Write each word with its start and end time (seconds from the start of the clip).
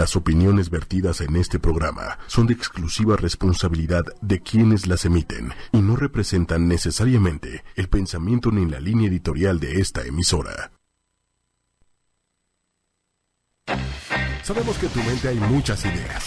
Las 0.00 0.16
opiniones 0.16 0.70
vertidas 0.70 1.20
en 1.20 1.36
este 1.36 1.58
programa 1.58 2.18
son 2.26 2.46
de 2.46 2.54
exclusiva 2.54 3.16
responsabilidad 3.16 4.02
de 4.22 4.40
quienes 4.40 4.86
las 4.86 5.04
emiten 5.04 5.52
y 5.72 5.82
no 5.82 5.94
representan 5.94 6.68
necesariamente 6.68 7.62
el 7.76 7.90
pensamiento 7.90 8.50
ni 8.50 8.64
la 8.64 8.80
línea 8.80 9.08
editorial 9.08 9.60
de 9.60 9.78
esta 9.78 10.00
emisora. 10.00 10.72
Sabemos 14.42 14.78
que 14.78 14.86
en 14.86 14.92
tu 14.92 15.02
mente 15.02 15.28
hay 15.28 15.36
muchas 15.38 15.84
ideas. 15.84 16.24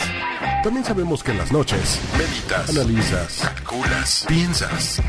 También 0.64 0.86
sabemos 0.86 1.24
que 1.24 1.32
en 1.32 1.40
las 1.40 1.52
noches 1.52 2.00
meditas, 2.16 2.70
analizas, 2.70 3.40
calculas, 3.55 4.26
piensas. 4.28 5.02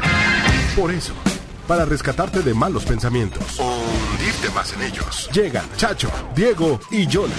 Por 0.74 0.90
eso, 0.90 1.12
para 1.68 1.84
rescatarte 1.84 2.40
de 2.40 2.54
malos 2.54 2.86
pensamientos 2.86 3.60
más 4.50 4.72
en 4.72 4.82
ellos, 4.82 5.28
llegan 5.32 5.64
Chacho, 5.76 6.10
Diego 6.34 6.80
y 6.90 7.06
Jonah. 7.10 7.34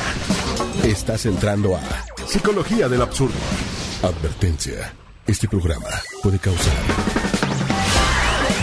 Estás 0.84 1.26
entrando 1.26 1.76
a 1.76 1.82
Psicología 2.28 2.88
del 2.88 3.02
Absurdo. 3.02 3.36
Advertencia. 4.04 4.94
Este 5.28 5.48
programa 5.48 5.90
puede 6.22 6.38
causar 6.38 6.74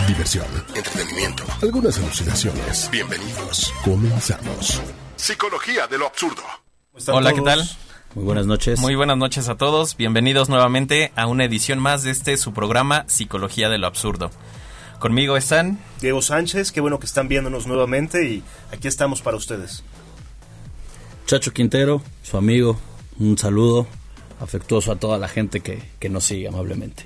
diversión, 0.07 0.45
entretenimiento, 0.75 1.43
algunas 1.61 1.97
alucinaciones. 1.97 2.89
Bienvenidos. 2.91 3.73
Comenzamos. 3.83 4.81
Psicología 5.15 5.87
de 5.87 5.97
lo 5.97 6.07
Absurdo. 6.07 6.43
Hola, 7.07 7.33
¿qué 7.33 7.41
tal? 7.41 7.67
Muy 8.15 8.25
buenas 8.25 8.45
noches. 8.45 8.79
Muy 8.79 8.95
buenas 8.95 9.17
noches 9.17 9.49
a 9.49 9.55
todos. 9.55 9.97
Bienvenidos 9.97 10.49
nuevamente 10.49 11.11
a 11.15 11.25
una 11.25 11.45
edición 11.45 11.79
más 11.79 12.03
de 12.03 12.11
este 12.11 12.37
su 12.37 12.53
programa 12.53 13.05
Psicología 13.07 13.69
de 13.69 13.77
lo 13.77 13.87
Absurdo. 13.87 14.29
Conmigo 15.03 15.35
están 15.35 15.79
Diego 15.99 16.21
Sánchez, 16.21 16.71
qué 16.71 16.79
bueno 16.79 16.97
que 16.97 17.05
están 17.05 17.27
viéndonos 17.27 17.67
nuevamente 17.67 18.25
y 18.25 18.41
aquí 18.71 18.87
estamos 18.87 19.21
para 19.21 19.35
ustedes. 19.35 19.83
Chacho 21.25 21.51
Quintero, 21.51 22.01
su 22.21 22.37
amigo, 22.37 22.79
un 23.19 23.37
saludo 23.37 23.85
afectuoso 24.39 24.93
a 24.93 24.95
toda 24.95 25.17
la 25.17 25.27
gente 25.27 25.59
que, 25.59 25.83
que 25.99 26.07
nos 26.07 26.23
sigue 26.23 26.47
amablemente. 26.47 27.05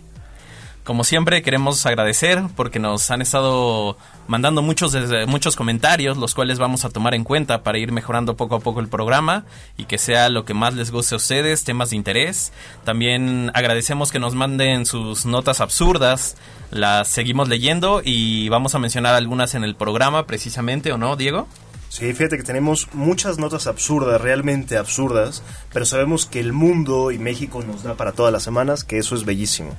Como 0.88 1.04
siempre, 1.04 1.42
queremos 1.42 1.86
agradecer 1.86 2.44
porque 2.56 2.80
nos 2.80 3.12
han 3.12 3.22
estado 3.22 3.98
mandando 4.30 4.62
muchos, 4.62 4.96
muchos 5.28 5.58
comentarios, 5.58 6.16
los 6.16 6.34
cuales 6.34 6.60
vamos 6.60 6.86
a 6.86 6.90
tomar 6.90 7.14
en 7.14 7.26
cuenta 7.26 7.62
para 7.62 7.78
ir 7.78 7.92
mejorando 7.92 8.38
poco 8.38 8.56
a 8.56 8.60
poco 8.62 8.80
el 8.80 8.88
programa 8.88 9.44
y 9.76 9.84
que 9.84 9.98
sea 9.98 10.30
lo 10.30 10.46
que 10.46 10.54
más 10.54 10.76
les 10.76 10.92
guste 10.92 11.16
a 11.16 11.18
ustedes, 11.18 11.66
temas 11.66 11.90
de 11.90 11.98
interés. 11.98 12.54
También 12.86 13.52
agradecemos 13.54 14.14
que 14.14 14.20
nos 14.20 14.34
manden 14.34 14.86
sus 14.86 15.26
notas 15.26 15.60
absurdas, 15.60 16.38
las 16.72 17.10
seguimos 17.10 17.50
leyendo 17.50 18.02
y 18.02 18.48
vamos 18.48 18.74
a 18.74 18.80
mencionar 18.80 19.14
algunas 19.14 19.56
en 19.56 19.66
el 19.66 19.76
programa 19.76 20.26
precisamente, 20.26 20.94
¿o 20.94 20.98
no, 20.98 21.18
Diego? 21.18 21.50
Sí, 21.90 22.14
fíjate 22.14 22.38
que 22.38 22.44
tenemos 22.44 22.88
muchas 22.94 23.40
notas 23.40 23.68
absurdas, 23.68 24.22
realmente 24.22 24.78
absurdas, 24.78 25.44
pero 25.74 25.84
sabemos 25.84 26.26
que 26.26 26.40
el 26.40 26.54
mundo 26.54 27.12
y 27.12 27.18
México 27.18 27.62
nos 27.62 27.84
da 27.84 27.96
para 27.96 28.14
todas 28.14 28.32
las 28.32 28.44
semanas, 28.44 28.86
que 28.86 29.00
eso 29.00 29.16
es 29.16 29.26
bellísimo. 29.26 29.76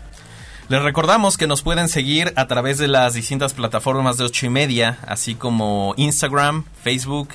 Les 0.69 0.83
recordamos 0.83 1.39
que 1.39 1.47
nos 1.47 1.63
pueden 1.63 1.89
seguir 1.89 2.35
a 2.37 2.47
través 2.47 2.77
de 2.77 2.89
las 2.89 3.15
distintas 3.15 3.55
plataformas 3.55 4.19
de 4.19 4.25
ocho 4.25 4.45
y 4.45 4.51
media, 4.51 4.99
así 5.07 5.35
como 5.35 5.95
Instagram, 5.97 6.65
Facebook 6.83 7.31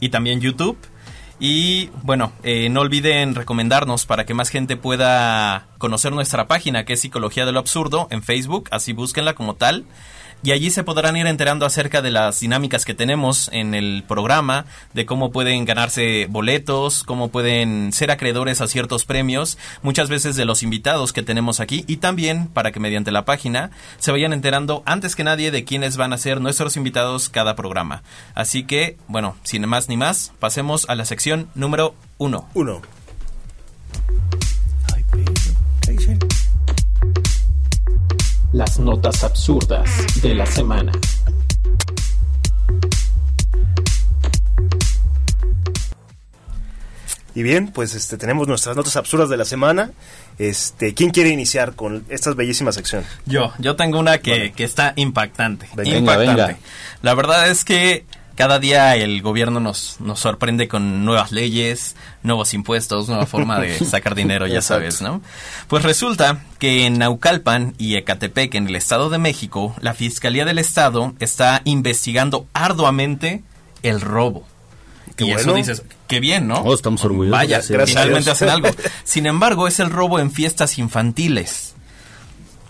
y 0.00 0.08
también 0.08 0.40
YouTube. 0.40 0.78
Y 1.38 1.90
bueno, 2.02 2.32
eh, 2.42 2.70
no 2.70 2.80
olviden 2.80 3.34
recomendarnos 3.34 4.06
para 4.06 4.24
que 4.24 4.32
más 4.32 4.48
gente 4.48 4.78
pueda 4.78 5.66
conocer 5.76 6.12
nuestra 6.12 6.48
página 6.48 6.86
que 6.86 6.94
es 6.94 7.00
Psicología 7.00 7.44
de 7.44 7.52
lo 7.52 7.58
Absurdo 7.58 8.08
en 8.10 8.22
Facebook, 8.22 8.68
así 8.70 8.94
búsquenla 8.94 9.34
como 9.34 9.54
tal 9.54 9.84
y 10.42 10.52
allí 10.52 10.70
se 10.70 10.84
podrán 10.84 11.16
ir 11.16 11.26
enterando 11.26 11.66
acerca 11.66 12.02
de 12.02 12.10
las 12.10 12.40
dinámicas 12.40 12.84
que 12.84 12.94
tenemos 12.94 13.50
en 13.52 13.74
el 13.74 14.04
programa, 14.06 14.66
de 14.94 15.06
cómo 15.06 15.32
pueden 15.32 15.64
ganarse 15.64 16.26
boletos, 16.30 17.02
cómo 17.02 17.28
pueden 17.28 17.92
ser 17.92 18.10
acreedores 18.10 18.60
a 18.60 18.68
ciertos 18.68 19.04
premios, 19.04 19.58
muchas 19.82 20.08
veces 20.08 20.36
de 20.36 20.44
los 20.44 20.62
invitados 20.62 21.12
que 21.12 21.22
tenemos 21.22 21.60
aquí 21.60 21.84
y 21.86 21.96
también 21.96 22.48
para 22.48 22.72
que 22.72 22.80
mediante 22.80 23.10
la 23.10 23.24
página 23.24 23.70
se 23.98 24.12
vayan 24.12 24.32
enterando 24.32 24.82
antes 24.86 25.16
que 25.16 25.24
nadie 25.24 25.50
de 25.50 25.64
quiénes 25.64 25.96
van 25.96 26.12
a 26.12 26.18
ser 26.18 26.40
nuestros 26.40 26.76
invitados 26.76 27.28
cada 27.28 27.56
programa. 27.56 28.02
Así 28.34 28.64
que, 28.64 28.96
bueno, 29.08 29.36
sin 29.42 29.66
más 29.66 29.88
ni 29.88 29.96
más, 29.96 30.32
pasemos 30.38 30.88
a 30.88 30.94
la 30.94 31.04
sección 31.04 31.48
número 31.54 31.94
uno. 32.18 32.48
Uno. 32.54 32.80
Las 38.58 38.80
notas 38.80 39.22
absurdas 39.22 39.88
de 40.20 40.34
la 40.34 40.44
semana. 40.44 40.90
Y 47.36 47.44
bien, 47.44 47.68
pues 47.68 47.94
este 47.94 48.16
tenemos 48.16 48.48
nuestras 48.48 48.74
notas 48.74 48.96
absurdas 48.96 49.28
de 49.28 49.36
la 49.36 49.44
semana. 49.44 49.92
Este, 50.40 50.92
¿quién 50.92 51.10
quiere 51.10 51.30
iniciar 51.30 51.76
con 51.76 52.04
esta 52.08 52.32
bellísima 52.32 52.72
sección? 52.72 53.04
Yo, 53.26 53.52
yo 53.60 53.76
tengo 53.76 54.00
una 54.00 54.18
que, 54.18 54.50
que 54.50 54.64
está 54.64 54.92
impactante. 54.96 55.68
impactante. 55.84 56.56
La 57.02 57.14
verdad 57.14 57.48
es 57.48 57.64
que 57.64 58.06
cada 58.38 58.60
día 58.60 58.94
el 58.94 59.20
gobierno 59.20 59.58
nos, 59.58 59.96
nos 59.98 60.20
sorprende 60.20 60.68
con 60.68 61.04
nuevas 61.04 61.32
leyes, 61.32 61.96
nuevos 62.22 62.54
impuestos, 62.54 63.08
nueva 63.08 63.26
forma 63.26 63.58
de 63.58 63.76
sacar 63.84 64.14
dinero, 64.14 64.46
ya 64.46 64.62
sabes, 64.62 65.02
¿no? 65.02 65.20
Pues 65.66 65.82
resulta 65.82 66.44
que 66.60 66.86
en 66.86 66.98
Naucalpan 66.98 67.74
y 67.78 67.96
Ecatepec, 67.96 68.54
en 68.54 68.68
el 68.68 68.76
Estado 68.76 69.10
de 69.10 69.18
México, 69.18 69.74
la 69.80 69.92
Fiscalía 69.92 70.44
del 70.44 70.60
Estado 70.60 71.14
está 71.18 71.62
investigando 71.64 72.46
arduamente 72.52 73.42
el 73.82 74.00
robo. 74.00 74.46
Qué 75.16 75.24
y 75.24 75.32
bueno. 75.32 75.40
eso 75.40 75.54
dices, 75.54 75.82
qué 76.06 76.20
bien, 76.20 76.46
¿no? 76.46 76.60
Oh, 76.60 76.74
estamos 76.74 77.04
orgullosos. 77.04 77.36
Vaya. 77.36 77.56
Gracias 77.56 77.88
finalmente 77.88 78.30
hacen 78.30 78.50
algo. 78.50 78.68
Sin 79.02 79.26
embargo, 79.26 79.66
es 79.66 79.80
el 79.80 79.90
robo 79.90 80.20
en 80.20 80.30
fiestas 80.30 80.78
infantiles. 80.78 81.74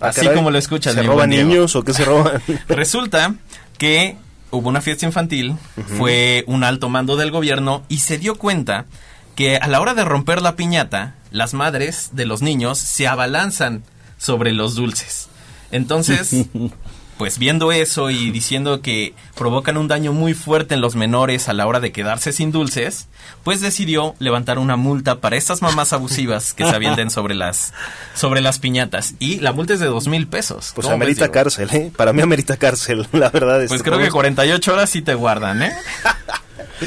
Ah, 0.00 0.08
Así 0.08 0.22
caray, 0.22 0.34
como 0.34 0.50
lo 0.50 0.56
escuchas, 0.56 0.94
¿Se 0.94 1.02
roban 1.02 1.28
niños 1.28 1.76
o 1.76 1.84
qué 1.84 1.92
se 1.92 2.06
roban? 2.06 2.40
Resulta 2.68 3.34
que 3.76 4.16
hubo 4.50 4.69
una 4.69 4.81
fiesta 4.81 5.06
infantil, 5.06 5.56
fue 5.97 6.44
un 6.47 6.64
alto 6.64 6.88
mando 6.88 7.16
del 7.16 7.31
gobierno 7.31 7.82
y 7.88 7.98
se 7.98 8.19
dio 8.19 8.36
cuenta 8.36 8.86
que 9.34 9.56
a 9.56 9.69
la 9.69 9.81
hora 9.81 9.94
de 9.94 10.04
romper 10.04 10.42
la 10.42 10.56
piñata, 10.56 11.14
las 11.31 11.54
madres 11.54 12.10
de 12.12 12.26
los 12.26 12.42
niños 12.42 12.78
se 12.78 13.06
abalanzan 13.06 13.82
sobre 14.16 14.53
los 14.53 14.75
dulces. 14.75 15.28
Entonces, 15.70 16.31
pues 17.18 17.38
viendo 17.38 17.72
eso 17.72 18.10
y 18.10 18.30
diciendo 18.30 18.80
que 18.80 19.12
provocan 19.36 19.76
un 19.76 19.88
daño 19.88 20.12
muy 20.12 20.34
fuerte 20.34 20.74
en 20.74 20.80
los 20.80 20.94
menores 20.96 21.48
a 21.48 21.52
la 21.52 21.66
hora 21.66 21.80
de 21.80 21.92
quedarse 21.92 22.32
sin 22.32 22.52
dulces, 22.52 23.08
pues 23.44 23.60
decidió 23.60 24.14
levantar 24.20 24.58
una 24.58 24.76
multa 24.76 25.16
para 25.20 25.36
estas 25.36 25.60
mamás 25.60 25.92
abusivas 25.92 26.54
que 26.54 26.64
se 26.64 26.74
avienten 26.74 27.10
sobre 27.10 27.34
las 27.34 27.74
sobre 28.14 28.40
las 28.40 28.58
piñatas 28.60 29.14
y 29.18 29.40
la 29.40 29.52
multa 29.52 29.74
es 29.74 29.80
de 29.80 29.86
dos 29.86 30.06
mil 30.08 30.26
pesos. 30.28 30.72
Pues 30.74 30.86
¿Cómo 30.86 30.96
ves, 30.96 31.06
amerita 31.08 31.30
cárcel, 31.30 31.68
¿eh? 31.72 31.92
Para 31.96 32.12
mí 32.12 32.22
amerita 32.22 32.56
cárcel, 32.56 33.06
la 33.12 33.30
verdad. 33.30 33.58
Pues 33.58 33.72
este, 33.72 33.82
creo 33.84 33.96
que 33.98 34.04
vamos- 34.04 34.14
48 34.14 34.72
horas 34.72 34.88
sí 34.88 35.02
te 35.02 35.14
guardan, 35.14 35.62
¿eh? 35.62 35.72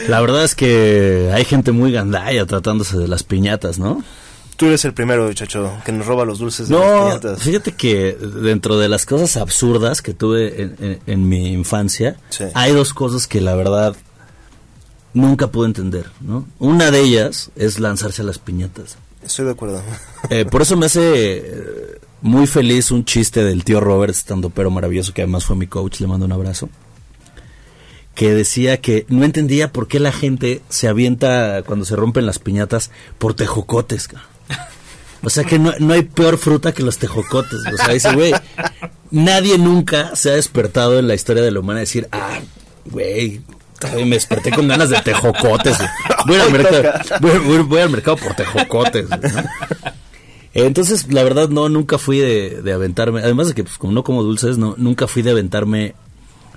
La 0.08 0.22
verdad 0.22 0.46
es 0.46 0.56
que 0.56 1.30
hay 1.34 1.44
gente 1.44 1.74
muy 1.74 1.92
gandalla 1.92 2.46
tratándose 2.46 2.98
de 2.98 3.08
las 3.10 3.24
piñatas, 3.24 3.78
¿no? 3.78 4.04
Tú 4.62 4.68
eres 4.68 4.86
el 4.86 4.94
primero, 4.94 5.34
chacho, 5.34 5.72
que 5.84 5.92
nos 5.92 6.06
roba 6.06 6.24
los 6.24 6.38
dulces 6.38 6.68
de 6.70 6.76
No, 6.76 6.82
las 7.08 7.18
piñatas. 7.18 7.42
fíjate 7.42 7.72
que 7.72 8.14
dentro 8.14 8.78
de 8.78 8.90
las 8.90 9.08
cosas 9.08 9.36
absurdas 9.38 10.04
que 10.04 10.14
tuve 10.14 10.62
en, 10.62 10.76
en- 10.80 11.00
en 11.08 11.28
mi 11.28 11.52
infancia, 11.52 12.18
Sí. 12.30 12.44
hay 12.54 12.72
dos 12.72 12.94
cosas 12.94 13.26
que 13.26 13.42
la 13.42 13.56
verdad 13.56 13.96
nunca 15.16 15.48
pude 15.48 15.66
entender, 15.66 16.06
¿no? 16.22 16.46
Una 16.60 16.92
de 16.92 17.02
ellas 17.02 17.50
es 17.56 17.80
lanzarse 17.80 18.22
a 18.22 18.26
las 18.26 18.38
piñatas. 18.38 18.98
Estoy 19.26 19.46
de 19.46 19.52
acuerdo. 19.54 19.82
Eh, 20.30 20.46
por 20.46 20.62
eso 20.62 20.78
me 20.78 20.86
hace 20.86 21.38
eh, 21.38 22.00
muy 22.22 22.46
feliz 22.46 22.92
un 22.92 23.04
chiste 23.04 23.44
del 23.44 23.64
tío 23.64 23.80
Robert, 23.80 24.12
estando 24.14 24.52
pero 24.52 24.70
maravilloso, 24.70 25.12
que 25.12 25.24
además 25.24 25.44
fue 25.44 25.56
mi 25.56 25.66
coach, 25.66 26.02
le 26.02 26.06
mando 26.08 26.28
un 26.28 26.34
abrazo, 26.34 26.70
que 28.14 28.34
decía 28.36 28.78
que 28.80 29.06
no 29.10 29.26
entendía 29.26 29.72
por 29.72 29.88
qué 29.88 30.00
la 30.00 30.12
gente 30.12 30.62
se 30.70 30.88
avienta 30.88 31.64
cuando 31.66 31.84
se 31.86 31.96
rompen 31.96 32.28
las 32.28 32.38
piñatas 32.38 32.92
por 33.18 33.34
tejocotes. 33.34 34.08
ca. 34.08 34.24
O 35.24 35.30
sea 35.30 35.44
que 35.44 35.60
no, 35.60 35.72
no 35.80 35.94
hay 35.94 36.02
peor 36.02 36.40
fruta 36.40 36.72
que 36.72 36.82
los 36.82 36.98
tejocotes. 36.98 37.60
O 37.72 37.78
sea, 37.78 37.90
dice, 37.90 38.12
güey, 38.16 38.34
nadie 39.12 39.60
nunca 39.60 40.16
se 40.16 40.32
ha 40.32 40.34
despertado 40.34 40.98
en 40.98 41.08
la 41.08 41.14
historia 41.14 41.44
de 41.44 41.52
la 41.52 41.60
humanidad 41.60 41.78
a 41.78 41.82
decir, 41.82 42.08
ah, 42.12 42.40
güey, 42.86 43.40
me 44.04 44.16
desperté 44.16 44.50
con 44.52 44.68
ganas 44.68 44.90
de 44.90 45.00
tejocotes. 45.02 45.78
Voy 46.26 46.38
al 46.40 46.52
mercado, 46.52 46.82
toca. 47.04 47.20
voy, 47.20 47.38
voy- 47.38 47.58
voy 47.64 47.80
al 47.82 47.92
mercado 47.92 48.18
por 48.18 48.34
tejocotes. 48.34 49.06
Entonces, 50.54 51.06
la 51.14 51.24
verdad, 51.24 51.50
no, 51.50 51.70
nunca 51.70 51.98
fui 51.98 52.18
de, 52.20 52.62
de 52.62 52.74
aventarme. 52.74 53.22
Además 53.22 53.48
de 53.48 53.54
que, 53.54 53.64
pues, 53.64 53.78
como 53.78 53.94
no 53.94 54.04
como 54.04 54.24
dulces, 54.24 54.58
no, 54.58 54.74
nunca 54.78 55.08
fui 55.08 55.22
de 55.22 55.32
aventarme 55.32 55.94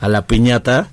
a 0.00 0.08
la 0.08 0.26
piñata. 0.26 0.88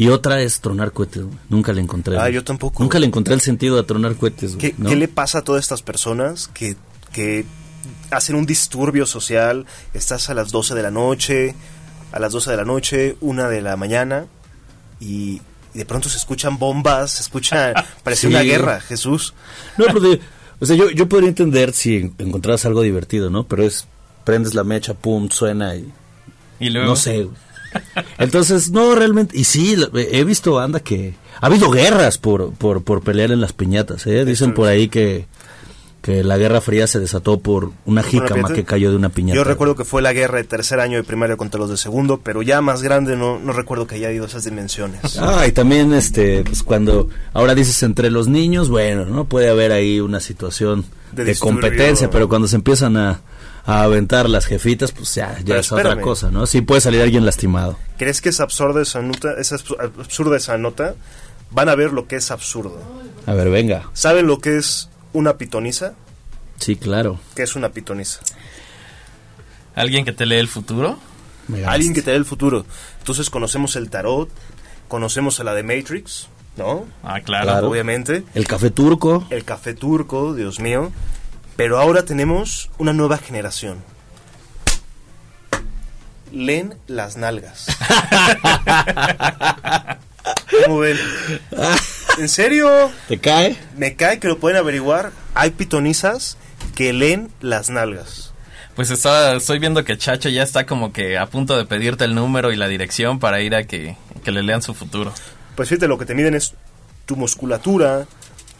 Y 0.00 0.08
otra 0.08 0.40
es 0.40 0.60
tronar 0.60 0.92
cohetes. 0.92 1.22
güey. 1.24 1.36
Nunca 1.48 1.72
le 1.72 1.80
encontré. 1.82 2.16
Ah, 2.18 2.30
yo 2.30 2.42
tampoco. 2.42 2.82
Nunca 2.82 2.98
le 2.98 3.06
encontré 3.06 3.34
el 3.34 3.40
sentido 3.40 3.78
a 3.78 3.82
tronar 3.86 4.14
cohetes. 4.16 4.56
güey, 4.56 4.70
¿Qué, 4.70 4.74
¿no? 4.78 4.88
qué 4.88 4.96
le 4.96 5.08
pasa 5.08 5.38
a 5.38 5.42
todas 5.44 5.62
estas 5.62 5.82
personas 5.82 6.48
que, 6.48 6.76
que 7.12 7.44
hacen 8.10 8.36
un 8.36 8.46
disturbio 8.46 9.04
social? 9.04 9.66
Estás 9.92 10.30
a 10.30 10.34
las 10.34 10.50
12 10.52 10.74
de 10.74 10.82
la 10.82 10.90
noche, 10.90 11.54
a 12.12 12.18
las 12.18 12.32
12 12.32 12.50
de 12.50 12.56
la 12.56 12.64
noche, 12.64 13.16
una 13.20 13.48
de 13.48 13.60
la 13.62 13.76
mañana, 13.76 14.26
y 15.00 15.40
y 15.72 15.78
de 15.78 15.84
pronto 15.86 16.08
se 16.08 16.16
escuchan 16.16 16.58
bombas, 16.58 17.12
se 17.12 17.22
escucha, 17.22 17.72
parece 18.02 18.22
Sí. 18.22 18.26
una 18.26 18.40
guerra, 18.42 18.80
Jesús. 18.80 19.34
No, 19.78 19.84
pero 19.86 20.00
de- 20.00 20.20
o 20.58 20.66
sea, 20.66 20.74
yo, 20.74 20.90
yo 20.90 21.08
podría 21.08 21.28
entender 21.28 21.72
si 21.72 22.12
encontraras 22.18 22.64
algo 22.66 22.82
divertido, 22.82 23.30
¿no? 23.30 23.44
Pero 23.46 23.62
es, 23.62 23.86
prendes 24.24 24.54
la 24.54 24.64
mecha, 24.64 24.94
pum, 24.94 25.28
suena 25.30 25.76
y 25.76 25.88
Y 26.58 26.70
luego... 26.70 26.88
no 26.88 26.96
sé. 26.96 27.28
Entonces, 28.18 28.70
no, 28.70 28.94
realmente, 28.94 29.36
y 29.36 29.44
sí, 29.44 29.76
he 29.94 30.24
visto 30.24 30.54
banda 30.54 30.80
que... 30.80 31.14
Ha 31.40 31.46
habido 31.46 31.70
guerras 31.70 32.18
por, 32.18 32.52
por, 32.52 32.84
por 32.84 33.02
pelear 33.02 33.30
en 33.30 33.40
las 33.40 33.54
piñatas, 33.54 34.06
¿eh? 34.06 34.26
Dicen 34.26 34.52
por 34.52 34.68
ahí 34.68 34.88
que, 34.88 35.26
que 36.02 36.24
la 36.24 36.38
Guerra 36.38 36.60
Fría 36.60 36.86
se 36.86 36.98
desató 36.98 37.40
por 37.40 37.64
una 37.64 37.74
¿Por 37.74 37.92
una 37.92 38.02
jícama 38.02 38.52
que 38.52 38.64
cayó 38.64 38.90
de 38.90 38.96
una 38.96 39.10
piñata. 39.10 39.36
Yo 39.36 39.44
recuerdo 39.44 39.74
que 39.74 39.84
fue 39.84 40.02
la 40.02 40.12
guerra 40.12 40.38
de 40.38 40.44
tercer 40.44 40.80
año 40.80 40.96
de 40.96 41.04
primaria 41.04 41.36
contra 41.36 41.58
los 41.58 41.70
de 41.70 41.76
segundo, 41.76 42.20
pero 42.22 42.42
ya 42.42 42.60
más 42.60 42.82
grande 42.82 43.16
no, 43.16 43.38
no 43.38 43.52
recuerdo 43.52 43.86
que 43.86 43.96
haya 43.96 44.08
habido 44.08 44.26
esas 44.26 44.44
dimensiones. 44.44 45.00
Ah, 45.22 45.46
y 45.46 45.52
también, 45.52 45.92
este, 45.92 46.42
pues 46.44 46.62
cuando 46.62 47.08
ahora 47.34 47.54
dices 47.54 47.82
entre 47.82 48.10
los 48.10 48.26
niños, 48.26 48.70
bueno, 48.70 49.04
¿no? 49.04 49.26
Puede 49.26 49.50
haber 49.50 49.70
ahí 49.70 50.00
una 50.00 50.18
situación 50.18 50.84
De 51.12 51.36
competencia, 51.36 52.08
pero 52.10 52.28
cuando 52.28 52.48
se 52.48 52.56
empiezan 52.56 52.96
a, 52.96 53.20
a 53.66 53.82
aventar 53.82 54.28
las 54.28 54.46
jefitas, 54.46 54.92
pues 54.92 55.14
ya, 55.14 55.38
es 55.46 55.72
otra 55.72 56.00
cosa, 56.00 56.30
¿no? 56.30 56.46
Sí 56.46 56.60
puede 56.62 56.80
salir 56.80 57.02
alguien 57.02 57.24
lastimado. 57.26 57.78
¿Crees 57.98 58.20
que 58.20 58.30
es 58.30 58.40
absurda 58.40 58.82
esa 58.82 59.02
nota? 59.02 59.32
¿Es 59.38 59.52
absu- 59.52 59.76
absurda 59.80 60.36
esa 60.36 60.56
nota? 60.58 60.94
Van 61.50 61.68
a 61.68 61.74
ver 61.74 61.92
lo 61.92 62.06
que 62.06 62.16
es 62.16 62.30
absurdo. 62.30 62.78
A 63.26 63.34
ver, 63.34 63.50
venga. 63.50 63.90
¿Saben 63.92 64.26
lo 64.26 64.38
que 64.40 64.56
es 64.56 64.88
una 65.12 65.36
pitoniza? 65.36 65.94
Sí, 66.58 66.76
claro. 66.76 67.18
¿Qué 67.34 67.42
es 67.42 67.56
una 67.56 67.70
pitoniza? 67.70 68.20
¿Alguien 69.74 70.04
que 70.04 70.12
te 70.12 70.26
lee 70.26 70.36
el 70.36 70.48
futuro? 70.48 70.98
Me 71.48 71.64
Alguien 71.64 71.94
que 71.94 72.02
te 72.02 72.10
dé 72.10 72.16
el 72.16 72.24
futuro. 72.24 72.64
Entonces 72.98 73.30
conocemos 73.30 73.76
el 73.76 73.90
tarot, 73.90 74.28
conocemos 74.88 75.40
a 75.40 75.44
la 75.44 75.54
de 75.54 75.62
Matrix, 75.62 76.28
¿no? 76.56 76.86
Ah, 77.02 77.20
claro. 77.20 77.44
Claro. 77.46 77.68
Obviamente. 77.70 78.24
El 78.34 78.46
café 78.46 78.70
turco. 78.70 79.26
El 79.30 79.44
café 79.44 79.74
turco, 79.74 80.34
Dios 80.34 80.60
mío. 80.60 80.92
Pero 81.60 81.78
ahora 81.78 82.06
tenemos 82.06 82.70
una 82.78 82.94
nueva 82.94 83.18
generación. 83.18 83.84
Leen 86.32 86.74
las 86.86 87.18
nalgas. 87.18 87.66
¿Cómo 90.64 90.78
ven? 90.78 90.96
¿En 92.16 92.30
serio? 92.30 92.90
¿Te 93.08 93.18
cae? 93.18 93.58
Me 93.76 93.94
cae 93.94 94.18
que 94.20 94.28
lo 94.28 94.38
pueden 94.38 94.56
averiguar. 94.56 95.12
Hay 95.34 95.50
pitonizas 95.50 96.38
que 96.74 96.94
leen 96.94 97.30
las 97.42 97.68
nalgas. 97.68 98.32
Pues 98.74 98.88
estaba, 98.88 99.34
estoy 99.34 99.58
viendo 99.58 99.84
que 99.84 99.98
Chacho 99.98 100.30
ya 100.30 100.42
está 100.42 100.64
como 100.64 100.94
que 100.94 101.18
a 101.18 101.26
punto 101.26 101.58
de 101.58 101.66
pedirte 101.66 102.06
el 102.06 102.14
número 102.14 102.52
y 102.52 102.56
la 102.56 102.68
dirección 102.68 103.18
para 103.18 103.42
ir 103.42 103.54
a 103.54 103.64
que, 103.64 103.96
que 104.24 104.32
le 104.32 104.42
lean 104.42 104.62
su 104.62 104.72
futuro. 104.72 105.12
Pues 105.56 105.68
fíjate, 105.68 105.88
lo 105.88 105.98
que 105.98 106.06
te 106.06 106.14
miden 106.14 106.34
es 106.34 106.54
tu 107.04 107.16
musculatura, 107.16 108.06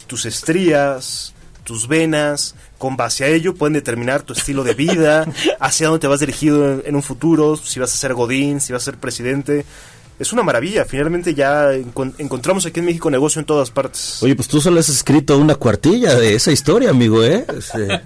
tus 0.05 0.27
estrías, 0.27 1.33
tus 1.63 1.87
venas. 1.87 2.55
Con 2.77 2.97
base 2.97 3.23
a 3.23 3.27
ello 3.27 3.53
pueden 3.55 3.73
determinar 3.73 4.23
tu 4.23 4.33
estilo 4.33 4.63
de 4.63 4.73
vida, 4.73 5.25
hacia 5.59 5.87
dónde 5.87 5.99
te 6.01 6.07
vas 6.07 6.19
dirigido 6.19 6.71
en, 6.73 6.83
en 6.85 6.95
un 6.95 7.03
futuro, 7.03 7.55
si 7.57 7.79
vas 7.79 7.93
a 7.93 7.97
ser 7.97 8.13
Godín, 8.13 8.59
si 8.61 8.73
vas 8.73 8.81
a 8.83 8.85
ser 8.85 8.97
presidente. 8.97 9.65
Es 10.19 10.31
una 10.33 10.43
maravilla. 10.43 10.85
Finalmente 10.85 11.33
ya 11.33 11.71
encon- 11.73 12.13
encontramos 12.19 12.65
aquí 12.67 12.79
en 12.79 12.85
México 12.85 13.09
negocio 13.09 13.39
en 13.39 13.45
todas 13.45 13.71
partes. 13.71 14.21
Oye, 14.21 14.35
pues 14.35 14.47
tú 14.47 14.61
solo 14.61 14.79
has 14.79 14.87
escrito 14.89 15.35
una 15.37 15.55
cuartilla 15.55 16.13
de 16.15 16.35
esa 16.35 16.51
historia, 16.51 16.91
amigo, 16.91 17.23
¿eh? 17.23 17.43
Este, 17.57 18.01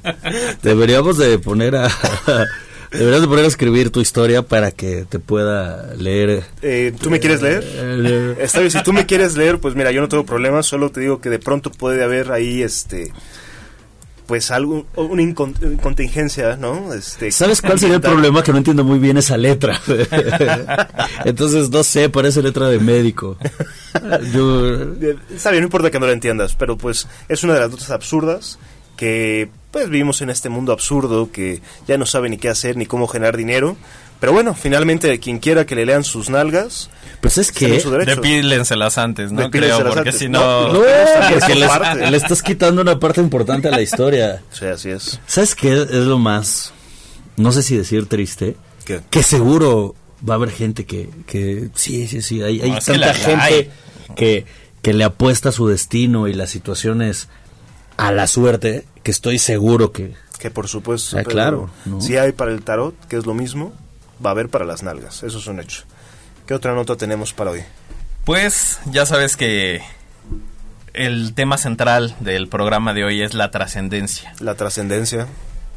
deberíamos 0.62 1.18
de 1.18 1.38
poner 1.40 1.76
a... 1.76 1.90
Deberías 2.92 3.22
de 3.22 3.28
poner 3.28 3.44
a 3.44 3.48
escribir 3.50 3.90
tu 3.90 4.00
historia 4.00 4.44
para 4.44 4.72
que 4.72 5.06
te 5.10 5.20
pueda 5.20 5.94
leer. 5.96 6.44
Eh, 6.62 6.94
¿Tú 7.02 7.10
me 7.10 7.20
quieres 7.20 7.42
leer? 7.42 7.62
Eh, 7.66 8.36
Está 8.40 8.60
bien, 8.60 8.72
si 8.72 8.82
tú 8.84 8.94
me 8.94 9.06
quieres 9.06 9.36
leer, 9.36 9.60
pues 9.60 9.76
mira, 9.76 9.92
yo 9.92 10.00
no 10.00 10.08
tengo 10.08 10.26
problema, 10.26 10.64
solo 10.64 10.92
te 10.92 11.02
digo 11.02 11.20
que 11.20 11.30
de 11.30 11.40
pronto 11.40 11.72
puede 11.72 12.02
haber 12.06 12.32
ahí, 12.32 12.62
este, 12.64 13.12
pues 14.26 14.52
algo, 14.52 14.86
una 14.96 15.34
contingencia, 15.82 16.56
¿no? 16.58 16.94
Este, 16.94 17.32
¿Sabes 17.32 17.62
cuál 17.62 17.80
sería 17.80 17.96
el 17.96 18.02
problema? 18.02 18.44
Que 18.44 18.52
no 18.52 18.58
entiendo 18.58 18.84
muy 18.84 19.00
bien 19.00 19.18
esa 19.18 19.38
letra. 19.38 19.80
Entonces, 21.26 21.70
no 21.70 21.84
sé, 21.84 22.10
parece 22.10 22.42
letra 22.42 22.70
de 22.70 22.80
médico. 22.80 23.38
Yo, 24.34 24.74
Está 25.34 25.52
bien, 25.52 25.62
no 25.62 25.68
importa 25.68 25.92
que 25.92 26.00
no 26.00 26.08
lo 26.08 26.12
entiendas, 26.12 26.56
pero 26.56 26.78
pues 26.78 27.08
es 27.30 27.44
una 27.44 27.54
de 27.54 27.60
las 27.62 27.72
notas 27.72 27.92
absurdas 27.92 28.60
que 28.98 29.50
pues 29.72 29.90
vivimos 29.90 30.22
en 30.22 30.30
este 30.30 30.50
mundo 30.50 30.72
absurdo 30.72 31.32
que 31.32 31.62
ya 31.88 31.98
no 31.98 32.06
sabe 32.06 32.30
ni 32.30 32.38
qué 32.38 32.50
hacer 32.50 32.78
ni 32.78 32.86
cómo 32.86 33.08
generar 33.08 33.38
dinero. 33.38 33.76
Pero 34.20 34.32
bueno, 34.32 34.54
finalmente 34.54 35.20
quien 35.20 35.40
quiera 35.40 35.66
que 35.66 35.76
le 35.76 35.86
lean 35.86 36.04
sus 36.04 36.30
nalgas, 36.30 36.90
pues 37.26 37.38
es 37.40 37.52
que... 37.52 37.82
Depílenselas 38.06 38.98
antes, 38.98 39.32
¿no? 39.32 39.50
Creo, 39.50 39.84
porque 39.84 40.00
antes. 40.00 40.18
si 40.20 40.30
No, 40.30 40.72
no... 40.74 40.80
Porque 40.80 41.56
le, 41.56 42.18
estás 42.18 42.42
quitando 42.44 42.82
una 42.82 43.00
parte 43.00 43.22
importante 43.22 43.68
a 43.68 43.72
la 43.72 43.82
historia. 43.82 44.42
Sí, 44.52 44.66
así 44.66 44.90
es. 44.90 45.20
¿Sabes 45.26 45.56
qué 45.56 45.74
es 45.74 45.90
lo 45.92 46.20
más, 46.20 46.72
no 47.38 47.52
sé 47.52 47.64
si 47.64 47.76
decir 47.78 48.08
triste? 48.08 48.56
¿Qué? 48.86 49.02
Que 49.10 49.24
seguro 49.24 49.96
va 50.28 50.36
a 50.36 50.38
haber 50.38 50.52
gente 50.52 50.86
que, 50.86 51.10
que 51.26 51.70
sí, 51.76 52.08
sí, 52.08 52.22
sí, 52.22 52.42
hay, 52.44 52.60
que 52.60 52.70
tanta 52.70 52.98
la- 52.98 53.14
gente 53.14 53.42
hay. 53.44 53.72
que, 54.16 54.46
que 54.82 54.94
le 54.94 55.04
apuesta 55.04 55.52
su 55.52 55.68
destino 55.68 56.28
y 56.28 56.34
las 56.34 56.50
situaciones 56.52 57.28
a 57.98 58.12
la 58.12 58.28
suerte, 58.28 58.86
que 59.04 59.12
estoy 59.12 59.40
seguro 59.40 59.92
que... 59.92 60.14
Que 60.38 60.52
por 60.52 60.68
supuesto, 60.68 61.18
Ah, 61.18 61.24
claro, 61.24 61.70
¿no? 61.86 62.02
si 62.02 62.18
hay 62.18 62.34
para 62.34 62.52
el 62.52 62.62
tarot, 62.62 62.94
que 63.08 63.16
es 63.18 63.26
lo 63.26 63.34
mismo, 63.34 63.74
va 64.24 64.30
a 64.30 64.34
haber 64.34 64.50
para 64.50 64.66
las 64.66 64.84
nalgas, 64.84 65.24
eso 65.24 65.38
es 65.40 65.48
un 65.48 65.60
hecho. 65.62 65.84
¿Qué 66.48 66.54
otra 66.54 66.74
nota 66.74 66.96
tenemos 66.96 67.34
para 67.34 67.52
hoy? 67.52 67.62
Pues 68.24 68.80
ya 68.86 69.06
sabes 69.06 69.36
que 69.38 69.82
el 70.94 71.34
tema 71.34 71.58
central 71.58 72.16
del 72.20 72.48
programa 72.48 72.94
de 72.94 73.04
hoy 73.04 73.22
es 73.22 73.34
la 73.34 73.52
trascendencia. 73.52 74.34
La 74.40 74.56
trascendencia. 74.56 75.28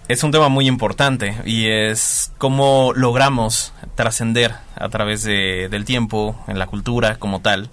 Es 0.09 0.23
un 0.23 0.31
tema 0.31 0.49
muy 0.49 0.67
importante 0.67 1.37
y 1.45 1.67
es 1.69 2.33
cómo 2.39 2.93
logramos 2.95 3.73
trascender 3.95 4.55
a 4.77 4.89
través 4.89 5.23
de- 5.23 5.69
del 5.71 5.85
tiempo, 5.85 6.43
en 6.49 6.59
la 6.59 6.67
cultura 6.67 7.17
como 7.17 7.41
tal, 7.41 7.69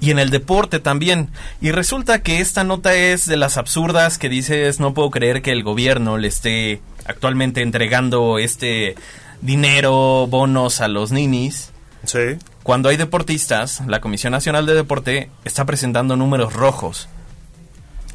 y 0.00 0.10
en 0.10 0.18
el 0.18 0.30
deporte 0.30 0.80
también. 0.80 1.28
Y 1.60 1.72
resulta 1.72 2.22
que 2.22 2.40
esta 2.40 2.64
nota 2.64 2.94
es 2.94 3.26
de 3.26 3.36
las 3.36 3.58
absurdas 3.58 4.16
que 4.16 4.30
dices, 4.30 4.80
no 4.80 4.94
puedo 4.94 5.10
creer 5.10 5.42
que 5.42 5.52
el 5.52 5.62
gobierno 5.62 6.16
le 6.16 6.28
esté 6.28 6.80
actualmente 7.04 7.60
entregando 7.60 8.38
este 8.38 8.94
dinero, 9.42 10.26
bonos 10.26 10.80
a 10.80 10.88
los 10.88 11.12
ninis. 11.12 11.70
Sí. 12.04 12.38
Cuando 12.62 12.88
hay 12.88 12.96
deportistas, 12.96 13.82
la 13.86 14.00
Comisión 14.00 14.32
Nacional 14.32 14.66
de 14.66 14.74
Deporte 14.74 15.30
está 15.44 15.64
presentando 15.64 16.16
números 16.16 16.52
rojos. 16.52 17.08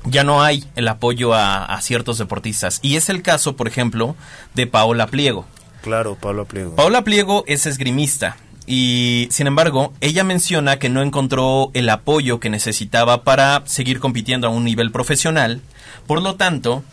Ya 0.05 0.23
no 0.23 0.41
hay 0.41 0.63
el 0.75 0.87
apoyo 0.87 1.33
a, 1.33 1.65
a 1.65 1.81
ciertos 1.81 2.17
deportistas. 2.17 2.79
Y 2.81 2.95
es 2.95 3.09
el 3.09 3.21
caso, 3.21 3.55
por 3.55 3.67
ejemplo, 3.67 4.15
de 4.55 4.65
Paola 4.65 5.07
Pliego. 5.07 5.45
Claro, 5.81 6.15
Pablo 6.15 6.45
Pliego. 6.45 6.75
Paola 6.75 7.03
Pliego 7.03 7.43
es 7.47 7.65
esgrimista. 7.65 8.37
Y 8.71 9.27
sin 9.31 9.47
embargo, 9.47 9.93
ella 9.99 10.23
menciona 10.23 10.77
que 10.77 10.89
no 10.89 11.01
encontró 11.01 11.71
el 11.73 11.89
apoyo 11.89 12.39
que 12.39 12.51
necesitaba 12.51 13.23
para 13.23 13.63
seguir 13.65 13.99
compitiendo 13.99 14.47
a 14.47 14.51
un 14.51 14.63
nivel 14.63 14.91
profesional. 14.91 15.61
Por 16.05 16.21
lo 16.21 16.35
tanto, 16.35 16.83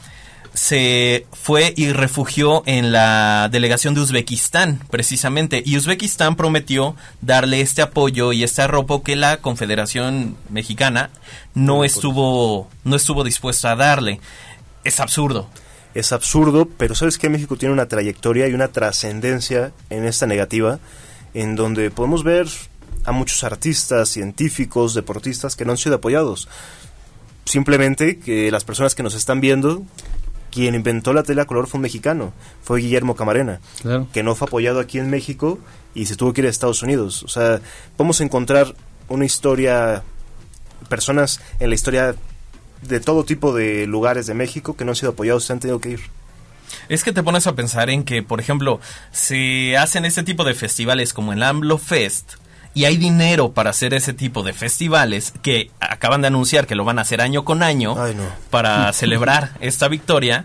se 0.57 1.27
fue 1.35 1.75
y 1.77 1.93
refugió 1.93 2.63
en 2.65 2.91
la 2.91 3.51
delegación 3.53 3.95
de 3.95 4.01
Uzbekistán, 4.01 4.81
precisamente. 4.91 5.63
Y 5.65 5.77
Uzbekistán 5.77 6.35
prometió 6.35 6.97
darle 7.21 7.61
este 7.61 7.83
apoyo 7.83 8.33
y 8.33 8.43
este 8.43 8.63
arropo 8.63 9.03
que 9.03 9.17
la 9.17 9.37
Confederación 9.43 10.39
Mexicana 10.49 11.11
no 11.55 11.85
estuvo, 11.85 12.71
no 12.85 12.97
estuvo 12.97 13.23
dispuesta 13.23 13.73
a 13.73 13.77
darle. 13.77 14.19
Es 14.83 14.99
absurdo. 14.99 15.51
es 15.93 16.13
absurdo, 16.13 16.67
pero 16.79 16.95
sabes 16.95 17.19
que 17.19 17.29
México 17.29 17.57
tiene 17.57 17.75
una 17.75 17.87
trayectoria 17.87 18.49
y 18.49 18.55
una 18.55 18.69
trascendencia 18.69 19.73
en 19.91 20.07
esta 20.07 20.27
negativa, 20.27 20.79
en 21.35 21.55
donde 21.55 21.91
podemos 21.91 22.25
ver 22.25 22.49
a 23.05 23.13
muchos 23.13 23.45
artistas, 23.45 24.09
científicos, 24.09 24.95
deportistas 24.95 25.55
que 25.55 25.67
no 25.67 25.73
han 25.73 25.79
sido 25.79 25.97
apoyados. 25.97 26.49
Simplemente 27.45 28.19
que 28.19 28.51
las 28.51 28.65
personas 28.65 28.95
que 28.95 29.03
nos 29.03 29.15
están 29.15 29.41
viendo, 29.41 29.83
quien 30.57 30.75
inventó 30.75 31.13
la 31.13 31.23
tela 31.23 31.43
a 31.43 31.45
color 31.45 31.67
fue 31.67 31.77
un 31.79 31.83
mexicano, 31.83 32.33
fue 32.63 32.81
Guillermo 32.81 33.15
Camarena, 33.15 33.61
Claro. 33.83 34.09
que 34.13 34.23
no 34.23 34.35
fue 34.35 34.47
apoyado 34.49 34.81
aquí 34.81 34.99
en 34.99 35.11
México 35.11 35.59
y 35.95 36.07
se 36.07 36.17
tuvo 36.17 36.33
que 36.33 36.41
ir 36.41 36.47
a 36.47 36.51
Estados 36.51 36.83
Unidos. 36.83 37.23
O 37.23 37.29
sea, 37.29 37.61
podemos 37.97 38.21
encontrar 38.23 38.75
una 39.09 39.25
historia, 39.27 40.03
personas 40.89 41.41
en 41.61 41.69
la 41.69 41.75
historia 41.75 42.15
de 42.83 43.01
todo 43.01 43.25
tipo 43.25 43.55
de 43.55 43.87
lugares 43.87 44.27
de 44.27 44.35
México 44.35 44.77
que 44.77 44.85
no 44.85 44.93
han 44.93 44.97
sido 44.97 45.13
apoyados, 45.13 45.45
se 45.45 45.53
han 45.53 45.61
tenido 45.61 45.79
que 45.81 45.91
ir. 45.91 46.01
Es 46.89 47.05
que 47.05 47.13
te 47.13 47.23
pones 47.23 47.47
a 47.47 47.55
pensar 47.55 47.91
en 47.91 48.03
que, 48.05 48.23
por 48.23 48.41
ejemplo, 48.41 48.81
se 49.13 49.77
hacen 49.77 50.05
este 50.05 50.23
tipo 50.23 50.43
de 50.45 50.55
festivales 50.55 51.13
como 51.13 51.33
el 51.33 51.43
AMLO 51.43 51.79
Fest 51.79 52.35
y 52.76 52.85
hay 52.85 52.99
dinero 52.99 53.52
para 53.52 53.71
hacer 53.71 53.95
ese 53.95 54.12
tipo 54.12 54.42
de 54.42 54.52
festivales 54.52 55.33
que 55.40 55.71
acaban 55.80 56.21
de 56.21 56.26
anunciar 56.26 56.66
que 56.66 56.75
lo 56.75 56.85
van 56.85 56.99
a 56.99 57.02
hacer 57.02 57.23
año 57.23 57.42
con 57.42 57.62
año 57.62 57.95
Ay, 57.99 58.14
no. 58.14 58.25
para 58.50 58.92
celebrar 58.92 59.52
esta 59.61 59.88
victoria, 59.88 60.45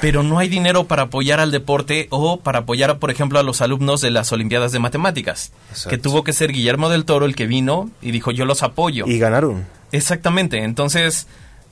pero 0.00 0.22
no 0.22 0.38
hay 0.38 0.48
dinero 0.48 0.84
para 0.84 1.02
apoyar 1.02 1.40
al 1.40 1.50
deporte 1.50 2.06
o 2.10 2.38
para 2.38 2.60
apoyar, 2.60 3.00
por 3.00 3.10
ejemplo, 3.10 3.40
a 3.40 3.42
los 3.42 3.62
alumnos 3.62 4.00
de 4.00 4.12
las 4.12 4.30
Olimpiadas 4.30 4.70
de 4.70 4.78
Matemáticas, 4.78 5.50
Exacto. 5.70 5.90
que 5.90 5.98
tuvo 5.98 6.22
que 6.22 6.32
ser 6.32 6.52
Guillermo 6.52 6.88
del 6.88 7.04
Toro 7.04 7.26
el 7.26 7.34
que 7.34 7.48
vino 7.48 7.90
y 8.00 8.12
dijo 8.12 8.30
yo 8.30 8.44
los 8.44 8.62
apoyo. 8.62 9.04
Y 9.08 9.18
ganaron. 9.18 9.66
Exactamente, 9.90 10.62
entonces 10.62 11.26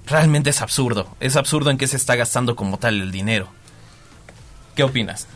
realmente 0.09 0.50
es 0.50 0.61
absurdo, 0.61 1.07
es 1.21 1.37
absurdo 1.37 1.71
en 1.71 1.79
qué 1.79 1.87
se 1.87 1.97
está 1.97 2.17
gastando 2.17 2.57
como 2.57 2.81
tal 2.81 3.00
el 3.00 3.12
dinero. 3.12 3.47
¿Qué 4.75 4.83
opinas? 4.83 5.29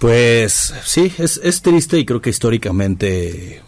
Pues 0.00 0.74
sí, 0.84 1.12
es, 1.18 1.40
es 1.44 1.62
triste 1.62 2.00
y 2.00 2.04
creo 2.04 2.20
que 2.20 2.30
históricamente 2.30 3.62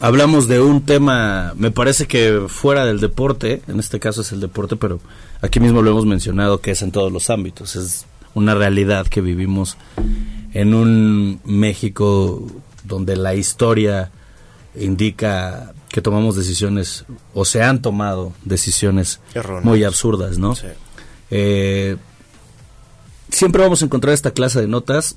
hablamos 0.00 0.48
de 0.48 0.60
un 0.60 0.84
tema, 0.84 1.54
me 1.56 1.70
parece 1.70 2.06
que 2.06 2.44
fuera 2.48 2.84
del 2.84 3.00
deporte, 3.00 3.62
en 3.68 3.78
este 3.78 4.00
caso 4.00 4.20
es 4.20 4.32
el 4.32 4.40
deporte, 4.40 4.76
pero 4.76 5.00
aquí 5.40 5.60
mismo 5.60 5.82
lo 5.82 5.90
hemos 5.90 6.06
mencionado 6.06 6.60
que 6.60 6.72
es 6.72 6.82
en 6.82 6.92
todos 6.92 7.12
los 7.12 7.30
ámbitos, 7.30 7.76
es 7.76 8.06
una 8.34 8.54
realidad 8.54 9.06
que 9.06 9.20
vivimos 9.20 9.76
en 10.52 10.74
un 10.74 11.40
México 11.44 12.46
donde 12.84 13.16
la 13.16 13.34
historia 13.34 14.10
indica 14.74 15.72
que 15.88 16.02
tomamos 16.02 16.36
decisiones 16.36 17.04
o 17.32 17.44
se 17.44 17.62
han 17.62 17.80
tomado 17.80 18.32
decisiones 18.44 19.20
muy 19.62 19.84
absurdas, 19.84 20.38
¿no? 20.38 20.54
Sí. 20.54 20.66
Eh, 21.30 21.96
siempre 23.30 23.62
vamos 23.62 23.82
a 23.82 23.86
encontrar 23.86 24.12
esta 24.12 24.32
clase 24.32 24.60
de 24.60 24.68
notas, 24.68 25.16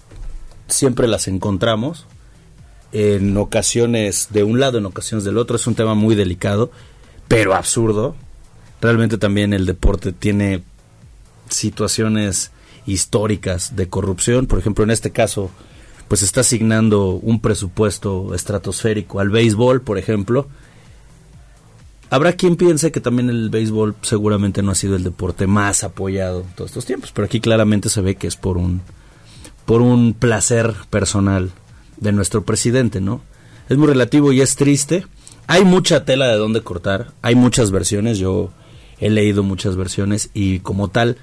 siempre 0.67 1.07
las 1.07 1.27
encontramos, 1.27 2.05
en 2.91 3.37
ocasiones 3.37 4.27
de 4.31 4.43
un 4.43 4.59
lado, 4.59 4.77
en 4.77 4.85
ocasiones 4.85 5.23
del 5.23 5.37
otro, 5.37 5.55
es 5.55 5.67
un 5.67 5.75
tema 5.75 5.93
muy 5.93 6.15
delicado, 6.15 6.71
pero 7.27 7.53
absurdo. 7.53 8.15
Realmente 8.81 9.17
también 9.17 9.53
el 9.53 9.65
deporte 9.65 10.11
tiene 10.13 10.63
situaciones 11.49 12.51
históricas 12.85 13.75
de 13.75 13.87
corrupción, 13.87 14.47
por 14.47 14.59
ejemplo, 14.59 14.83
en 14.83 14.91
este 14.91 15.11
caso, 15.11 15.51
pues 16.07 16.23
está 16.23 16.41
asignando 16.41 17.11
un 17.11 17.39
presupuesto 17.41 18.33
estratosférico 18.33 19.19
al 19.19 19.29
béisbol, 19.29 19.81
por 19.81 19.97
ejemplo. 19.97 20.47
Habrá 22.09 22.33
quien 22.33 22.55
piense 22.55 22.91
que 22.91 23.01
también 23.01 23.29
el 23.29 23.51
béisbol 23.51 23.95
seguramente 24.01 24.63
no 24.63 24.71
ha 24.71 24.75
sido 24.75 24.95
el 24.95 25.03
deporte 25.03 25.45
más 25.45 25.83
apoyado 25.83 26.41
en 26.41 26.55
todos 26.55 26.71
estos 26.71 26.85
tiempos, 26.85 27.11
pero 27.11 27.25
aquí 27.25 27.39
claramente 27.39 27.89
se 27.89 28.01
ve 28.01 28.15
que 28.15 28.27
es 28.27 28.35
por 28.35 28.57
un 28.57 28.81
por 29.65 29.83
un 29.83 30.15
placer 30.15 30.73
personal 30.89 31.51
de 31.99 32.11
nuestro 32.11 32.43
presidente, 32.43 33.01
¿no? 33.01 33.21
Es 33.69 33.77
muy 33.77 33.87
relativo 33.87 34.31
y 34.31 34.41
es 34.41 34.55
triste. 34.55 35.05
Hay 35.47 35.65
mucha 35.65 36.05
tela 36.05 36.27
de 36.27 36.37
dónde 36.37 36.61
cortar, 36.61 37.13
hay 37.21 37.35
muchas 37.35 37.71
versiones, 37.71 38.17
yo 38.17 38.51
he 38.99 39.09
leído 39.09 39.43
muchas 39.43 39.75
versiones 39.75 40.29
y 40.33 40.59
como 40.59 40.89
tal 40.89 41.17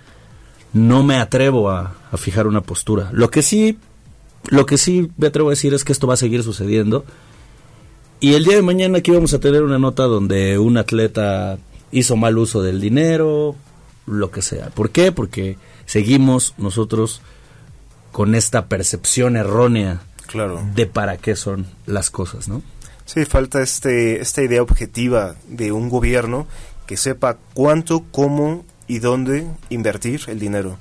no 0.72 1.02
me 1.02 1.16
atrevo 1.16 1.70
a, 1.70 1.94
a 2.10 2.16
fijar 2.16 2.46
una 2.46 2.62
postura. 2.62 3.10
Lo 3.12 3.30
que 3.30 3.42
sí 3.42 3.78
lo 4.48 4.66
que 4.66 4.78
sí 4.78 5.10
me 5.16 5.28
atrevo 5.28 5.48
a 5.48 5.52
decir 5.52 5.74
es 5.74 5.84
que 5.84 5.92
esto 5.92 6.06
va 6.06 6.14
a 6.14 6.18
seguir 6.18 6.42
sucediendo. 6.42 7.04
Y 8.20 8.34
el 8.34 8.44
día 8.44 8.56
de 8.56 8.62
mañana 8.62 8.98
aquí 8.98 9.10
vamos 9.10 9.34
a 9.34 9.40
tener 9.40 9.62
una 9.62 9.78
nota 9.78 10.04
donde 10.04 10.58
un 10.58 10.78
atleta 10.78 11.58
hizo 11.90 12.16
mal 12.16 12.38
uso 12.38 12.62
del 12.62 12.80
dinero, 12.80 13.56
lo 14.06 14.30
que 14.30 14.42
sea. 14.42 14.70
¿Por 14.70 14.90
qué? 14.90 15.12
Porque 15.12 15.58
seguimos 15.84 16.54
nosotros 16.58 17.20
con 18.12 18.34
esta 18.34 18.66
percepción 18.66 19.36
errónea 19.36 20.00
Claro. 20.36 20.62
de 20.74 20.86
para 20.86 21.16
qué 21.16 21.36
son 21.36 21.66
las 21.86 22.10
cosas, 22.10 22.48
¿no? 22.48 22.62
Sí, 23.04 23.24
falta 23.24 23.62
este, 23.62 24.20
esta 24.20 24.42
idea 24.42 24.62
objetiva 24.62 25.36
de 25.48 25.72
un 25.72 25.88
gobierno 25.88 26.46
que 26.86 26.96
sepa 26.96 27.36
cuánto, 27.54 28.04
cómo 28.10 28.64
y 28.86 28.98
dónde 28.98 29.46
invertir 29.70 30.22
el 30.28 30.38
dinero. 30.38 30.78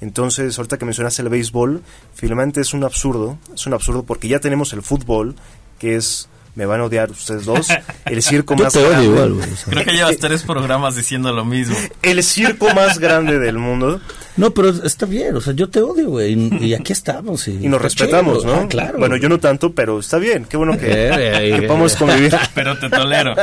Entonces, 0.00 0.56
ahorita 0.58 0.78
que 0.78 0.84
mencionas 0.84 1.18
el 1.18 1.28
béisbol, 1.28 1.82
finalmente 2.14 2.60
es 2.60 2.72
un 2.72 2.84
absurdo, 2.84 3.38
es 3.54 3.66
un 3.66 3.74
absurdo 3.74 4.02
porque 4.04 4.28
ya 4.28 4.40
tenemos 4.40 4.72
el 4.72 4.82
fútbol, 4.82 5.36
que 5.78 5.96
es, 5.96 6.28
me 6.60 6.66
van 6.66 6.82
a 6.82 6.84
odiar 6.84 7.10
ustedes 7.10 7.46
dos, 7.46 7.68
el 8.04 8.22
circo 8.22 8.54
Yo 8.54 8.64
más 8.64 8.74
te 8.74 8.80
odio 8.80 8.90
grande, 8.90 9.06
igual, 9.06 9.32
o 9.32 9.56
sea. 9.56 9.72
Creo 9.72 9.84
que 9.86 9.92
llevas 9.92 10.18
tres 10.18 10.42
programas 10.42 10.94
diciendo 10.94 11.32
lo 11.32 11.46
mismo. 11.46 11.74
el 12.02 12.22
circo 12.22 12.74
más 12.74 12.98
grande 12.98 13.38
del 13.38 13.56
mundo, 13.56 13.98
No, 14.36 14.50
pero 14.50 14.68
está 14.68 15.06
bien, 15.06 15.34
o 15.36 15.40
sea, 15.40 15.54
yo 15.54 15.70
te 15.70 15.80
odio, 15.80 16.10
güey, 16.10 16.34
y, 16.34 16.66
y 16.66 16.74
aquí 16.74 16.92
estamos. 16.92 17.48
Y, 17.48 17.64
y 17.64 17.68
nos 17.68 17.80
respetamos. 17.80 18.44
¿no? 18.44 18.52
Ah, 18.52 18.66
claro. 18.68 18.98
Bueno, 18.98 19.16
yo 19.16 19.30
no 19.30 19.40
tanto, 19.40 19.72
pero 19.72 20.00
está 20.00 20.18
bien, 20.18 20.44
qué 20.44 20.58
bueno 20.58 20.76
que, 20.76 20.86
Eh, 20.86 21.54
eh, 21.54 21.56
que 21.60 21.66
podamos 21.66 21.94
eh. 21.94 21.96
convivir. 21.98 22.36
Pero 22.54 22.78
te 22.78 22.90
tolero. 22.90 23.34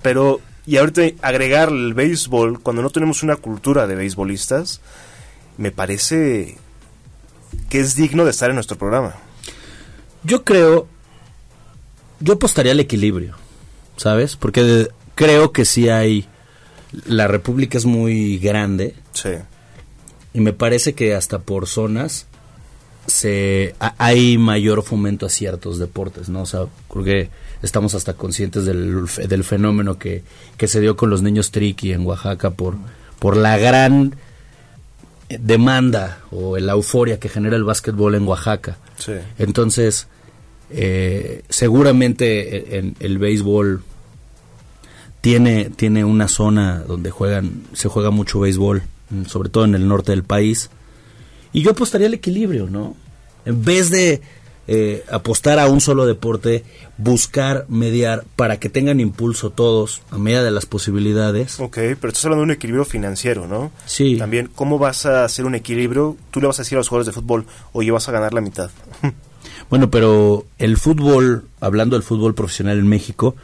Pero, 0.00 0.40
y 0.64 0.78
ahorita 0.78 1.02
agregar 1.20 1.68
el 1.68 1.92
béisbol, 1.92 2.62
cuando 2.62 2.80
no 2.80 2.88
tenemos 2.88 3.22
una 3.22 3.36
cultura 3.36 3.86
de 3.86 3.94
beisbolistas, 3.94 4.80
me 5.58 5.70
parece 5.70 6.56
que 7.68 7.80
es 7.80 7.94
digno 7.94 8.24
de 8.24 8.30
estar 8.30 8.48
en 8.48 8.54
nuestro 8.54 8.78
programa. 8.78 9.16
Yo 10.22 10.44
creo, 10.44 10.88
yo 12.24 12.34
apostaría 12.34 12.72
al 12.72 12.80
equilibrio, 12.80 13.34
¿sabes? 13.96 14.36
Porque 14.36 14.62
de- 14.62 14.90
creo 15.14 15.52
que 15.52 15.64
sí 15.64 15.88
hay, 15.88 16.26
la 17.06 17.28
República 17.28 17.76
es 17.78 17.84
muy 17.86 18.38
grande 18.38 18.94
Sí. 19.12 19.30
y 20.32 20.40
me 20.40 20.52
parece 20.52 20.94
que 20.94 21.14
hasta 21.14 21.38
por 21.40 21.66
zonas 21.66 22.26
se 23.06 23.74
ha- 23.80 23.94
hay 23.98 24.38
mayor 24.38 24.82
fomento 24.82 25.26
a 25.26 25.28
ciertos 25.28 25.78
deportes, 25.78 26.28
¿no? 26.30 26.42
O 26.42 26.46
sea, 26.46 26.66
creo 26.88 27.04
que 27.04 27.30
estamos 27.62 27.94
hasta 27.94 28.14
conscientes 28.14 28.64
del, 28.64 29.04
del 29.28 29.44
fenómeno 29.44 29.98
que, 29.98 30.22
que 30.56 30.68
se 30.68 30.80
dio 30.80 30.96
con 30.96 31.10
los 31.10 31.20
niños 31.22 31.50
triqui 31.50 31.92
en 31.92 32.06
Oaxaca 32.06 32.50
por, 32.50 32.76
por 33.18 33.36
la 33.36 33.58
gran 33.58 34.16
demanda 35.28 36.18
o 36.30 36.56
la 36.58 36.72
euforia 36.72 37.18
que 37.18 37.28
genera 37.28 37.56
el 37.56 37.64
básquetbol 37.64 38.14
en 38.14 38.26
Oaxaca. 38.26 38.76
Sí. 38.98 39.12
Entonces, 39.38 40.06
eh, 40.70 41.42
seguramente 41.48 42.78
en, 42.78 42.96
el 43.00 43.18
béisbol 43.18 43.82
tiene, 45.20 45.70
tiene 45.70 46.04
una 46.04 46.28
zona 46.28 46.80
donde 46.80 47.10
juegan, 47.10 47.64
se 47.72 47.88
juega 47.88 48.10
mucho 48.10 48.40
béisbol, 48.40 48.82
mm, 49.10 49.24
sobre 49.24 49.48
todo 49.48 49.64
en 49.64 49.74
el 49.74 49.88
norte 49.88 50.12
del 50.12 50.24
país. 50.24 50.70
Y 51.52 51.62
yo 51.62 51.70
apostaría 51.70 52.06
al 52.06 52.14
equilibrio, 52.14 52.68
¿no? 52.68 52.96
En 53.44 53.64
vez 53.64 53.90
de 53.90 54.22
eh, 54.66 55.04
apostar 55.10 55.58
a 55.58 55.68
un 55.68 55.82
solo 55.82 56.06
deporte, 56.06 56.64
buscar 56.96 57.66
mediar 57.68 58.24
para 58.34 58.58
que 58.58 58.70
tengan 58.70 58.98
impulso 58.98 59.50
todos 59.50 60.00
a 60.10 60.18
medida 60.18 60.42
de 60.42 60.50
las 60.50 60.64
posibilidades. 60.64 61.60
Ok, 61.60 61.76
pero 62.00 62.08
estás 62.08 62.24
hablando 62.24 62.40
de 62.40 62.44
un 62.44 62.50
equilibrio 62.52 62.86
financiero, 62.86 63.46
¿no? 63.46 63.72
Sí. 63.84 64.16
También, 64.16 64.50
¿cómo 64.54 64.78
vas 64.78 65.04
a 65.04 65.24
hacer 65.24 65.44
un 65.44 65.54
equilibrio? 65.54 66.16
Tú 66.30 66.40
le 66.40 66.46
vas 66.46 66.58
a 66.58 66.62
decir 66.62 66.76
a 66.76 66.80
los 66.80 66.88
jugadores 66.88 67.06
de 67.06 67.12
fútbol, 67.12 67.44
oye, 67.72 67.90
vas 67.90 68.08
a 68.08 68.12
ganar 68.12 68.32
la 68.32 68.40
mitad. 68.40 68.70
Bueno, 69.70 69.90
pero 69.90 70.46
el 70.58 70.76
fútbol, 70.76 71.48
hablando 71.60 71.96
del 71.96 72.02
fútbol 72.02 72.34
profesional 72.34 72.78
en 72.78 72.88
México, 72.88 73.34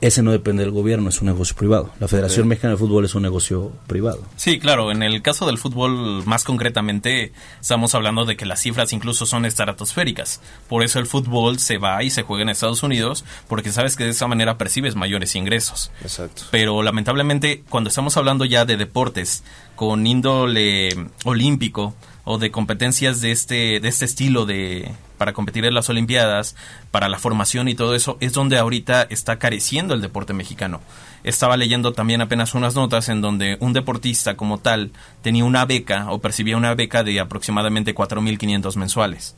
ese 0.00 0.22
no 0.22 0.30
depende 0.30 0.62
del 0.62 0.72
gobierno, 0.72 1.08
es 1.08 1.20
un 1.20 1.26
negocio 1.26 1.56
privado. 1.56 1.90
La 2.00 2.06
Federación 2.06 2.46
Mexicana 2.46 2.72
de 2.72 2.78
Fútbol 2.78 3.06
es 3.06 3.14
un 3.14 3.22
negocio 3.22 3.72
privado. 3.86 4.22
Sí, 4.36 4.58
claro, 4.58 4.92
en 4.92 5.02
el 5.02 5.22
caso 5.22 5.46
del 5.46 5.56
fútbol 5.56 6.24
más 6.26 6.44
concretamente 6.44 7.32
estamos 7.60 7.94
hablando 7.94 8.26
de 8.26 8.36
que 8.36 8.44
las 8.44 8.60
cifras 8.60 8.92
incluso 8.92 9.24
son 9.24 9.46
estratosféricas. 9.46 10.42
Por 10.68 10.82
eso 10.82 10.98
el 10.98 11.06
fútbol 11.06 11.58
se 11.58 11.78
va 11.78 12.02
y 12.02 12.10
se 12.10 12.22
juega 12.22 12.42
en 12.42 12.50
Estados 12.50 12.82
Unidos 12.82 13.24
porque 13.48 13.72
sabes 13.72 13.96
que 13.96 14.04
de 14.04 14.10
esa 14.10 14.28
manera 14.28 14.58
percibes 14.58 14.96
mayores 14.96 15.34
ingresos. 15.34 15.90
Exacto. 16.02 16.42
Pero 16.50 16.82
lamentablemente 16.82 17.64
cuando 17.68 17.88
estamos 17.88 18.16
hablando 18.18 18.44
ya 18.44 18.66
de 18.66 18.76
deportes 18.76 19.44
con 19.76 20.06
índole 20.06 20.90
olímpico 21.24 21.94
o 22.28 22.36
de 22.38 22.50
competencias 22.50 23.22
de 23.22 23.30
este 23.32 23.80
de 23.80 23.88
este 23.88 24.04
estilo 24.04 24.44
de 24.44 24.90
para 25.16 25.32
competir 25.32 25.64
en 25.64 25.72
las 25.72 25.88
olimpiadas, 25.88 26.54
para 26.90 27.08
la 27.08 27.18
formación 27.18 27.68
y 27.68 27.74
todo 27.74 27.94
eso, 27.94 28.18
es 28.20 28.34
donde 28.34 28.58
ahorita 28.58 29.02
está 29.08 29.38
careciendo 29.38 29.94
el 29.94 30.02
deporte 30.02 30.34
mexicano. 30.34 30.82
Estaba 31.24 31.56
leyendo 31.56 31.92
también 31.94 32.20
apenas 32.20 32.54
unas 32.54 32.74
notas 32.74 33.08
en 33.08 33.22
donde 33.22 33.56
un 33.60 33.72
deportista 33.72 34.36
como 34.36 34.58
tal 34.58 34.90
tenía 35.22 35.44
una 35.44 35.64
beca 35.64 36.10
o 36.10 36.20
percibía 36.20 36.56
una 36.58 36.74
beca 36.74 37.02
de 37.02 37.18
aproximadamente 37.18 37.94
4.500 37.94 38.76
mensuales. 38.76 39.36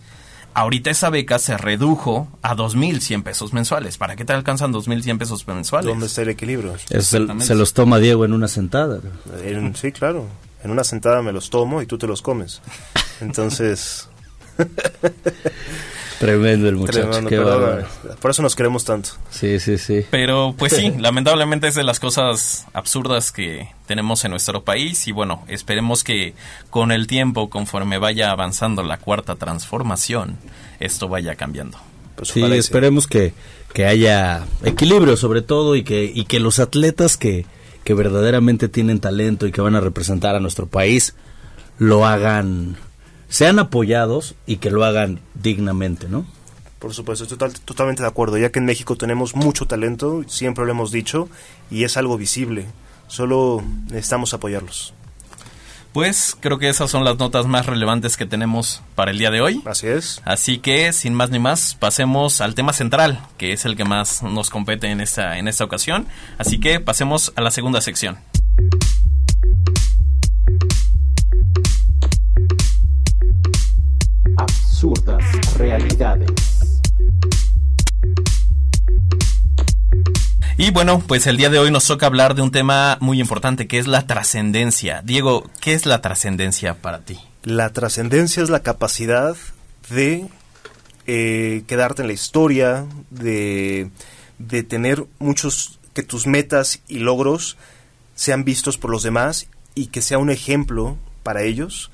Ahorita 0.54 0.90
esa 0.90 1.11
beca 1.11 1.38
se 1.38 1.57
redujo 1.57 2.26
a 2.42 2.57
2.100 2.57 3.23
pesos 3.23 3.52
mensuales. 3.52 3.99
¿Para 3.99 4.16
qué 4.16 4.25
te 4.25 4.33
alcanzan 4.33 4.73
2.100 4.73 5.18
pesos 5.18 5.47
mensuales? 5.47 5.87
¿Dónde 5.88 6.07
está 6.07 6.23
el 6.23 6.30
equilibrio? 6.30 6.76
Se, 6.78 6.97
Exactamente. 6.97 7.45
se 7.47 7.54
los 7.54 7.73
toma 7.75 7.99
Diego 8.00 8.25
en 8.25 8.33
una 8.33 8.49
sentada. 8.49 8.99
En- 9.45 9.76
sí, 9.76 9.92
claro. 9.92 10.26
En 10.65 10.71
una 10.71 10.85
sentada 10.85 11.23
me 11.23 11.33
los 11.33 11.50
tomo 11.50 11.83
y 11.83 11.87
tú 11.87 11.99
te 11.99 12.07
los 12.07 12.23
comes. 12.23 12.61
Entonces, 13.21 14.09
Tremendo 16.19 16.69
el 16.69 16.75
muchacho. 16.75 17.03
tremendo, 17.03 17.31
qué 17.31 17.37
perdón, 17.37 17.61
bárbaro. 17.62 17.87
por 18.21 18.31
eso 18.33 18.43
nos 18.43 18.57
queremos 18.57 18.85
tanto. 18.85 19.11
Sí, 19.31 19.61
sí, 19.61 19.79
sí. 19.79 20.05
Pero 20.11 20.53
pues 20.59 20.73
sí, 20.73 20.91
lamentablemente 20.99 21.69
es 21.69 21.77
de 21.77 21.85
las 21.85 22.00
cosas 22.00 22.67
absurdas 22.73 23.31
que 23.31 23.69
tenemos 23.87 24.25
en 24.25 24.33
nuestro 24.33 24.65
país 24.65 25.07
y 25.07 25.12
bueno, 25.12 25.45
esperemos 25.47 26.03
que 26.03 26.35
con 26.71 26.91
el 26.91 27.07
tiempo, 27.07 27.49
conforme 27.50 27.99
vaya 27.99 28.33
avanzando 28.33 28.83
la 28.83 28.99
cuarta 28.99 29.37
transformación, 29.37 30.37
esto 30.81 31.09
vaya 31.09 31.37
cambiando. 31.37 31.79
Pues 32.17 32.31
Sí, 32.31 32.43
esperemos 32.43 33.07
que, 33.07 33.33
que 33.73 33.87
haya 33.87 34.45
equilibrio 34.65 35.17
sobre 35.17 35.41
todo 35.41 35.77
y 35.77 35.85
que, 35.85 36.11
y 36.12 36.25
que 36.25 36.41
los 36.41 36.59
atletas 36.59 37.17
que, 37.17 37.47
que 37.88 37.95
verdaderamente 37.95 38.68
tienen 38.68 39.00
talento 39.00 39.47
y 39.47 39.50
que 39.50 39.62
van 39.62 39.75
a 39.75 39.80
representar 39.80 40.35
a 40.37 40.40
nuestro 40.40 40.66
país 40.66 41.14
lo 41.78 42.04
hagan, 42.04 42.76
sean 43.30 43.59
apoyados 43.59 44.35
y 44.47 44.59
que 44.59 44.71
lo 44.71 44.85
hagan 44.85 45.21
dignamente, 45.33 46.07
¿no? 46.07 46.26
Por 46.80 46.92
supuesto, 46.92 47.25
estoy 47.25 47.38
total- 47.38 47.59
totalmente 47.61 48.02
de 48.02 48.09
acuerdo, 48.09 48.37
ya 48.37 48.52
que 48.52 48.59
en 48.59 48.66
México 48.66 48.97
tenemos 48.97 49.35
mucho 49.35 49.64
talento, 49.64 50.23
siempre 50.26 50.66
lo 50.66 50.73
hemos 50.73 50.92
dicho, 50.92 51.30
y 51.71 51.85
es 51.85 51.97
algo 51.97 52.18
visible. 52.18 52.66
Solo 53.07 53.64
necesitamos 53.87 54.35
apoyarlos. 54.35 54.92
Pues 55.92 56.37
creo 56.38 56.59
que 56.59 56.68
esas 56.68 56.90
son 56.90 57.04
las 57.04 57.18
notas 57.18 57.47
más 57.47 57.66
relevantes 57.66 58.16
que 58.16 58.26
tenemos 58.26 58.83
para 58.95 59.11
el 59.11 59.18
día 59.18 59.30
de 59.30 59.40
hoy. 59.40 59.62
Así 59.64 59.87
es. 59.87 60.21
Así 60.25 60.59
que, 60.59 60.92
sin 60.92 61.14
más 61.14 61.30
ni 61.30 61.38
más, 61.38 61.75
pasemos 61.75 62.40
al 62.40 62.54
tema 62.54 62.73
central, 62.73 63.21
que 63.38 63.52
es 63.52 63.64
el 63.64 63.76
que 63.76 63.85
más 63.85 64.23
nos 64.23 64.50
compete 64.50 64.88
en 64.90 65.00
esta, 65.00 65.38
en 65.38 65.49
esta 65.49 65.64
ocasión. 65.64 66.07
Así 66.37 66.61
que 66.61 66.80
pasemos 66.80 67.33
a 67.37 67.40
la 67.40 67.50
segunda 67.50 67.80
sección. 67.80 68.18
Y 80.61 80.73
bueno, 80.73 81.00
pues 81.07 81.29
el 81.29 81.37
día 81.37 81.50
de 81.50 81.61
hoy 81.61 81.71
nos 81.71 81.87
toca 81.87 82.07
hablar 82.07 82.35
de 82.35 82.43
un 82.43 82.50
tema 82.50 82.99
muy 83.00 83.21
importante, 83.21 83.69
que 83.69 83.79
es 83.79 83.87
la 83.87 84.09
trascendencia. 84.09 85.03
Diego, 85.05 85.49
¿qué 85.61 85.73
es 85.73 85.87
la 85.87 86.00
trascendencia 86.00 86.75
para 86.75 86.99
ti? 87.05 87.17
La 87.45 87.73
trascendencia 87.73 88.43
es 88.43 88.50
la 88.50 88.65
capacidad 88.65 89.37
de 89.88 90.27
eh, 91.07 91.62
quedarte 91.69 92.03
en 92.03 92.09
la 92.09 92.12
historia, 92.12 92.87
de, 93.11 93.91
de 94.41 94.65
tener 94.65 95.05
muchos, 95.21 95.79
que 95.95 96.03
tus 96.03 96.27
metas 96.27 96.83
y 96.88 96.99
logros 96.99 97.57
sean 98.17 98.43
vistos 98.43 98.79
por 98.79 98.91
los 98.91 99.05
demás 99.05 99.47
y 99.77 99.87
que 99.87 100.03
sea 100.03 100.19
un 100.19 100.29
ejemplo 100.29 100.97
para 101.23 101.43
ellos, 101.45 101.93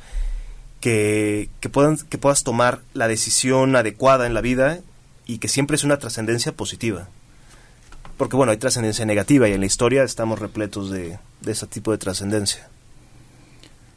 que, 0.80 1.50
que, 1.60 1.68
puedan, 1.68 1.98
que 1.98 2.16
puedas 2.16 2.44
tomar 2.44 2.80
la 2.94 3.08
decisión 3.08 3.76
adecuada 3.76 4.26
en 4.26 4.32
la 4.32 4.40
vida 4.40 4.80
y 5.26 5.36
que 5.36 5.48
siempre 5.48 5.76
es 5.76 5.84
una 5.84 5.98
trascendencia 5.98 6.52
positiva. 6.52 7.10
Porque 8.16 8.36
bueno, 8.36 8.52
hay 8.52 8.58
trascendencia 8.58 9.04
negativa 9.04 9.48
y 9.48 9.52
en 9.52 9.60
la 9.60 9.66
historia 9.66 10.02
estamos 10.04 10.38
repletos 10.38 10.90
de, 10.90 11.18
de 11.40 11.52
ese 11.52 11.66
tipo 11.66 11.90
de 11.90 11.98
trascendencia. 11.98 12.68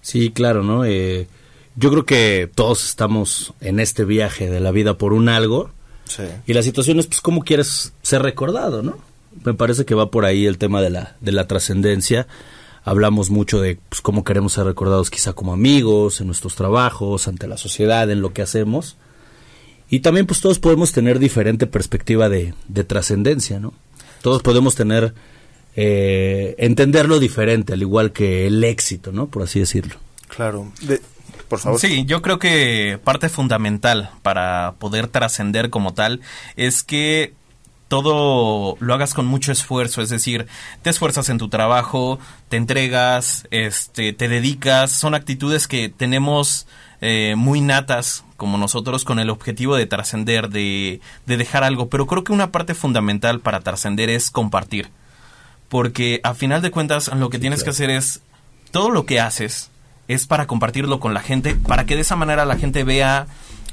Sí, 0.02 0.32
claro, 0.32 0.64
¿no? 0.64 0.86
Eh, 0.86 1.28
yo 1.76 1.92
creo 1.92 2.06
que 2.06 2.50
todos 2.54 2.86
estamos 2.86 3.54
en 3.62 3.80
este 3.80 4.06
viaje 4.06 4.50
de 4.50 4.60
la 4.60 4.72
vida 4.72 4.98
por 4.98 5.14
un 5.14 5.30
algo 5.30 5.72
Sí. 6.06 6.24
y 6.46 6.54
la 6.54 6.64
situación 6.64 7.00
es 7.00 7.06
pues 7.08 7.20
cómo 7.20 7.42
quieres 7.44 7.92
ser 8.02 8.22
recordado, 8.22 8.82
¿no? 8.82 8.98
Me 9.44 9.54
parece 9.54 9.84
que 9.84 9.94
va 9.94 10.10
por 10.10 10.24
ahí 10.24 10.46
el 10.46 10.58
tema 10.58 10.82
de 10.82 10.90
la, 10.90 11.18
de 11.20 11.34
la 11.34 11.48
trascendencia. 11.48 12.28
Hablamos 12.86 13.30
mucho 13.30 13.60
de 13.60 13.78
pues, 13.90 14.00
cómo 14.00 14.24
queremos 14.24 14.54
ser 14.54 14.64
recordados 14.66 15.10
quizá 15.10 15.34
como 15.34 15.52
amigos, 15.52 16.22
en 16.22 16.28
nuestros 16.28 16.56
trabajos, 16.56 17.28
ante 17.28 17.46
la 17.46 17.58
sociedad, 17.58 18.10
en 18.10 18.22
lo 18.22 18.32
que 18.32 18.42
hacemos. 18.42 18.96
Y 19.90 20.00
también 20.00 20.26
pues 20.26 20.40
todos 20.40 20.60
podemos 20.60 20.94
tener 20.94 21.20
diferente 21.20 21.68
perspectiva 21.68 22.30
de, 22.30 22.54
de 22.70 22.84
trascendencia, 22.86 23.60
¿no? 23.60 23.74
Todos 24.27 24.43
podemos 24.43 24.75
tener, 24.75 25.13
eh, 25.77 26.53
entenderlo 26.57 27.17
diferente, 27.17 27.72
al 27.72 27.81
igual 27.81 28.12
que 28.12 28.46
el 28.46 28.62
éxito, 28.62 29.13
¿no? 29.13 29.27
Por 29.27 29.43
así 29.43 29.62
decirlo. 29.62 29.96
Claro. 30.27 30.69
De- 30.81 31.00
por 31.48 31.60
favor. 31.60 31.79
Sí, 31.79 32.03
yo 32.03 32.22
creo 32.22 32.39
que 32.39 33.00
parte 33.05 33.29
fundamental 33.29 34.10
para 34.24 34.74
poder 34.79 35.07
trascender 35.07 35.69
como 35.69 35.93
tal 35.93 36.19
es 36.57 36.84
que 36.84 37.36
todo 37.88 38.75
lo 38.81 38.93
hagas 38.93 39.13
con 39.13 39.25
mucho 39.25 39.53
esfuerzo, 39.53 40.01
es 40.01 40.10
decir, 40.10 40.46
te 40.81 40.89
esfuerzas 40.89 41.29
en 41.29 41.38
tu 41.38 41.48
trabajo, 41.48 42.19
te 42.50 42.57
entregas, 42.57 43.48
este, 43.50 44.12
te 44.12 44.27
dedicas, 44.27 44.91
son 44.91 45.15
actitudes 45.15 45.69
que 45.69 45.88
tenemos 45.88 46.67
eh, 47.00 47.36
muy 47.38 47.62
natas 47.62 48.25
como 48.38 48.58
nosotros 48.58 49.03
con 49.03 49.20
el 49.20 49.29
objetivo 49.29 49.75
de 49.75 49.88
trascender, 49.88 50.50
de, 50.50 51.01
de 51.25 51.38
dejar 51.38 51.63
algo, 51.63 51.89
pero 51.89 52.08
creo 52.08 52.24
que 52.24 52.32
una 52.32 52.51
parte 52.51 52.74
fundamental 52.74 53.41
para 53.41 53.60
trascender 53.60 54.10
es 54.10 54.32
compartir, 54.32 54.89
porque 55.67 56.22
a 56.24 56.34
final 56.34 56.62
de 56.62 56.72
cuentas 56.72 57.13
lo 57.13 57.29
que 57.29 57.39
tienes 57.39 57.63
que 57.63 57.72
hacer 57.72 57.89
es 57.89 58.22
todo 58.72 58.89
lo 58.89 59.06
que 59.06 59.20
haces 59.20 59.72
es 60.08 60.27
para 60.27 60.48
compartirlo 60.48 61.00
con 61.00 61.13
la 61.13 61.20
gente, 61.20 61.56
para 61.56 61.86
que 61.86 61.96
de 61.96 62.01
esa 62.01 62.15
manera 62.15 62.46
la 62.46 62.57
gente 62.57 62.83
vea 62.83 63.27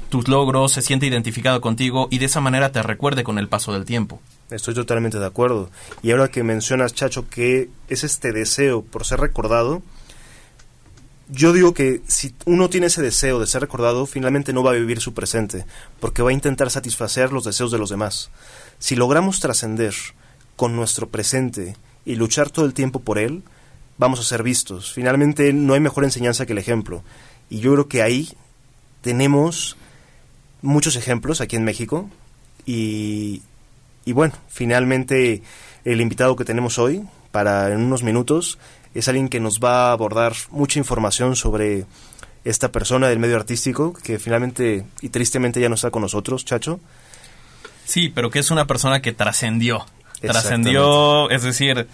tus 0.09 0.27
logros, 0.27 0.73
se 0.73 0.81
siente 0.81 1.05
identificado 1.05 1.61
contigo 1.61 2.07
y 2.11 2.19
de 2.19 2.25
esa 2.25 2.41
manera 2.41 2.71
te 2.71 2.83
recuerde 2.83 3.23
con 3.23 3.39
el 3.39 3.47
paso 3.47 3.73
del 3.73 3.85
tiempo. 3.85 4.19
Estoy 4.51 4.75
totalmente 4.75 5.17
de 5.17 5.25
acuerdo. 5.25 5.69
Y 6.03 6.11
ahora 6.11 6.27
que 6.27 6.43
mencionas, 6.43 6.93
Chacho, 6.93 7.27
que 7.29 7.69
es 7.87 8.03
este 8.03 8.31
deseo 8.31 8.83
por 8.83 9.05
ser 9.05 9.19
recordado, 9.19 9.81
yo 11.29 11.53
digo 11.53 11.73
que 11.73 12.01
si 12.07 12.35
uno 12.45 12.69
tiene 12.69 12.87
ese 12.87 13.01
deseo 13.01 13.39
de 13.39 13.47
ser 13.47 13.61
recordado, 13.61 14.05
finalmente 14.05 14.53
no 14.53 14.63
va 14.63 14.71
a 14.71 14.75
vivir 14.75 15.01
su 15.01 15.13
presente, 15.13 15.65
porque 15.99 16.21
va 16.21 16.29
a 16.29 16.33
intentar 16.33 16.69
satisfacer 16.69 17.31
los 17.31 17.43
deseos 17.43 17.71
de 17.71 17.79
los 17.79 17.89
demás. 17.89 18.29
Si 18.77 18.95
logramos 18.95 19.39
trascender 19.39 19.95
con 20.55 20.75
nuestro 20.75 21.09
presente 21.09 21.75
y 22.05 22.15
luchar 22.15 22.49
todo 22.51 22.65
el 22.65 22.73
tiempo 22.73 22.99
por 22.99 23.17
él, 23.17 23.43
vamos 23.97 24.19
a 24.19 24.23
ser 24.23 24.43
vistos. 24.43 24.93
Finalmente 24.93 25.51
no 25.53 25.73
hay 25.73 25.79
mejor 25.79 26.03
enseñanza 26.03 26.45
que 26.45 26.53
el 26.53 26.59
ejemplo. 26.59 27.03
Y 27.49 27.59
yo 27.59 27.73
creo 27.73 27.87
que 27.87 28.01
ahí 28.01 28.33
tenemos 29.01 29.77
muchos 30.61 30.95
ejemplos 30.95 31.41
aquí 31.41 31.55
en 31.55 31.63
México 31.63 32.09
y, 32.65 33.41
y 34.03 34.13
bueno, 34.13 34.33
finalmente 34.47 35.41
el 35.83 36.01
invitado 36.01 36.35
que 36.35 36.45
tenemos 36.45 36.77
hoy 36.77 37.03
para 37.35 37.73
en 37.73 37.81
unos 37.81 38.01
minutos 38.01 38.57
es 38.93 39.09
alguien 39.09 39.27
que 39.27 39.41
nos 39.41 39.59
va 39.59 39.89
a 39.89 39.91
abordar 39.91 40.31
mucha 40.51 40.79
información 40.79 41.35
sobre 41.35 41.85
esta 42.45 42.71
persona 42.71 43.09
del 43.09 43.19
medio 43.19 43.35
artístico 43.35 43.91
que 43.91 44.19
finalmente 44.19 44.85
y 45.01 45.09
tristemente 45.09 45.59
ya 45.59 45.67
no 45.67 45.75
está 45.75 45.91
con 45.91 46.01
nosotros, 46.01 46.45
Chacho. 46.45 46.79
Sí, 47.83 48.07
pero 48.07 48.31
que 48.31 48.39
es 48.39 48.51
una 48.51 48.67
persona 48.67 49.01
que 49.01 49.11
trascendió. 49.11 49.85
Trascendió, 50.21 51.29
es 51.29 51.43
decir, 51.43 51.89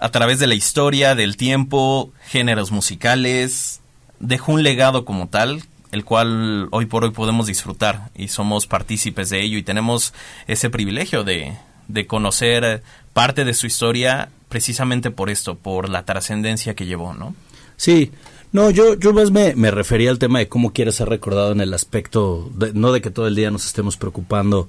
a 0.00 0.08
través 0.08 0.40
de 0.40 0.48
la 0.48 0.56
historia, 0.56 1.14
del 1.14 1.36
tiempo, 1.36 2.10
géneros 2.26 2.72
musicales, 2.72 3.82
dejó 4.18 4.50
un 4.50 4.64
legado 4.64 5.04
como 5.04 5.28
tal, 5.28 5.62
el 5.92 6.04
cual 6.04 6.66
hoy 6.72 6.86
por 6.86 7.04
hoy 7.04 7.12
podemos 7.12 7.46
disfrutar 7.46 8.10
y 8.16 8.26
somos 8.26 8.66
partícipes 8.66 9.30
de 9.30 9.42
ello 9.42 9.58
y 9.58 9.62
tenemos 9.62 10.12
ese 10.48 10.70
privilegio 10.70 11.22
de, 11.22 11.56
de 11.86 12.08
conocer 12.08 12.82
parte 13.12 13.44
de 13.44 13.54
su 13.54 13.68
historia 13.68 14.30
precisamente 14.56 15.10
por 15.10 15.28
esto, 15.28 15.56
por 15.58 15.90
la 15.90 16.06
trascendencia 16.06 16.72
que 16.74 16.86
llevó, 16.86 17.12
¿no? 17.12 17.34
Sí, 17.76 18.10
no, 18.52 18.70
yo, 18.70 18.94
yo 18.94 19.12
más 19.12 19.30
me, 19.30 19.52
refería 19.70 20.08
al 20.08 20.18
tema 20.18 20.38
de 20.38 20.48
cómo 20.48 20.72
quiere 20.72 20.92
ser 20.92 21.10
recordado 21.10 21.52
en 21.52 21.60
el 21.60 21.74
aspecto, 21.74 22.50
de- 22.54 22.72
no 22.72 22.90
de 22.90 23.02
que 23.02 23.10
todo 23.10 23.26
el 23.26 23.34
día 23.34 23.50
nos 23.50 23.66
estemos 23.66 23.98
preocupando 23.98 24.66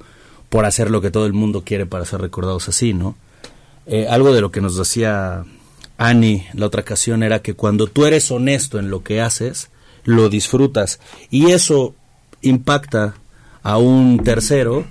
por 0.50 0.66
hacer 0.66 0.92
lo 0.92 1.00
que 1.00 1.10
todo 1.10 1.26
el 1.26 1.32
mundo 1.32 1.64
quiere 1.64 1.86
para 1.86 2.04
ser 2.04 2.20
recordados 2.20 2.68
así, 2.68 2.94
¿no? 2.94 3.16
Eh, 3.86 4.08
algo 4.10 4.34
de 4.34 4.42
lo 4.42 4.52
que 4.52 4.60
nos 4.60 4.76
decía 4.76 5.46
Annie 5.98 6.46
la 6.54 6.66
otra 6.66 6.82
ocasión 6.82 7.24
era 7.24 7.42
que 7.42 7.54
cuando 7.54 7.88
tú 7.88 8.06
eres 8.06 8.30
honesto 8.30 8.78
en 8.80 8.90
lo 8.90 9.04
que 9.04 9.22
haces, 9.22 9.70
lo 10.04 10.28
disfrutas 10.28 11.00
y 11.30 11.52
eso 11.52 11.96
impacta 12.42 13.14
a 13.64 13.78
un 13.78 14.20
tercero, 14.22 14.86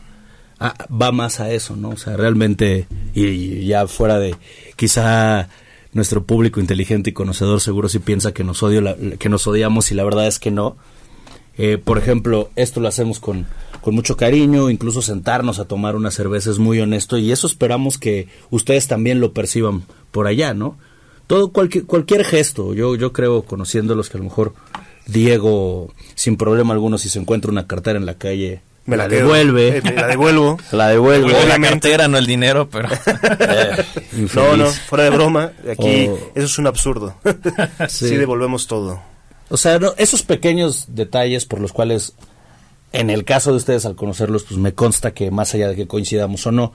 ah, 0.58 0.74
va 0.90 1.12
más 1.12 1.38
a 1.40 1.50
eso, 1.50 1.76
¿no? 1.76 1.90
O 1.90 1.96
sea, 1.98 2.16
realmente, 2.16 2.86
y 3.14 3.66
ya 3.66 3.86
fuera 3.86 4.18
de 4.18 4.34
quizá 4.76 5.48
nuestro 5.92 6.24
público 6.24 6.60
inteligente 6.60 7.10
y 7.10 7.12
conocedor 7.14 7.60
seguro 7.60 7.88
sí 7.88 7.98
piensa 7.98 8.32
que 8.32 8.44
nos 8.44 8.62
odio 8.62 8.80
la- 8.82 8.96
que 9.18 9.28
nos 9.28 9.46
odiamos 9.46 9.90
y 9.90 9.94
la 9.94 10.04
verdad 10.04 10.26
es 10.26 10.38
que 10.38 10.50
no. 10.50 10.76
Eh, 11.58 11.78
por 11.78 11.96
ejemplo, 11.96 12.50
esto 12.54 12.80
lo 12.80 12.88
hacemos 12.88 13.18
con, 13.18 13.46
con 13.80 13.94
mucho 13.94 14.16
cariño, 14.18 14.68
incluso 14.68 15.00
sentarnos 15.00 15.58
a 15.58 15.64
tomar 15.64 15.96
una 15.96 16.10
cerveza 16.10 16.50
es 16.50 16.58
muy 16.58 16.78
honesto 16.80 17.16
y 17.16 17.32
eso 17.32 17.46
esperamos 17.46 17.96
que 17.96 18.28
ustedes 18.50 18.88
también 18.88 19.20
lo 19.20 19.32
perciban 19.32 19.84
por 20.10 20.26
allá, 20.26 20.52
¿no? 20.52 20.76
Todo 21.26 21.48
cualquier, 21.52 21.86
cualquier 21.86 22.24
gesto, 22.24 22.74
yo, 22.74 22.94
yo 22.94 23.12
creo, 23.14 23.42
conociéndolos 23.44 24.10
que 24.10 24.18
a 24.18 24.20
lo 24.20 24.24
mejor 24.24 24.52
Diego, 25.06 25.92
sin 26.14 26.36
problema 26.36 26.74
alguno, 26.74 26.98
si 26.98 27.08
se 27.08 27.18
encuentra 27.18 27.50
una 27.50 27.66
cartera 27.66 27.98
en 27.98 28.06
la 28.06 28.14
calle, 28.18 28.60
Me 28.86 28.96
la, 28.96 29.08
quedo. 29.08 29.20
devuelve. 29.22 29.78
Eh, 29.78 29.82
me 29.82 29.92
la 29.92 30.06
devuelvo. 30.06 30.58
la 30.72 30.88
devuelve. 30.88 31.46
la 31.46 31.58
cartera, 31.58 32.06
no 32.08 32.18
el 32.18 32.26
dinero, 32.26 32.68
pero... 32.70 32.88
Eh, 33.40 33.84
No, 34.34 34.56
no, 34.56 34.66
fuera 34.66 35.04
de 35.04 35.10
broma, 35.10 35.52
aquí 35.70 36.06
O- 36.08 36.16
eso 36.34 36.46
es 36.46 36.58
un 36.58 36.66
absurdo. 36.66 37.14
sí. 37.88 38.08
Sí. 38.08 38.16
devolvemos 38.16 38.66
todo. 38.66 39.02
O 39.48 39.56
sea, 39.56 39.78
no, 39.78 39.92
esos 39.98 40.22
pequeños 40.22 40.86
detalles 40.88 41.44
por 41.46 41.60
los 41.60 41.72
cuales, 41.72 42.14
en 42.92 43.10
el 43.10 43.24
caso 43.24 43.50
de 43.50 43.56
ustedes 43.58 43.84
al 43.86 43.94
conocerlos, 43.96 44.44
pues 44.44 44.58
me 44.58 44.72
consta 44.72 45.12
que 45.12 45.30
más 45.30 45.52
allá 45.54 45.68
de 45.68 45.76
que 45.76 45.86
coincidamos 45.86 46.46
o 46.46 46.52
no, 46.52 46.72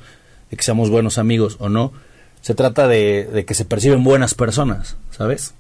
de 0.50 0.58
que 0.58 0.64
seamos 0.64 0.90
buenos 0.90 1.18
amigos 1.18 1.58
o 1.60 1.70
no, 1.70 1.92
se 2.42 2.56
trata 2.56 2.88
de, 2.88 3.26
de 3.26 3.46
que 3.46 3.54
se 3.54 3.66
perciben 3.66 4.04
buenas 4.04 4.34
personas, 4.34 4.96
¿sabes? 5.12 5.54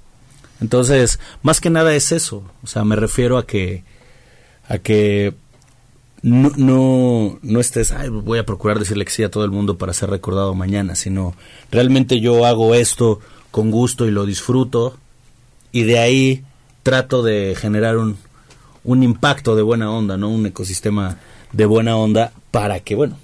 Entonces, 0.62 1.20
más 1.42 1.60
que 1.62 1.70
nada 1.70 1.94
es 1.96 2.12
eso. 2.12 2.44
O 2.64 2.68
sea, 2.68 2.84
me 2.84 2.96
refiero 2.96 3.38
a 3.38 3.46
que, 3.48 3.84
a 4.70 4.78
que 4.78 5.34
no, 6.24 6.52
no, 6.56 7.40
no 7.42 7.60
estés, 7.60 7.92
Ay, 7.92 8.10
voy 8.10 8.38
a 8.38 8.46
procurar 8.46 8.78
decirle 8.78 9.06
que 9.06 9.12
sí 9.12 9.24
a 9.24 9.32
todo 9.32 9.44
el 9.44 9.52
mundo 9.52 9.78
para 9.78 9.94
ser 9.94 10.10
recordado 10.10 10.54
mañana, 10.54 10.96
sino 10.96 11.34
realmente 11.72 12.20
yo 12.20 12.46
hago 12.46 12.76
esto 12.76 13.20
con 13.50 13.72
gusto 13.72 14.06
y 14.06 14.12
lo 14.12 14.26
disfruto 14.26 14.98
y 15.72 15.84
de 15.84 16.00
ahí 16.00 16.44
trato 16.84 17.24
de 17.24 17.56
generar 17.58 17.98
un, 17.98 18.18
un 18.84 19.04
impacto 19.04 19.56
de 19.56 19.62
buena 19.64 19.92
onda, 19.92 20.18
¿no? 20.18 20.30
Un 20.30 20.46
ecosistema 20.46 21.18
de 21.52 21.66
buena 21.66 21.98
onda 21.98 22.34
para 22.52 22.80
que, 22.80 22.96
bueno. 22.96 23.18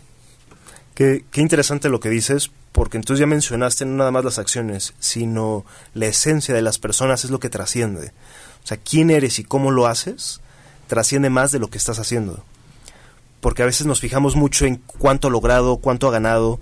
Qué, 0.95 1.23
qué 1.29 1.41
interesante 1.41 1.89
lo 1.89 1.99
que 1.99 2.09
dices, 2.09 2.49
porque 2.71 2.97
entonces 2.97 3.19
ya 3.19 3.27
mencionaste 3.27 3.85
no 3.85 3.97
nada 3.97 4.09
más 4.09 4.25
las 4.25 4.39
acciones, 4.39 4.95
sino 4.99 5.65
la 5.93 6.07
esencia 6.07 6.55
de 6.55 6.63
las 6.63 6.79
personas 6.79 7.23
es 7.23 7.29
lo 7.29 7.39
que 7.39 7.49
trasciende. 7.49 8.11
O 8.63 8.67
sea, 8.67 8.77
quién 8.77 9.11
eres 9.11 9.37
y 9.37 9.43
cómo 9.43 9.69
lo 9.69 9.85
haces 9.85 10.41
trasciende 10.87 11.29
más 11.29 11.51
de 11.51 11.59
lo 11.59 11.69
que 11.69 11.77
estás 11.77 11.99
haciendo. 11.99 12.43
Porque 13.39 13.63
a 13.63 13.65
veces 13.65 13.85
nos 13.85 13.99
fijamos 13.99 14.35
mucho 14.35 14.65
en 14.65 14.77
cuánto 14.77 15.27
ha 15.27 15.31
logrado, 15.31 15.77
cuánto 15.77 16.07
ha 16.07 16.11
ganado, 16.11 16.59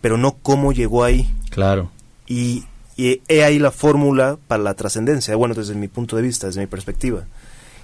pero 0.00 0.16
no 0.16 0.36
cómo 0.42 0.72
llegó 0.72 1.04
ahí. 1.04 1.32
Claro. 1.50 1.90
Y, 2.26 2.64
y 2.96 3.20
he 3.28 3.44
ahí 3.44 3.58
la 3.58 3.70
fórmula 3.70 4.38
para 4.48 4.62
la 4.62 4.74
trascendencia, 4.74 5.36
bueno, 5.36 5.54
desde 5.54 5.74
mi 5.74 5.88
punto 5.88 6.16
de 6.16 6.22
vista, 6.22 6.46
desde 6.46 6.60
mi 6.60 6.66
perspectiva. 6.66 7.24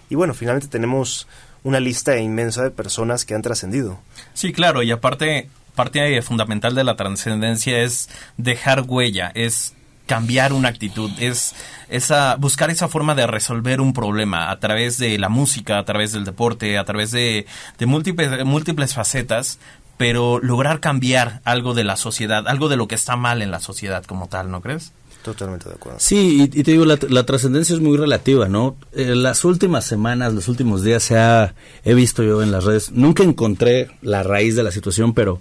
Y 0.08 0.14
bueno, 0.14 0.34
finalmente 0.34 0.68
tenemos 0.68 1.28
una 1.62 1.80
lista 1.80 2.16
inmensa 2.18 2.62
de 2.62 2.70
personas 2.70 3.24
que 3.24 3.34
han 3.34 3.42
trascendido. 3.42 3.98
Sí, 4.34 4.52
claro, 4.52 4.82
y 4.82 4.90
aparte, 4.90 5.48
parte 5.74 6.20
fundamental 6.22 6.74
de 6.74 6.84
la 6.84 6.96
trascendencia 6.96 7.82
es 7.82 8.08
dejar 8.36 8.84
huella, 8.86 9.30
es 9.34 9.74
cambiar 10.10 10.52
una 10.52 10.68
actitud, 10.68 11.08
es 11.20 11.54
esa 11.88 12.34
buscar 12.34 12.68
esa 12.68 12.88
forma 12.88 13.14
de 13.14 13.28
resolver 13.28 13.80
un 13.80 13.92
problema 13.92 14.50
a 14.50 14.58
través 14.58 14.98
de 14.98 15.16
la 15.20 15.28
música, 15.28 15.78
a 15.78 15.84
través 15.84 16.10
del 16.10 16.24
deporte, 16.24 16.78
a 16.78 16.84
través 16.84 17.12
de, 17.12 17.46
de 17.78 17.86
múltiples, 17.86 18.44
múltiples 18.44 18.92
facetas, 18.92 19.60
pero 19.98 20.40
lograr 20.40 20.80
cambiar 20.80 21.42
algo 21.44 21.74
de 21.74 21.84
la 21.84 21.94
sociedad, 21.94 22.48
algo 22.48 22.68
de 22.68 22.76
lo 22.76 22.88
que 22.88 22.96
está 22.96 23.14
mal 23.14 23.40
en 23.40 23.52
la 23.52 23.60
sociedad 23.60 24.02
como 24.04 24.26
tal, 24.26 24.50
¿no 24.50 24.60
crees? 24.60 24.90
Totalmente 25.22 25.68
de 25.68 25.76
acuerdo. 25.76 26.00
Sí, 26.00 26.38
y, 26.40 26.60
y 26.60 26.64
te 26.64 26.72
digo, 26.72 26.86
la, 26.86 26.98
la 27.08 27.24
trascendencia 27.24 27.76
es 27.76 27.80
muy 27.80 27.96
relativa, 27.96 28.48
¿no? 28.48 28.74
Eh, 28.92 29.14
las 29.14 29.44
últimas 29.44 29.84
semanas, 29.84 30.34
los 30.34 30.48
últimos 30.48 30.82
días 30.82 31.04
se 31.04 31.18
ha, 31.18 31.54
he 31.84 31.94
visto 31.94 32.24
yo 32.24 32.42
en 32.42 32.50
las 32.50 32.64
redes, 32.64 32.90
nunca 32.90 33.22
encontré 33.22 33.92
la 34.02 34.24
raíz 34.24 34.56
de 34.56 34.64
la 34.64 34.72
situación, 34.72 35.14
pero 35.14 35.40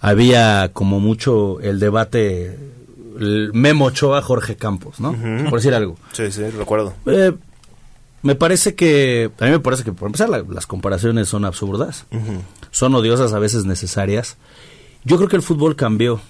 había 0.00 0.70
como 0.72 1.00
mucho 1.00 1.58
el 1.60 1.80
debate 1.80 2.56
el 3.18 3.50
Memo 3.52 3.86
Ochoa, 3.86 4.22
Jorge 4.22 4.56
Campos, 4.56 5.00
¿no? 5.00 5.12
Por 5.50 5.58
decir 5.60 5.74
algo. 5.74 5.96
Sí, 6.12 6.30
sí, 6.32 6.42
recuerdo. 6.50 6.94
Eh, 7.06 7.32
me 8.22 8.34
parece 8.34 8.74
que, 8.74 9.30
a 9.38 9.44
mí 9.44 9.50
me 9.50 9.60
parece 9.60 9.84
que, 9.84 9.92
por 9.92 10.06
empezar, 10.06 10.28
la- 10.30 10.44
las 10.48 10.66
comparaciones 10.66 11.28
son 11.28 11.44
absurdas, 11.44 12.06
son 12.70 12.94
odiosas, 12.94 13.32
a 13.34 13.38
veces 13.38 13.64
necesarias. 13.66 14.36
Yo 15.04 15.16
creo 15.18 15.28
que 15.28 15.36
el 15.36 15.42
fútbol 15.42 15.76
cambió, 15.76 16.20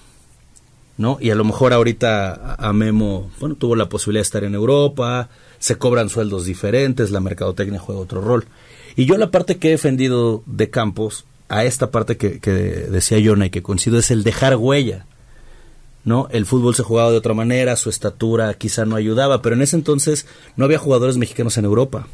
¿no? 0.97 1.17
Y 1.21 1.29
a 1.31 1.35
lo 1.35 1.43
mejor 1.43 1.73
ahorita 1.73 2.33
a 2.33 2.69
a 2.69 2.73
Memo, 2.73 3.29
bueno, 3.39 3.55
tuvo 3.55 3.75
la 3.75 3.87
posibilidad 3.89 4.19
de 4.19 4.27
estar 4.27 4.43
en 4.43 4.55
Europa, 4.55 5.29
se 5.59 5.77
cobran 5.77 6.09
sueldos 6.09 6.45
diferentes, 6.45 7.11
la 7.11 7.19
mercadotecnia 7.21 7.79
juega 7.79 8.01
otro 8.01 8.21
rol. 8.21 8.45
Y 8.97 9.05
yo 9.05 9.17
la 9.17 9.31
parte 9.31 9.57
que 9.57 9.69
he 9.69 9.71
defendido 9.71 10.43
de 10.45 10.69
Campos, 10.69 11.25
a 11.47 11.63
esta 11.63 11.91
parte 11.91 12.17
que, 12.17 12.39
que 12.39 12.51
decía 12.51 13.19
Jonah 13.23 13.45
y 13.47 13.49
que 13.49 13.61
coincido, 13.63 13.97
es 13.99 14.09
el 14.11 14.23
dejar 14.23 14.55
huella. 14.57 15.05
¿No? 16.05 16.27
El 16.31 16.45
fútbol 16.45 16.73
se 16.75 16.83
jugaba 16.83 17.11
de 17.11 17.17
otra 17.17 17.33
manera, 17.33 17.75
su 17.75 17.89
estatura 17.89 18.53
quizá 18.53 18.85
no 18.85 18.95
ayudaba, 18.95 19.41
pero 19.41 19.55
en 19.55 19.61
ese 19.63 19.75
entonces 19.75 20.25
no 20.55 20.63
había 20.65 20.77
jugadores 20.77 21.17
mexicanos 21.17 21.57
en 21.57 21.65
Europa. 21.65 22.07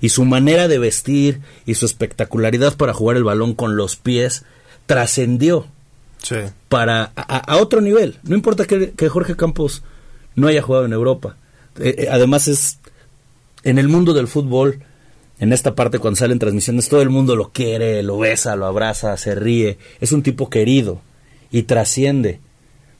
Y 0.00 0.10
su 0.10 0.24
manera 0.24 0.68
de 0.68 0.78
vestir 0.78 1.40
y 1.66 1.74
su 1.74 1.84
espectacularidad 1.86 2.76
para 2.76 2.94
jugar 2.94 3.16
el 3.16 3.24
balón 3.24 3.54
con 3.54 3.76
los 3.76 3.96
pies 3.96 4.44
trascendió 4.86 5.66
Sí. 6.22 6.36
para 6.68 7.12
a, 7.16 7.36
a- 7.36 7.52
a 7.54 7.56
otro 7.58 7.80
nivel. 7.80 8.18
No 8.22 8.34
importa 8.36 8.64
que, 8.64 8.92
que 8.92 9.08
Jorge 9.08 9.36
Campos 9.36 9.82
no 10.34 10.48
haya 10.48 10.62
jugado 10.62 10.84
en 10.86 10.92
Europa. 10.92 11.36
Eh, 11.78 11.94
eh, 11.98 12.08
además 12.10 12.48
es 12.48 12.78
en 13.64 13.78
el 13.78 13.88
mundo 13.88 14.12
del 14.14 14.28
fútbol, 14.28 14.80
en 15.38 15.52
esta 15.52 15.74
parte 15.74 15.98
cuando 15.98 16.16
salen 16.18 16.38
transmisiones, 16.38 16.88
todo 16.88 17.02
el 17.02 17.10
mundo 17.10 17.36
lo 17.36 17.50
quiere, 17.50 18.02
lo 18.02 18.18
besa, 18.18 18.56
lo 18.56 18.66
abraza, 18.66 19.16
se 19.16 19.34
ríe. 19.34 19.78
Es 20.00 20.12
un 20.12 20.22
tipo 20.22 20.48
querido 20.50 21.00
y 21.50 21.62
trasciende. 21.64 22.40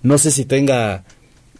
No 0.07 0.19
sé 0.19 0.31
si 0.31 0.45
tenga 0.45 1.03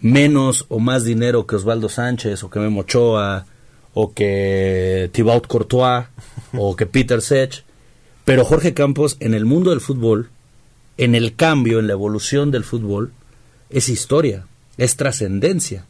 menos 0.01 0.67
o 0.69 0.79
más 0.79 1.03
dinero 1.03 1.49
que 1.49 1.57
Osvaldo 1.57 1.89
Sánchez 1.89 2.45
o 2.45 2.49
que 2.49 2.61
Memo 2.61 2.83
Ochoa 2.83 3.45
o 3.93 4.15
que 4.15 5.11
Thibaut 5.13 5.49
Courtois 5.49 6.07
o 6.53 6.77
que 6.77 6.87
Peter 6.87 7.21
Sech, 7.21 7.65
pero 8.25 8.45
Jorge 8.45 8.73
Campos 8.73 9.17
en 9.19 9.35
el 9.35 9.47
mundo 9.47 9.71
del 9.71 9.81
fútbol, 9.81 10.31
en 10.97 11.17
el 11.17 11.35
cambio, 11.35 11.81
en 11.81 11.89
la 11.89 11.95
evolución 11.95 12.53
del 12.53 12.63
fútbol, 12.63 13.13
es 13.69 13.89
historia, 13.89 14.47
es 14.77 14.95
trascendencia. 14.95 15.85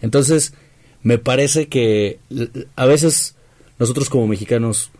Entonces, 0.00 0.54
me 1.02 1.18
parece 1.18 1.68
que 1.68 2.18
a 2.76 2.86
veces 2.86 3.34
nosotros 3.78 4.08
como 4.08 4.26
mexicanos 4.26 4.90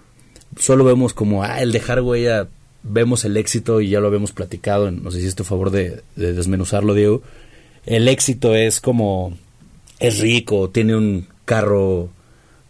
solo 0.59 0.85
vemos 0.85 1.15
como, 1.15 1.45
ah, 1.45 1.63
el 1.63 1.73
dejar 1.73 2.03
huella, 2.03 2.49
vemos 2.83 3.25
el 3.25 3.37
éxito 3.37 3.81
y 3.81 3.91
ya 3.91 4.01
lo 4.01 4.07
habíamos 4.09 4.33
platicado, 4.33 4.91
nos 4.91 5.15
hiciste 5.17 5.45
favor 5.45 5.71
de, 5.71 6.03
de 6.17 6.33
desmenuzarlo, 6.33 6.95
Diego. 6.95 7.23
El 7.87 8.09
éxito 8.09 8.55
es 8.55 8.81
como, 8.81 9.37
es 9.99 10.19
rico, 10.21 10.71
tiene 10.71 10.97
un 10.97 11.27
carro 11.45 12.09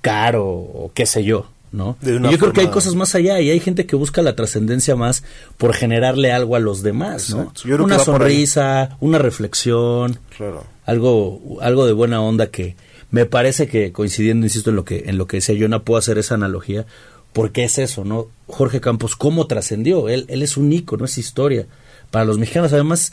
caro 0.01 0.46
o 0.49 0.90
qué 0.94 1.05
sé 1.07 1.25
yo, 1.25 1.51
¿no? 1.73 1.96
Y 2.03 2.07
yo 2.31 2.38
creo 2.38 2.53
que 2.53 2.61
hay 2.62 2.68
cosas 2.68 2.94
más 2.94 3.14
allá 3.14 3.40
y 3.40 3.51
hay 3.51 3.61
gente 3.61 3.87
que 3.87 3.96
busca 3.96 4.23
la 4.23 4.35
trascendencia 4.35 4.96
más 4.96 5.23
por 5.59 5.75
generarle 5.75 6.33
algo 6.33 6.57
a 6.57 6.61
los 6.61 6.83
demás, 6.83 7.31
¿no? 7.31 7.53
Yo 7.64 7.75
creo 7.77 7.85
Una 7.85 7.99
sonrisa, 7.99 8.96
una 9.01 9.18
reflexión, 9.18 10.18
Claro. 10.37 10.64
algo 10.87 11.59
algo 11.61 11.87
de 11.87 11.92
buena 11.92 12.20
onda 12.23 12.46
que 12.49 12.77
me 13.11 13.27
parece 13.27 13.66
que 13.68 13.92
coincidiendo 13.92 14.46
insisto 14.46 14.70
en 14.70 14.77
lo 14.77 14.85
que 14.85 15.05
en 15.07 15.18
lo 15.18 15.27
que 15.27 15.38
decía 15.38 15.57
Jonah 15.59 15.83
puedo 15.83 15.99
hacer 15.99 16.16
esa 16.18 16.35
analogía 16.37 16.87
porque 17.33 17.64
es 17.64 17.79
eso 17.79 18.05
no 18.05 18.29
Jorge 18.47 18.81
Campos 18.81 19.16
cómo 19.16 19.47
trascendió 19.47 20.09
él 20.09 20.25
él 20.29 20.43
es 20.43 20.57
un 20.57 20.73
ícono 20.73 21.05
es 21.05 21.19
historia. 21.19 21.66
Para 22.11 22.25
los 22.25 22.38
mexicanos 22.38 22.73
además 22.73 23.12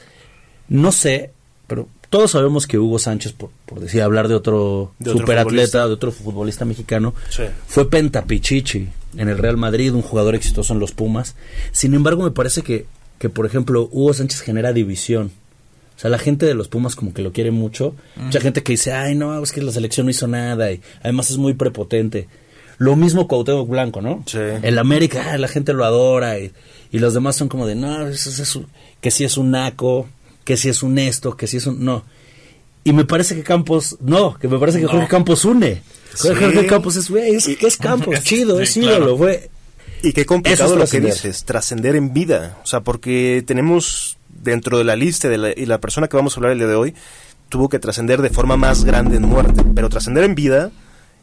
no 0.69 0.91
sé 0.91 1.31
pero 1.67 1.87
todos 2.09 2.31
sabemos 2.31 2.67
que 2.67 2.79
Hugo 2.79 2.99
Sánchez 2.99 3.33
por, 3.33 3.49
por 3.65 3.79
decir 3.81 4.01
hablar 4.01 4.27
de 4.29 4.35
otro 4.35 4.93
De 4.99 5.11
otro 5.11 5.21
superatleta 5.21 5.87
de 5.87 5.93
otro 5.93 6.11
futbolista 6.11 6.65
mexicano 6.65 7.13
Sí. 7.29 7.43
fue 7.67 7.89
pentapichichi 7.89 8.87
en 9.17 9.29
el 9.29 9.37
Real 9.37 9.57
Madrid 9.57 9.93
un 9.93 10.01
jugador 10.01 10.35
exitoso 10.35 10.73
en 10.73 10.79
los 10.79 10.91
Pumas. 10.91 11.35
Sin 11.71 11.93
embargo 11.93 12.23
me 12.23 12.31
parece 12.31 12.61
que 12.61 12.85
que 13.19 13.29
por 13.29 13.45
ejemplo 13.45 13.89
Hugo 13.91 14.13
Sánchez 14.13 14.41
genera 14.41 14.73
división. 14.73 15.31
O 15.95 15.99
sea, 15.99 16.11
la 16.11 16.19
gente 16.19 16.45
de 16.45 16.53
los 16.53 16.67
Pumas 16.67 16.95
como 16.95 17.11
que 17.11 17.23
lo 17.23 17.33
quiere 17.33 17.49
mucho. 17.49 17.95
Mucha 18.15 18.39
gente 18.39 18.61
que 18.61 18.73
dice, 18.73 18.91
ay, 18.93 19.15
no, 19.15 19.41
es 19.41 19.51
que 19.51 19.63
la 19.63 19.71
selección 19.71 20.05
no 20.05 20.11
hizo 20.11 20.27
nada 20.27 20.71
y 20.71 20.79
además 21.01 21.31
es 21.31 21.37
muy 21.37 21.55
prepotente. 21.55 22.27
Lo 22.77 22.95
mismo 22.95 23.27
Cuauhtémoc 23.27 23.67
Blanco, 23.69 24.01
¿no? 24.01 24.23
Sí. 24.27 24.37
El 24.61 24.77
América, 24.79 25.31
ah, 25.31 25.37
la 25.37 25.47
gente 25.47 25.73
lo 25.73 25.83
adora 25.85 26.39
y, 26.39 26.51
y 26.91 26.99
los 26.99 27.13
demás 27.13 27.35
son 27.35 27.47
como 27.49 27.65
de, 27.65 27.75
no, 27.75 28.07
eso 28.07 28.29
es- 28.29 28.39
es 28.39 28.55
un- 28.55 28.67
que 29.01 29.09
si 29.11 29.23
es 29.23 29.37
un 29.37 29.51
naco, 29.51 30.07
que 30.43 30.57
si 30.57 30.69
es 30.69 30.83
un 30.83 30.97
esto, 30.99 31.35
que 31.35 31.47
si 31.47 31.57
es 31.57 31.65
un... 31.67 31.83
No. 31.83 32.03
Y 32.83 32.93
me 32.93 33.03
parece 33.03 33.35
que 33.35 33.43
Campos, 33.43 33.97
no, 33.99 34.37
que 34.37 34.47
me 34.47 34.57
parece 34.59 34.77
que 34.79 34.85
No. 34.85 34.91
Jorge 34.91 35.07
Campos 35.07 35.43
une. 35.45 35.81
Jorge 36.17 36.65
Campos 36.67 36.95
es, 36.95 37.09
güey, 37.09 37.35
es, 37.35 37.47
es 37.47 37.77
Campos, 37.77 38.15
chido, 38.23 38.59
es 38.61 38.75
ídolo, 38.77 39.17
güey. 39.17 39.39
Y 40.03 40.13
qué 40.13 40.21
Eso 40.21 40.27
complicado 40.27 40.73
es 40.73 40.79
lo 40.79 40.87
que 40.87 41.01
dices, 41.05 41.43
trascender 41.43 41.95
en 41.95 42.13
vida. 42.13 42.57
O 42.63 42.67
sea, 42.67 42.81
porque 42.81 43.43
tenemos 43.45 44.17
dentro 44.29 44.77
de 44.77 44.83
la 44.83 44.95
lista 44.95 45.27
de 45.27 45.37
la- 45.37 45.51
y 45.55 45.65
la 45.65 45.79
persona 45.79 46.07
que 46.07 46.15
vamos 46.15 46.33
a 46.33 46.37
hablar 46.37 46.51
el 46.53 46.59
día 46.59 46.67
de 46.67 46.75
hoy 46.75 46.93
tuvo 47.49 47.67
que 47.69 47.79
trascender 47.79 48.21
de 48.21 48.29
forma 48.29 48.55
más 48.57 48.83
grande 48.85 49.17
en 49.17 49.23
muerte. 49.23 49.63
Pero 49.75 49.89
trascender 49.89 50.23
en 50.23 50.35
vida 50.35 50.71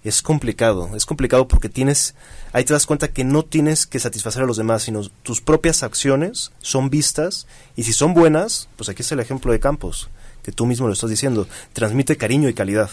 es 0.05 0.23
complicado. 0.23 0.91
Es 0.95 1.07
complicado 1.07 1.49
porque 1.49 1.69
tienes, 1.69 2.15
ahí 2.53 2.65
te 2.65 2.75
das 2.75 2.87
cuenta 2.87 3.09
que 3.09 3.25
no 3.25 3.43
tienes 3.43 3.87
que 3.87 3.99
satisfacer 3.99 4.43
a 4.43 4.47
los 4.47 4.59
demás, 4.59 4.83
sino 4.83 5.09
tus 5.23 5.41
propias 5.41 5.83
acciones 5.83 6.53
son 6.61 6.91
vistas 6.91 7.47
y 7.75 7.85
si 7.85 7.93
son 7.93 8.13
buenas, 8.15 8.69
pues 8.77 8.91
aquí 8.91 9.03
está 9.03 9.15
el 9.15 9.21
ejemplo 9.21 9.51
de 9.51 9.61
Campos, 9.61 10.11
que 10.43 10.53
tú 10.53 10.67
mismo 10.67 10.87
lo 10.87 10.93
estás 10.93 11.11
diciendo, 11.11 11.49
transmite 11.73 12.17
cariño 12.17 12.49
y 12.51 12.55
calidad. 12.55 12.91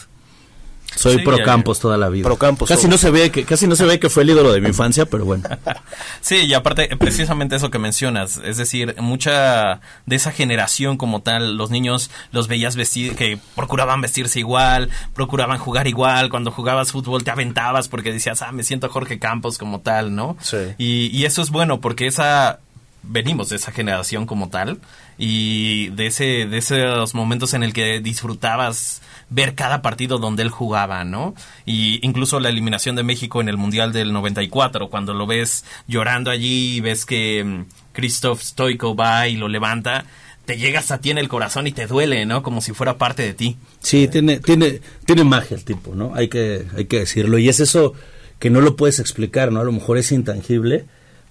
Soy 0.95 1.17
Sí, 1.17 1.23
pro 1.23 1.37
ya- 1.37 1.43
Campos 1.45 1.79
toda 1.79 1.97
la 1.97 2.09
vida. 2.09 2.23
Pro 2.23 2.37
Campos, 2.37 2.67
Casi 2.69 2.87
no 2.87 2.97
se 2.97 3.09
ve 3.11 3.31
que 3.31 3.43
casi 3.45 3.65
no 3.67 3.75
se 3.75 3.85
ve 3.85 3.99
que 3.99 4.09
fue 4.09 4.23
el 4.23 4.31
ídolo 4.31 4.51
de 4.51 4.61
mi 4.61 4.67
infancia, 4.67 5.05
pero 5.05 5.25
bueno. 5.25 5.43
Sí, 6.21 6.35
y 6.45 6.53
aparte, 6.53 6.95
precisamente 6.97 7.55
eso 7.55 7.71
que 7.71 7.79
mencionas, 7.79 8.39
es 8.43 8.57
decir, 8.57 8.95
mucha 8.99 9.79
de 10.05 10.15
esa 10.15 10.31
generación 10.31 10.97
como 10.97 11.21
tal, 11.21 11.57
los 11.57 11.71
niños 11.71 12.11
los 12.31 12.47
veías 12.47 12.75
vestir, 12.75 13.15
que 13.15 13.39
procuraban 13.55 14.01
vestirse 14.01 14.39
igual, 14.39 14.89
procuraban 15.15 15.57
jugar 15.57 15.87
igual, 15.87 16.29
cuando 16.29 16.51
jugabas 16.51 16.91
fútbol 16.91 17.23
te 17.23 17.31
aventabas 17.31 17.87
porque 17.87 18.11
decías, 18.13 18.41
ah, 18.41 18.51
me 18.51 18.63
siento 18.63 18.87
Jorge 18.89 19.17
Campos 19.19 19.57
como 19.57 19.79
tal, 19.79 20.15
¿no? 20.15 20.37
Sí. 20.41 20.57
Y, 20.77 21.07
y 21.07 21.25
eso 21.25 21.41
es 21.41 21.49
bueno 21.49 21.81
porque 21.81 22.05
esa 22.07 22.59
venimos 23.03 23.49
de 23.49 23.55
esa 23.55 23.71
generación 23.71 24.27
como 24.27 24.49
tal 24.49 24.79
y 25.17 25.87
de 25.89 26.05
ese 26.05 26.45
de 26.45 26.57
esos 26.59 27.15
momentos 27.15 27.55
en 27.55 27.63
el 27.63 27.73
que 27.73 27.99
disfrutabas 27.99 29.01
ver 29.31 29.55
cada 29.55 29.81
partido 29.81 30.19
donde 30.19 30.43
él 30.43 30.49
jugaba, 30.49 31.03
¿no? 31.03 31.33
Y 31.65 32.05
incluso 32.05 32.39
la 32.39 32.49
eliminación 32.49 32.95
de 32.95 33.03
México 33.03 33.41
en 33.41 33.49
el 33.49 33.57
Mundial 33.57 33.93
del 33.93 34.13
94, 34.13 34.89
cuando 34.89 35.13
lo 35.13 35.25
ves 35.25 35.63
llorando 35.87 36.29
allí 36.29 36.75
y 36.75 36.81
ves 36.81 37.05
que 37.05 37.43
mm, 37.43 37.65
Christoph 37.93 38.41
Stoico 38.41 38.93
va 38.93 39.29
y 39.29 39.37
lo 39.37 39.47
levanta, 39.47 40.05
te 40.45 40.57
llegas 40.57 40.91
a 40.91 40.99
ti 40.99 41.11
en 41.11 41.17
el 41.17 41.29
corazón 41.29 41.65
y 41.65 41.71
te 41.71 41.87
duele, 41.87 42.25
¿no? 42.25 42.43
Como 42.43 42.59
si 42.59 42.73
fuera 42.73 42.97
parte 42.97 43.23
de 43.23 43.33
ti. 43.33 43.57
Sí, 43.79 44.09
tiene 44.09 44.39
tiene 44.41 44.81
tiene 45.05 45.23
magia 45.23 45.55
el 45.55 45.63
tipo, 45.63 45.95
¿no? 45.95 46.13
Hay 46.13 46.27
que 46.27 46.65
hay 46.75 46.85
que 46.85 46.99
decirlo 46.99 47.37
y 47.37 47.47
es 47.47 47.61
eso 47.61 47.93
que 48.37 48.49
no 48.49 48.59
lo 48.59 48.75
puedes 48.75 48.99
explicar, 48.99 49.51
¿no? 49.51 49.61
A 49.61 49.63
lo 49.63 49.71
mejor 49.71 49.97
es 49.97 50.11
intangible, 50.11 50.85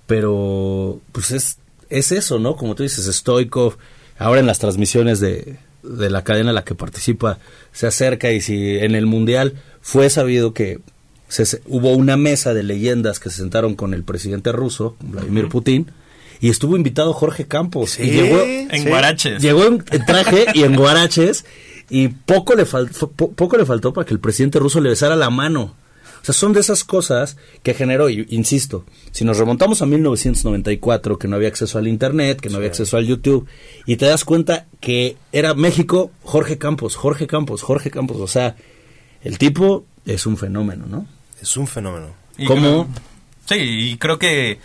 pero 0.07 1.01
pues 1.13 1.33
es 1.33 1.59
es 1.91 2.13
eso, 2.13 2.39
¿no? 2.39 2.57
Como 2.57 2.75
tú 2.75 2.83
dices, 2.83 3.05
Stoikov, 3.15 3.77
ahora 4.19 4.41
en 4.41 4.47
las 4.47 4.59
transmisiones 4.59 5.21
de, 5.21 5.59
de 5.83 6.11
la 6.11 6.25
cadena 6.25 6.51
en 6.51 6.55
la 6.55 6.65
que 6.65 6.75
participa, 6.75 7.39
se 7.73 7.87
acerca 7.87 8.31
y 8.33 8.41
si 8.41 8.79
en 8.79 8.95
el 8.95 9.07
Mundial 9.07 9.55
fue 9.81 10.11
sabido 10.11 10.53
que 10.53 10.81
se, 11.29 11.63
hubo 11.67 11.93
una 11.93 12.17
mesa 12.17 12.55
de 12.55 12.63
leyendas 12.63 13.21
que 13.21 13.31
se 13.31 13.37
sentaron 13.37 13.75
con 13.77 13.95
el 13.95 14.03
presidente 14.03 14.53
ruso, 14.53 14.97
Vladimir 15.01 15.49
Putin, 15.49 15.91
y 16.41 16.49
estuvo 16.49 16.77
invitado 16.77 17.13
Jorge 17.13 17.47
Campos. 17.47 17.99
y 17.99 18.11
llegó 18.11 18.41
en 18.41 18.89
guaraches. 18.89 19.43
Llegó 19.43 19.65
en, 19.65 19.85
traje 20.07 20.47
y 20.55 20.63
en 20.63 20.75
guaraches, 20.75 21.45
y 21.89 22.09
poco 22.09 22.55
le, 22.55 22.65
poco 22.65 23.57
le 23.57 23.67
faltó 23.67 23.93
para 23.93 24.07
que 24.07 24.15
el 24.15 24.21
presidente 24.21 24.59
ruso 24.59 24.81
le 24.81 24.91
besara 24.91 25.17
la 25.17 25.31
mano. 25.31 25.75
O 26.21 26.25
sea, 26.25 26.35
son 26.35 26.53
de 26.53 26.61
esas 26.61 26.85
cosas 26.85 27.37
que 27.63 27.75
generó, 27.75 28.11
y 28.11 28.27
insisto, 28.31 28.85
si 29.11 29.25
nos 29.25 29.39
remontamos 29.39 29.81
a 29.81 29.87
1994, 29.87 31.19
que 31.19 31.29
no 31.29 31.37
había 31.37 31.49
acceso 31.49 31.79
al 31.79 31.89
Internet, 31.89 32.41
que 32.41 32.51
no 32.51 32.57
había 32.57 32.69
acceso 32.69 32.97
al 32.97 33.07
YouTube, 33.07 33.47
y 33.87 33.97
te 33.97 34.07
das 34.07 34.25
cuenta 34.25 34.67
que 34.81 35.17
era 35.33 35.55
México, 35.55 36.11
Jorge 36.23 36.59
Campos, 36.59 36.97
Jorge 36.97 37.27
Campos, 37.27 37.63
Jorge 37.63 37.91
Campos, 37.91 38.19
o 38.19 38.27
sea, 38.27 38.57
el 39.23 39.39
tipo 39.39 39.85
es 40.05 40.27
un 40.27 40.37
fenómeno, 40.37 40.87
¿no? 40.87 41.07
Es 41.41 41.57
un 41.57 41.67
fenómeno. 41.67 42.09
¿Cómo? 42.47 42.89
sí, 43.47 43.57
y 43.59 43.97
creo 43.97 44.19
que 44.19 44.59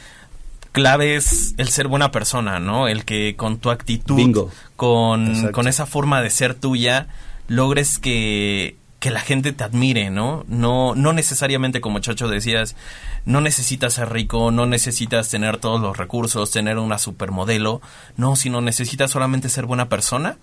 clave 0.72 1.16
es 1.16 1.56
el 1.58 1.70
ser 1.70 1.88
buena 1.88 2.12
persona, 2.12 2.60
¿no? 2.60 2.90
El 2.90 3.06
que 3.06 3.36
con 3.38 3.60
tu 3.60 3.70
actitud, 3.70 4.50
Con, 4.76 5.52
con 5.54 5.68
esa 5.70 5.86
forma 5.86 6.22
de 6.22 6.30
ser 6.30 6.54
tuya, 6.54 7.08
logres 7.48 7.98
que 7.98 8.76
que 9.06 9.12
la 9.12 9.22
gente 9.22 9.52
te 9.52 9.64
admire, 9.64 10.10
¿no? 10.10 10.46
No, 10.48 10.96
no 10.96 11.14
necesariamente, 11.14 11.80
como 11.80 12.00
Chacho 12.00 12.28
decías, 12.28 12.76
no 13.24 13.40
necesitas 13.40 13.94
ser 13.94 14.12
rico, 14.12 14.50
no 14.50 14.66
necesitas 14.66 15.30
tener 15.30 15.58
todos 15.58 15.80
los 15.80 15.96
recursos, 15.96 16.50
tener 16.50 16.80
una 16.80 16.98
supermodelo, 16.98 17.84
no, 18.18 18.36
sino 18.36 18.62
necesitas 18.62 19.12
solamente 19.12 19.50
ser 19.50 19.68
buena 19.68 19.90
persona 19.90 20.40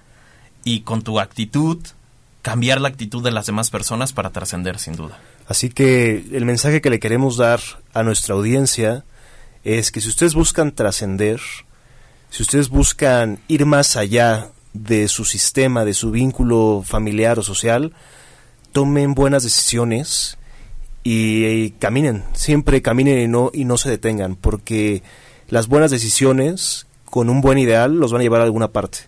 y 0.63 0.83
con 0.83 1.03
tu 1.03 1.19
actitud 1.19 1.77
cambiar 2.41 2.81
la 2.81 2.87
actitud 2.87 3.21
de 3.25 3.33
las 3.33 3.47
demás 3.47 3.71
personas 3.71 4.13
para 4.13 4.31
trascender, 4.31 4.79
sin 4.79 4.95
duda. 4.95 5.19
Así 5.49 5.69
que 5.69 6.25
el 6.31 6.45
mensaje 6.45 6.81
que 6.81 6.91
le 6.91 7.01
queremos 7.01 7.37
dar 7.37 7.59
a 7.95 8.05
nuestra 8.05 8.37
audiencia 8.37 9.05
es 9.65 9.91
que 9.91 10.01
si 10.01 10.09
ustedes 10.09 10.35
buscan 10.35 10.71
trascender, 10.71 11.41
si 12.31 12.45
ustedes 12.45 12.69
buscan 12.69 13.41
ir 13.49 13.67
más 13.67 13.97
allá 13.97 14.53
de 14.73 15.09
su 15.09 15.25
sistema, 15.25 15.85
de 15.85 15.95
su 15.95 16.13
vínculo 16.13 16.85
familiar 16.87 17.41
o 17.41 17.43
social, 17.43 17.93
tomen 18.73 19.15
buenas 19.15 19.43
decisiones 19.43 20.39
y, 21.05 21.71
caminen, 21.73 22.25
siempre 22.33 22.83
caminen 22.83 23.19
y 23.21 23.29
no, 23.29 23.51
y 23.53 23.65
no 23.65 23.77
se 23.77 23.91
detengan, 23.91 24.37
porque 24.37 25.03
las 25.49 25.69
buenas 25.69 25.91
decisiones 25.91 26.87
con 27.05 27.29
un 27.29 27.41
buen 27.41 27.59
ideal 27.59 27.99
los 27.99 28.13
van 28.13 28.21
a 28.21 28.25
llevar 28.25 28.41
a 28.41 28.45
alguna 28.45 28.69
parte. 28.69 28.99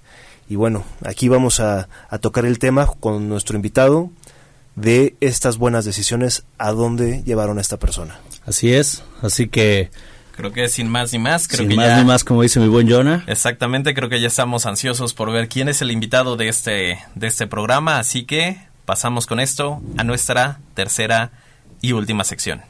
Y 0.48 0.56
bueno, 0.56 0.84
aquí 1.04 1.28
vamos 1.28 1.60
a, 1.60 1.88
a 2.10 2.18
tocar 2.18 2.44
el 2.44 2.58
tema 2.58 2.86
con 2.86 3.28
nuestro 3.28 3.56
invitado 3.56 4.10
de 4.76 5.14
estas 5.20 5.56
buenas 5.56 5.84
decisiones, 5.84 6.44
a 6.58 6.72
dónde 6.72 7.22
llevaron 7.24 7.58
a 7.58 7.60
esta 7.60 7.78
persona. 7.78 8.18
Así 8.46 8.72
es, 8.72 9.02
así 9.22 9.48
que... 9.48 9.90
Creo 10.36 10.52
que 10.52 10.68
sin 10.68 10.88
más 10.88 11.12
ni 11.12 11.20
más, 11.20 11.46
creo 11.46 11.60
sin 11.60 11.68
que 11.68 11.76
más 11.76 11.96
ni 11.96 12.04
más, 12.04 12.24
como 12.24 12.42
dice 12.42 12.58
mi 12.58 12.66
buen 12.66 12.90
Jonah. 12.90 13.22
Exactamente, 13.28 13.94
creo 13.94 14.08
que 14.08 14.20
ya 14.20 14.26
estamos 14.26 14.66
ansiosos 14.66 15.14
por 15.14 15.30
ver 15.30 15.48
quién 15.48 15.68
es 15.68 15.80
el 15.80 15.92
invitado 15.92 16.36
de 16.36 16.48
este, 16.48 16.98
de 17.14 17.26
este 17.28 17.46
programa, 17.46 18.00
así 18.00 18.24
que 18.24 18.58
pasamos 18.84 19.26
con 19.26 19.40
esto 19.40 19.80
a 19.96 20.04
nuestra 20.04 20.60
tercera 20.74 21.32
y 21.80 21.92
última 21.92 22.24
sección. 22.24 22.62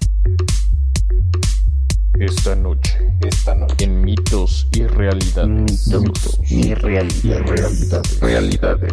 Esta 2.19 2.55
noche, 2.55 2.97
esta 3.27 3.55
noche, 3.55 3.85
en 3.85 4.05
mitos 4.05 4.69
y 4.73 4.87
realidades. 4.87 5.89
Mitos, 5.89 6.39
y 6.49 6.75
realidades. 6.75 8.21
realidades. 8.21 8.93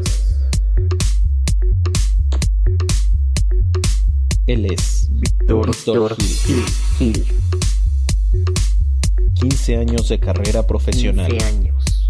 Él 4.48 4.66
es 4.66 5.08
Víctor, 5.12 6.16
Gil. 6.18 6.66
Gil. 6.98 7.26
15 9.36 9.78
años 9.78 10.10
de 10.10 10.20
carrera 10.20 10.66
profesional. 10.66 11.28
15 11.28 11.46
años. 11.46 12.10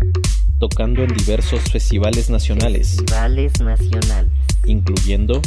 Tocando 0.60 1.04
en 1.04 1.14
diversos 1.14 1.60
festivales 1.70 2.30
nacionales. 2.30 2.96
Festivales 2.96 3.60
nacionales 3.60 4.41
incluyendo 4.66 5.42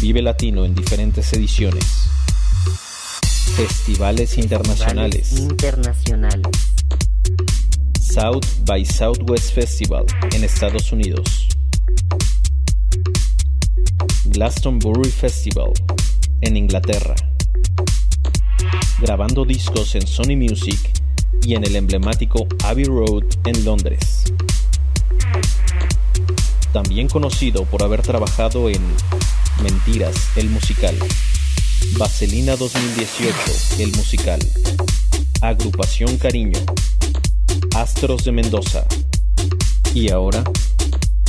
Vive 0.00 0.22
Latino 0.22 0.64
en 0.64 0.74
diferentes 0.74 1.32
ediciones, 1.32 1.84
festivales 3.56 4.38
internacionales, 4.38 5.32
internacionales, 5.38 6.46
South 8.00 8.46
by 8.64 8.84
Southwest 8.84 9.54
Festival 9.54 10.04
en 10.32 10.44
Estados 10.44 10.92
Unidos, 10.92 11.48
Glastonbury 14.26 15.10
Festival 15.10 15.72
en 16.40 16.56
Inglaterra, 16.56 17.14
grabando 19.00 19.44
discos 19.44 19.94
en 19.94 20.06
Sony 20.06 20.36
Music 20.36 20.78
y 21.42 21.54
en 21.54 21.64
el 21.64 21.76
emblemático 21.76 22.46
Abbey 22.64 22.84
Road 22.84 23.24
en 23.44 23.64
Londres 23.64 24.32
también 26.72 27.08
conocido 27.08 27.64
por 27.64 27.82
haber 27.82 28.02
trabajado 28.02 28.68
en 28.70 28.80
Mentiras, 29.62 30.14
el 30.36 30.48
musical, 30.48 30.96
Vaselina 31.98 32.56
2018, 32.56 33.34
el 33.78 33.92
musical, 33.92 34.40
Agrupación 35.42 36.16
Cariño, 36.16 36.58
Astros 37.74 38.24
de 38.24 38.32
Mendoza, 38.32 38.86
y 39.94 40.10
ahora, 40.10 40.42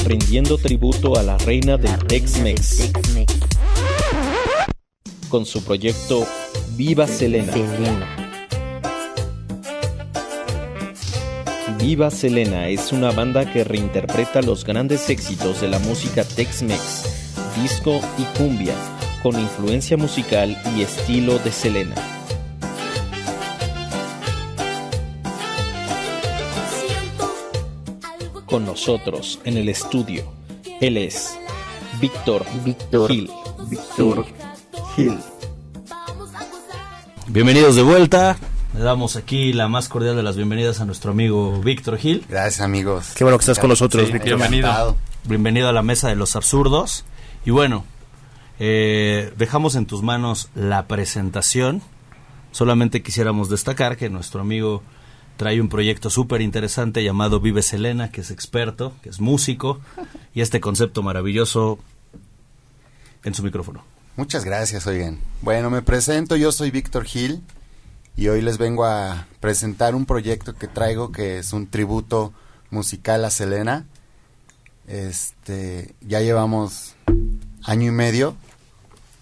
rindiendo 0.05 0.57
tributo 0.57 1.17
a 1.17 1.23
la 1.23 1.37
reina 1.37 1.77
del 1.77 1.97
Tex-Mex, 2.07 2.91
con 5.29 5.45
su 5.45 5.63
proyecto 5.63 6.25
Viva 6.77 7.07
Selena. 7.07 8.22
Viva 11.85 12.09
Selena 12.09 12.69
es 12.69 12.93
una 12.93 13.11
banda 13.11 13.51
que 13.51 13.65
reinterpreta 13.65 14.41
los 14.41 14.63
grandes 14.63 15.09
éxitos 15.09 15.59
de 15.59 15.67
la 15.67 15.79
música 15.79 16.23
Tex-Mex, 16.23 17.61
disco 17.61 17.99
y 18.17 18.23
cumbia, 18.37 18.73
con 19.21 19.37
influencia 19.37 19.97
musical 19.97 20.57
y 20.77 20.81
estilo 20.81 21.39
de 21.39 21.51
Selena. 21.51 21.95
Con 28.45 28.65
nosotros 28.65 29.41
en 29.43 29.57
el 29.57 29.67
estudio, 29.67 30.23
él 30.79 30.95
es 30.95 31.37
Víctor, 31.99 32.45
Víctor 32.63 33.11
Gil. 33.11 33.29
Víctor 33.67 34.25
Gil. 34.95 35.17
Bienvenidos 37.27 37.75
de 37.75 37.83
vuelta. 37.83 38.37
Le 38.73 38.79
damos 38.79 39.15
aquí 39.17 39.53
la 39.53 39.67
más 39.67 39.87
cordial 39.87 40.15
de 40.15 40.23
las 40.23 40.35
bienvenidas 40.35 40.81
a 40.81 40.85
nuestro 40.85 41.11
amigo 41.11 41.61
Víctor 41.61 41.99
Gil. 41.99 42.25
Gracias, 42.27 42.59
amigos. 42.59 43.11
Qué 43.15 43.23
bueno 43.23 43.37
que 43.37 43.43
estás 43.43 43.59
con 43.59 43.69
nosotros, 43.69 44.11
Víctor. 44.11 44.37
Bienvenido. 44.37 44.97
Bienvenido 45.25 45.69
a 45.69 45.73
la 45.73 45.83
mesa 45.83 46.09
de 46.09 46.15
los 46.15 46.35
absurdos. 46.35 47.05
Y 47.45 47.51
bueno, 47.51 47.85
eh, 48.59 49.31
dejamos 49.37 49.75
en 49.75 49.85
tus 49.85 50.01
manos 50.01 50.49
la 50.55 50.87
presentación. 50.87 51.83
Solamente 52.51 53.03
quisiéramos 53.03 53.47
destacar 53.47 53.95
que 53.95 54.09
nuestro 54.09 54.41
amigo 54.41 54.81
trae 55.37 55.61
un 55.61 55.69
proyecto 55.69 56.09
súper 56.09 56.41
interesante 56.41 57.03
llamado 57.03 57.39
Vive 57.39 57.61
Selena, 57.61 58.09
que 58.09 58.21
es 58.21 58.31
experto, 58.31 58.93
que 59.03 59.09
es 59.09 59.19
músico, 59.19 59.81
y 60.33 60.41
este 60.41 60.59
concepto 60.59 61.03
maravilloso 61.03 61.77
en 63.23 63.35
su 63.35 63.43
micrófono. 63.43 63.83
Muchas 64.15 64.45
gracias, 64.45 64.87
oigan. 64.87 65.19
Bueno, 65.43 65.69
me 65.69 65.83
presento, 65.83 66.35
yo 66.35 66.51
soy 66.51 66.71
Víctor 66.71 67.05
Gil 67.05 67.43
y 68.15 68.27
hoy 68.27 68.41
les 68.41 68.57
vengo 68.57 68.85
a 68.85 69.27
presentar 69.39 69.95
un 69.95 70.05
proyecto 70.05 70.53
que 70.55 70.67
traigo 70.67 71.11
que 71.11 71.39
es 71.39 71.53
un 71.53 71.67
tributo 71.67 72.33
musical 72.69 73.25
a 73.25 73.29
Selena. 73.29 73.85
Este, 74.87 75.95
ya 76.01 76.19
llevamos 76.21 76.95
año 77.63 77.87
y 77.87 77.91
medio 77.91 78.35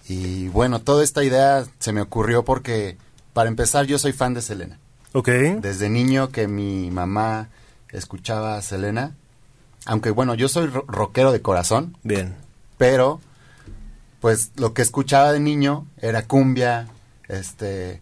y 0.08 0.48
bueno, 0.48 0.80
toda 0.80 1.04
esta 1.04 1.22
idea 1.22 1.64
se 1.78 1.92
me 1.92 2.00
ocurrió 2.00 2.44
porque 2.44 2.96
para 3.32 3.48
empezar 3.48 3.86
yo 3.86 3.98
soy 3.98 4.12
fan 4.12 4.34
de 4.34 4.42
Selena. 4.42 4.78
Ok. 5.12 5.28
Desde 5.60 5.88
niño 5.88 6.30
que 6.30 6.48
mi 6.48 6.90
mamá 6.90 7.48
escuchaba 7.90 8.56
a 8.56 8.62
Selena. 8.62 9.14
Aunque 9.84 10.10
bueno, 10.10 10.34
yo 10.34 10.48
soy 10.48 10.66
ro- 10.68 10.84
rockero 10.88 11.32
de 11.32 11.42
corazón, 11.42 11.96
Bien. 12.02 12.34
pero 12.78 13.20
pues 14.20 14.52
lo 14.56 14.72
que 14.74 14.82
escuchaba 14.82 15.32
de 15.32 15.40
niño 15.40 15.86
era 16.00 16.26
cumbia, 16.26 16.88
este, 17.28 18.00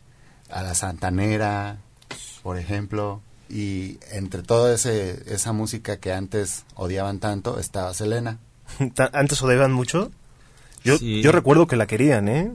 a 0.52 0.62
la 0.62 0.74
santanera, 0.74 1.78
por 2.42 2.58
ejemplo, 2.58 3.20
y 3.48 3.98
entre 4.12 4.42
toda 4.42 4.74
ese, 4.74 5.22
esa 5.32 5.52
música 5.52 5.98
que 5.98 6.12
antes 6.12 6.64
odiaban 6.74 7.18
tanto 7.18 7.58
estaba 7.58 7.92
Selena. 7.94 8.38
¿Antes 9.12 9.42
odiaban 9.42 9.72
mucho? 9.72 10.10
Yo, 10.84 10.96
Sí. 10.98 11.20
yo 11.22 11.32
recuerdo 11.32 11.66
que 11.66 11.76
la 11.76 11.86
querían, 11.86 12.28
¿eh? 12.28 12.50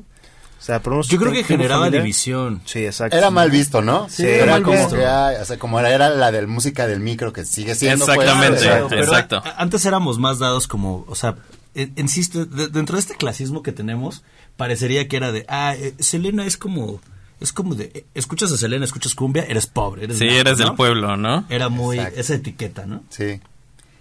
O 0.57 0.61
sea, 0.65 0.81
por 0.81 1.05
Yo 1.05 1.19
creo 1.19 1.31
que 1.31 1.43
generaba 1.43 1.81
familia- 1.85 2.01
división. 2.01 2.61
Sí, 2.65 2.85
exacto. 2.85 3.15
Era 3.15 3.29
mal 3.29 3.51
visto, 3.51 3.81
¿no? 3.83 4.09
Sí, 4.09 4.23
era 4.25 4.43
era 4.45 4.51
mal 4.53 4.63
como 4.63 4.77
visto. 4.79 4.95
ay, 4.95 5.35
o 5.39 5.45
sea, 5.45 5.59
como 5.59 5.79
era, 5.79 5.91
era 5.93 6.09
la 6.09 6.31
del 6.31 6.47
música 6.47 6.87
del 6.87 7.01
micro 7.01 7.33
que 7.33 7.45
sigue 7.45 7.75
siendo 7.75 8.05
pues, 8.05 8.17
Exactamente. 8.17 8.61
pero- 8.63 8.87
Pero 8.87 9.03
exacto. 9.03 9.37
a- 9.45 9.61
antes 9.61 9.85
éramos 9.85 10.17
más 10.17 10.39
dados 10.39 10.67
como, 10.67 11.05
o 11.07 11.13
sea, 11.13 11.35
eh, 11.75 11.91
insisto, 11.97 12.45
de- 12.45 12.69
dentro 12.69 12.95
de 12.95 13.01
este 13.01 13.15
clasismo 13.15 13.61
que 13.61 13.73
tenemos, 13.73 14.23
parecería 14.57 15.07
que 15.07 15.17
era 15.17 15.31
de, 15.31 15.45
ah, 15.49 15.75
eh, 15.77 15.93
Selena 15.99 16.45
es 16.47 16.57
como, 16.57 16.99
es 17.39 17.51
como 17.53 17.75
de, 17.75 18.05
escuchas 18.13 18.51
a 18.51 18.57
Selena, 18.57 18.85
escuchas 18.85 19.15
cumbia, 19.15 19.43
eres 19.43 19.67
pobre. 19.67 20.05
Eres 20.05 20.17
Sí, 20.17 20.27
eres 20.27 20.57
¿no? 20.59 20.65
del 20.65 20.75
pueblo, 20.75 21.17
¿no? 21.17 21.45
Era 21.49 21.69
muy, 21.69 21.97
Exacto. 21.97 22.19
esa 22.19 22.33
etiqueta, 22.35 22.85
¿no? 22.85 23.03
Sí. 23.09 23.41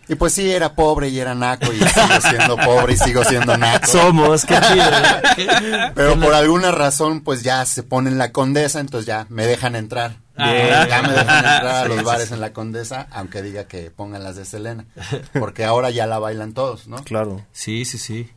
Y 0.06 0.16
pues 0.16 0.34
sí, 0.34 0.50
era 0.50 0.74
pobre 0.74 1.08
y 1.08 1.18
era 1.18 1.34
naco 1.34 1.72
y 1.72 1.78
sigo 1.78 2.20
siendo 2.20 2.56
pobre 2.58 2.92
y 2.92 2.96
sigo 2.98 3.24
siendo 3.24 3.56
naco. 3.56 3.86
Somos, 3.86 4.44
qué 4.44 4.54
chido. 4.60 4.90
Pero 5.94 6.20
por 6.20 6.34
alguna 6.34 6.70
razón, 6.72 7.22
pues 7.22 7.42
ya 7.42 7.64
se 7.64 7.82
pone 7.82 8.10
en 8.10 8.18
la 8.18 8.30
condesa, 8.30 8.80
entonces 8.80 9.06
ya 9.06 9.26
me 9.30 9.46
dejan 9.46 9.76
entrar. 9.76 10.16
Bien. 10.36 10.88
Ya 10.88 11.00
me 11.02 11.08
dejan 11.12 11.36
entrar 11.38 11.66
a 11.66 11.88
los 11.88 12.02
bares 12.02 12.32
en 12.32 12.40
la 12.40 12.52
condesa, 12.52 13.06
aunque 13.12 13.40
diga 13.40 13.66
que 13.66 13.90
pongan 13.90 14.22
las 14.24 14.36
de 14.36 14.44
Selena. 14.44 14.84
Porque 15.38 15.64
ahora 15.64 15.88
ya 15.90 16.06
la 16.06 16.18
bailan 16.18 16.52
todos, 16.52 16.86
¿no? 16.86 16.96
Claro. 17.04 17.46
Sí, 17.52 17.84
sí, 17.86 17.96
sí. 17.96 18.28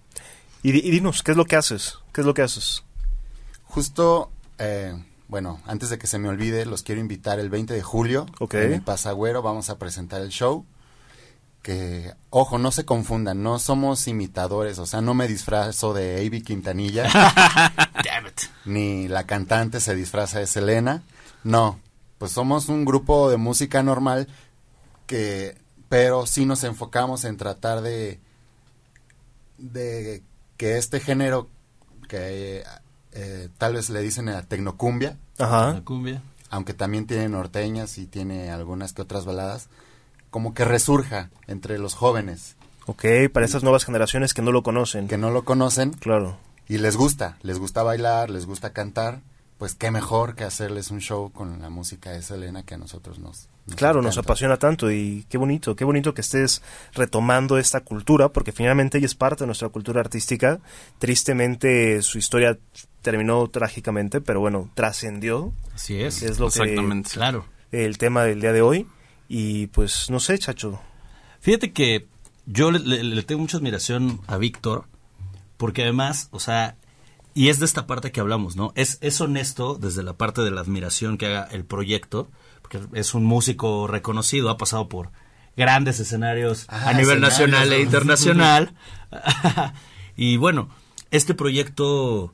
Y, 0.64 0.70
y 0.70 0.92
dinos, 0.92 1.22
¿qué 1.22 1.32
es 1.32 1.38
lo 1.38 1.44
que 1.46 1.58
haces? 1.58 2.00
¿Qué 2.14 2.22
es 2.22 2.28
lo 2.28 2.34
que 2.34 2.44
haces? 2.44 2.84
Justo, 3.66 4.32
eh, 4.58 4.94
bueno, 5.28 5.60
antes 5.66 5.90
de 5.90 5.98
que 5.98 6.08
se 6.08 6.20
me 6.20 6.30
olvide, 6.30 6.66
los 6.66 6.84
quiero 6.84 7.02
invitar 7.02 7.40
el 7.40 7.50
20 7.50 7.74
de 7.74 7.82
julio. 7.82 8.26
Ok. 8.40 8.54
En 8.56 8.74
el 8.74 8.82
Pasagüero 8.82 9.42
vamos 9.42 9.70
a 9.70 9.78
presentar 9.78 10.22
el 10.22 10.30
show. 10.30 10.66
Que, 11.62 12.14
ojo, 12.30 12.58
no 12.60 12.72
se 12.72 12.86
confundan, 12.86 13.44
no 13.44 13.60
somos 13.60 14.08
imitadores, 14.08 14.80
o 14.80 14.86
sea, 14.86 15.02
no 15.02 15.14
me 15.14 15.28
disfrazo 15.28 15.94
de 15.94 16.26
Avi 16.26 16.42
Quintanilla. 16.42 17.04
Damn 18.06 18.28
it. 18.28 18.42
ni 18.64 19.10
la 19.10 19.26
cantante 19.26 19.82
se 19.82 19.94
disfraza 19.94 20.40
de 20.40 20.48
Selena. 20.48 21.04
No, 21.44 21.78
pues 22.20 22.32
somos 22.32 22.70
un 22.70 22.86
grupo 22.86 23.30
de 23.30 23.36
música 23.36 23.84
normal 23.84 24.30
que, 25.08 25.58
pero 25.90 26.26
sí 26.26 26.46
nos 26.46 26.64
enfocamos 26.64 27.26
en 27.26 27.36
tratar 27.36 27.82
de, 27.82 28.22
de 29.58 30.24
que 30.56 30.78
este 30.78 31.02
género 31.02 31.50
que 32.08 32.64
eh, 33.20 33.50
tal 33.58 33.74
vez 33.74 33.90
le 33.90 34.02
dicen 34.02 34.30
a 34.30 34.44
tecnocumbia, 34.44 35.18
Ajá. 35.40 35.82
Aunque 36.50 36.74
también 36.74 37.08
tiene 37.08 37.28
norteñas 37.30 37.98
y 37.98 38.06
tiene 38.06 38.50
algunas 38.52 38.94
que 38.94 39.02
otras 39.02 39.26
baladas, 39.26 39.68
como 40.30 40.54
que 40.54 40.64
resurja 40.66 41.30
entre 41.48 41.78
los 41.80 41.94
jóvenes 41.96 42.56
Ok, 42.86 43.04
para 43.34 43.46
estas 43.46 43.64
nuevas 43.64 43.84
generaciones 43.84 44.34
que 44.34 44.42
no 44.42 44.52
lo 44.54 44.64
conocen. 44.64 45.08
que 45.10 45.18
no 45.18 45.30
lo 45.32 45.44
conocen 45.44 45.92
Claro. 45.94 46.38
y 46.70 46.78
les 46.78 46.96
gusta, 46.96 47.38
les 47.42 47.60
gusta 47.60 47.84
bailar, 47.84 48.30
les 48.30 48.46
gusta 48.46 48.72
cantar, 48.72 49.20
pues 49.58 49.74
qué 49.76 49.92
mejor 49.92 50.36
que 50.36 50.44
hacerles 50.46 50.90
un 50.92 51.00
show 51.02 51.32
con 51.34 51.62
la 51.62 51.70
música 51.70 52.12
de 52.12 52.22
Selena 52.22 52.64
que 52.64 52.76
a 52.76 52.78
nosotros 52.78 53.20
nos... 53.20 53.50
nos 53.68 53.76
Claro, 53.76 54.02
nos 54.02 54.18
apasiona 54.18 54.58
tanto 54.58 54.92
y 54.92 55.26
qué 55.30 55.38
bonito, 55.38 55.76
qué 55.76 55.84
bonito 55.86 56.14
que 56.14 56.22
estés 56.22 56.62
retomando 56.94 57.58
esta 57.58 57.82
cultura, 57.82 58.30
porque 58.30 58.52
finalmente 58.52 58.98
ella 58.98 59.06
es 59.08 59.16
parte 59.16 59.44
de 59.44 59.48
nuestra 59.48 59.70
cultura 59.70 60.00
artística. 60.02 60.60
Tristemente 61.00 62.02
su 62.02 62.18
historia 62.18 62.58
terminó 63.02 63.48
trágicamente, 63.50 64.20
pero 64.22 64.40
bueno, 64.40 64.70
trascendió, 64.76 65.54
Así 65.74 66.02
es. 66.02 66.22
es 66.22 66.40
lo 66.40 66.50
que 66.50 66.60
Exactamente. 66.64 67.10
Claro. 67.12 67.46
el 67.72 67.98
tema 67.98 68.24
del 68.24 68.42
día 68.42 68.52
de 68.54 68.62
hoy. 68.62 68.88
Y 69.30 69.68
pues 69.68 70.10
no 70.10 70.20
sé, 70.20 70.38
chacho. 70.38 70.80
Fíjate 71.40 71.72
que 71.72 72.08
yo 72.46 72.72
le, 72.72 72.80
le- 72.80 73.04
le 73.04 73.24
tengo 73.24 73.42
mucha 73.42 73.58
admiración 73.58 74.22
a 74.28 74.38
Víctor, 74.38 74.86
porque 75.58 75.84
además, 75.84 76.30
o 76.32 76.40
sea, 76.40 76.76
y 77.34 77.50
es 77.50 77.60
de 77.60 77.66
esta 77.66 77.88
parte 77.88 78.12
que 78.12 78.20
hablamos, 78.20 78.56
¿no? 78.56 78.72
Es, 78.76 78.98
es 79.02 79.20
honesto 79.22 79.76
desde 79.76 80.04
la 80.04 80.14
parte 80.14 80.42
de 80.42 80.52
la 80.52 80.62
admiración 80.62 81.18
que 81.18 81.28
haga 81.28 81.44
el 81.52 81.66
proyecto, 81.66 82.30
porque 82.70 83.00
es 83.00 83.14
un 83.14 83.24
músico 83.24 83.88
reconocido, 83.88 84.50
ha 84.50 84.58
pasado 84.58 84.90
por 84.90 85.10
grandes 85.56 86.00
escenarios 86.00 86.66
Ah, 86.68 86.90
a 86.90 86.94
nivel 86.94 87.24
escenarios, 87.24 87.30
nacional 87.30 87.74
e 87.74 87.82
internacional. 87.82 88.74
y 90.18 90.38
bueno, 90.38 90.70
este 91.12 91.34
proyecto 91.34 92.34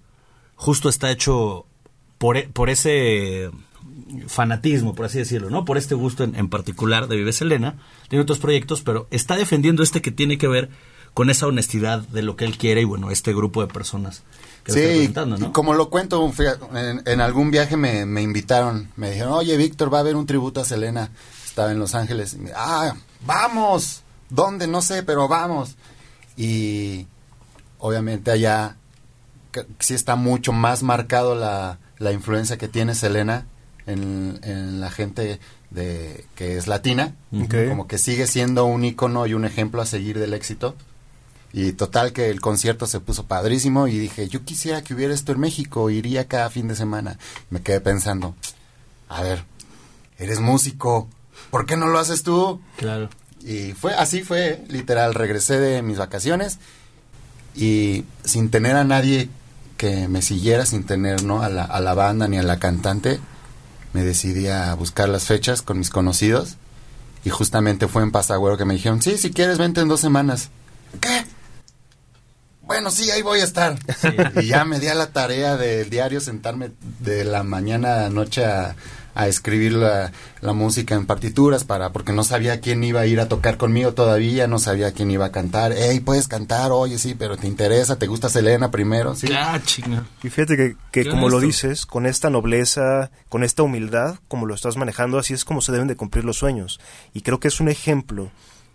justo 0.55 0.89
está 0.89 1.11
hecho 1.11 1.65
por, 2.17 2.37
e- 2.37 2.49
por 2.51 2.69
ese 2.69 3.51
fanatismo, 4.27 4.95
por 4.95 5.05
así 5.05 5.19
decirlo, 5.19 5.49
¿no? 5.49 5.65
Por 5.65 5.77
este 5.77 5.95
gusto 5.95 6.23
en, 6.23 6.35
en 6.35 6.49
particular 6.49 7.07
de 7.07 7.17
Vive 7.17 7.33
Selena. 7.33 7.75
Tiene 8.09 8.23
otros 8.23 8.39
proyectos, 8.39 8.81
pero 8.81 9.07
está 9.11 9.35
defendiendo 9.35 9.83
este 9.83 10.01
que 10.01 10.11
tiene 10.11 10.37
que 10.37 10.47
ver 10.47 10.69
con 11.13 11.29
esa 11.29 11.47
honestidad 11.47 11.99
de 11.99 12.21
lo 12.23 12.35
que 12.35 12.45
él 12.45 12.57
quiere 12.57 12.81
y 12.81 12.85
bueno, 12.85 13.11
este 13.11 13.33
grupo 13.33 13.61
de 13.61 13.67
personas 13.71 14.23
que 14.63 14.71
lo 14.71 14.77
Sí, 14.77 14.83
representando, 14.85 15.37
y 15.37 15.39
¿no? 15.41 15.53
como 15.53 15.73
lo 15.73 15.89
cuento, 15.89 16.27
fíjate, 16.31 16.65
en, 16.73 17.01
en 17.05 17.21
algún 17.21 17.51
viaje 17.51 17.75
me, 17.77 18.05
me 18.05 18.21
invitaron, 18.21 18.89
me 18.95 19.11
dijeron, 19.11 19.33
oye 19.33 19.55
Víctor, 19.57 19.93
va 19.93 19.97
a 19.97 20.01
haber 20.01 20.15
un 20.15 20.25
tributo 20.25 20.61
a 20.61 20.65
Selena, 20.65 21.11
estaba 21.45 21.71
en 21.71 21.79
Los 21.79 21.95
Ángeles, 21.95 22.33
y 22.33 22.37
me- 22.39 22.51
ah, 22.55 22.95
vamos, 23.25 24.03
¿dónde? 24.29 24.67
No 24.67 24.81
sé, 24.81 25.03
pero 25.03 25.27
vamos. 25.27 25.75
Y 26.37 27.07
obviamente 27.77 28.31
allá 28.31 28.77
que- 29.51 29.67
sí 29.79 29.93
está 29.93 30.15
mucho 30.15 30.51
más 30.53 30.81
marcado 30.81 31.35
la, 31.35 31.77
la 31.99 32.11
influencia 32.11 32.57
que 32.57 32.67
tiene 32.67 32.95
Selena 32.95 33.45
en, 33.85 34.39
en 34.43 34.79
la 34.79 34.89
gente 34.89 35.39
de 35.69 36.25
que 36.35 36.57
es 36.57 36.67
latina, 36.67 37.15
como 37.69 37.87
que 37.87 37.97
sigue 37.97 38.27
siendo 38.27 38.65
un 38.65 38.85
icono 38.85 39.27
y 39.27 39.33
un 39.33 39.43
ejemplo 39.45 39.81
a 39.81 39.85
seguir 39.85 40.19
del 40.19 40.33
éxito. 40.33 40.75
Y 41.53 41.73
total 41.73 42.13
que 42.13 42.31
el 42.31 42.41
concierto 42.41 42.87
se 42.87 42.99
puso 42.99 43.25
padrísimo 43.27 43.87
y 43.87 43.99
dije, 43.99 44.27
yo 44.27 44.43
quisiera 44.43 44.81
que 44.81 44.95
hubiera 44.95 45.13
esto 45.13 45.31
en 45.31 45.39
México, 45.39 45.91
iría 45.91 46.27
cada 46.27 46.49
fin 46.49 46.67
de 46.67 46.75
semana. 46.75 47.19
Me 47.51 47.61
quedé 47.61 47.79
pensando, 47.79 48.35
a 49.07 49.21
ver, 49.21 49.45
eres 50.17 50.39
músico, 50.39 51.07
¿por 51.51 51.67
qué 51.67 51.77
no 51.77 51.87
lo 51.87 51.99
haces 51.99 52.23
tú? 52.23 52.59
Claro. 52.77 53.09
Y 53.43 53.73
fue 53.73 53.93
así 53.93 54.23
fue, 54.23 54.63
literal, 54.67 55.13
regresé 55.13 55.59
de 55.59 55.83
mis 55.83 55.99
vacaciones 55.99 56.57
y 57.55 58.03
sin 58.23 58.49
tener 58.49 58.75
a 58.75 58.83
nadie 58.83 59.29
que 59.77 60.07
me 60.07 60.23
siguiera, 60.23 60.65
sin 60.65 60.85
tener 60.85 61.23
¿no? 61.23 61.43
a, 61.43 61.49
la, 61.49 61.65
a 61.65 61.79
la 61.81 61.93
banda 61.93 62.27
ni 62.27 62.37
a 62.37 62.43
la 62.43 62.57
cantante, 62.57 63.19
me 63.91 64.03
decidí 64.03 64.47
a 64.47 64.73
buscar 64.73 65.07
las 65.07 65.25
fechas 65.25 65.61
con 65.61 65.77
mis 65.77 65.91
conocidos 65.91 66.57
y 67.25 67.29
justamente 67.29 67.87
fue 67.87 68.01
en 68.01 68.11
Pasagüero 68.11 68.57
que 68.57 68.65
me 68.65 68.73
dijeron, 68.73 69.01
sí, 69.01 69.17
si 69.17 69.31
quieres 69.31 69.59
vente 69.59 69.81
en 69.81 69.87
dos 69.87 69.99
semanas. 69.99 70.49
¿Qué? 70.99 71.25
Bueno, 72.63 72.91
sí, 72.91 73.11
ahí 73.11 73.21
voy 73.21 73.39
a 73.39 73.43
estar. 73.43 73.77
Y 74.41 74.47
ya 74.47 74.65
me 74.65 74.79
di 74.79 74.87
a 74.87 74.95
la 74.95 75.11
tarea 75.11 75.57
del 75.57 75.89
diario 75.89 76.19
sentarme 76.19 76.71
de 76.99 77.25
la 77.25 77.43
mañana 77.43 77.93
a 77.93 78.01
la 78.03 78.09
noche 78.09 78.45
a, 78.45 78.75
a 79.15 79.27
escribir 79.27 79.73
la, 79.73 80.11
la 80.41 80.53
música 80.53 80.95
en 80.95 81.05
partituras 81.05 81.63
para 81.63 81.91
porque 81.91 82.13
no 82.13 82.23
sabía 82.23 82.61
quién 82.61 82.83
iba 82.83 83.01
a 83.01 83.05
ir 83.05 83.19
a 83.19 83.27
tocar 83.27 83.57
conmigo 83.57 83.93
todavía, 83.93 84.47
no 84.47 84.59
sabía 84.59 84.93
quién 84.93 85.11
iba 85.11 85.25
a 85.25 85.31
cantar. 85.31 85.71
Ey, 85.73 85.99
puedes 85.99 86.27
cantar, 86.27 86.71
oye, 86.71 86.97
sí, 86.97 87.15
pero 87.15 87.37
te 87.37 87.47
interesa, 87.47 87.97
te 87.97 88.07
gusta 88.07 88.29
Selena 88.29 88.71
primero, 88.71 89.15
sí. 89.15 89.27
Ah, 89.33 89.59
chinga. 89.63 90.05
Y 90.23 90.29
fíjate 90.29 90.55
que, 90.55 90.75
que 90.91 91.09
como 91.09 91.29
lo 91.29 91.39
dices, 91.39 91.85
con 91.85 92.05
esta 92.05 92.29
nobleza, 92.29 93.11
con 93.29 93.43
esta 93.43 93.63
humildad, 93.63 94.15
como 94.27 94.45
lo 94.45 94.55
estás 94.55 94.77
manejando, 94.77 95.19
así 95.19 95.33
es 95.33 95.45
como 95.45 95.61
se 95.61 95.71
deben 95.71 95.87
de 95.87 95.95
cumplir 95.95 96.25
los 96.25 96.37
sueños. 96.37 96.79
Y 97.13 97.21
creo 97.21 97.39
que 97.39 97.49
es 97.49 97.59
un 97.59 97.69
ejemplo 97.69 98.31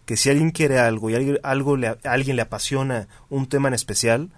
que 0.09 0.17
si 0.17 0.31
alguien 0.31 0.53
quiere 0.53 0.79
algo 0.79 1.11
y 1.11 1.15
alguien, 1.15 1.39
algo 1.43 1.77
le, 1.77 1.89
a 1.89 1.99
alguien 2.03 2.37
le 2.37 2.41
apasiona 2.41 3.09
un 3.29 3.47
tema 3.47 3.69
en 3.69 3.75
especial, 3.75 4.31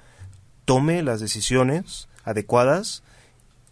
tome 0.64 1.00
las 1.04 1.20
decisiones 1.20 2.08
adecuadas 2.24 3.04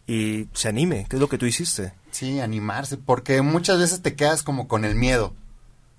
y 0.06 0.46
se 0.52 0.68
anime, 0.68 1.06
que 1.08 1.16
es 1.16 1.20
lo 1.20 1.28
que 1.28 1.38
tú 1.38 1.46
hiciste. 1.46 1.92
Sí, 2.12 2.38
animarse, 2.38 2.98
porque 2.98 3.42
muchas 3.42 3.80
veces 3.80 4.00
te 4.00 4.14
quedas 4.14 4.44
como 4.44 4.68
con 4.68 4.84
el 4.84 4.94
miedo. 4.94 5.34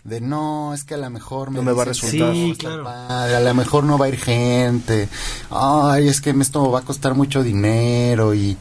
De 0.05 0.21
no, 0.21 0.73
es 0.73 0.85
que 0.85 0.93
a 0.93 0.97
lo 0.97 1.09
mejor 1.09 1.51
No 1.51 1.63
me 1.63 1.73
va 1.73 1.81
a 1.81 1.85
resultar. 1.87 2.29
no 2.29 2.33
Sí, 2.33 2.51
está 2.51 2.69
claro. 2.69 2.85
padre, 2.85 3.35
a 3.35 3.41
lo 3.41 3.53
mejor 3.53 3.83
no 3.83 3.97
va 3.97 4.05
a 4.05 4.09
ir 4.09 4.17
gente. 4.17 5.09
Ay, 5.49 6.07
es 6.07 6.21
que 6.21 6.29
esto 6.29 6.71
va 6.71 6.79
a 6.79 6.83
costar 6.83 7.13
mucho 7.13 7.43
dinero 7.43 8.33
y 8.33 8.55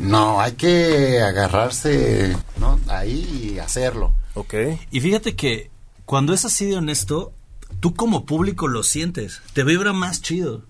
no, 0.00 0.40
hay 0.40 0.52
que 0.52 1.20
agarrarse, 1.20 2.34
¿no? 2.58 2.80
Ahí 2.88 3.52
y 3.52 3.58
hacerlo. 3.58 4.14
¿Ok? 4.32 4.54
Y 4.90 5.00
fíjate 5.02 5.36
que 5.36 5.75
cuando 6.06 6.32
es 6.32 6.44
así 6.44 6.64
de 6.64 6.76
honesto, 6.76 7.32
tú 7.80 7.94
como 7.94 8.24
público 8.24 8.68
lo 8.68 8.82
sientes, 8.82 9.42
te 9.52 9.64
vibra 9.64 9.92
más 9.92 10.22
chido. 10.22 10.62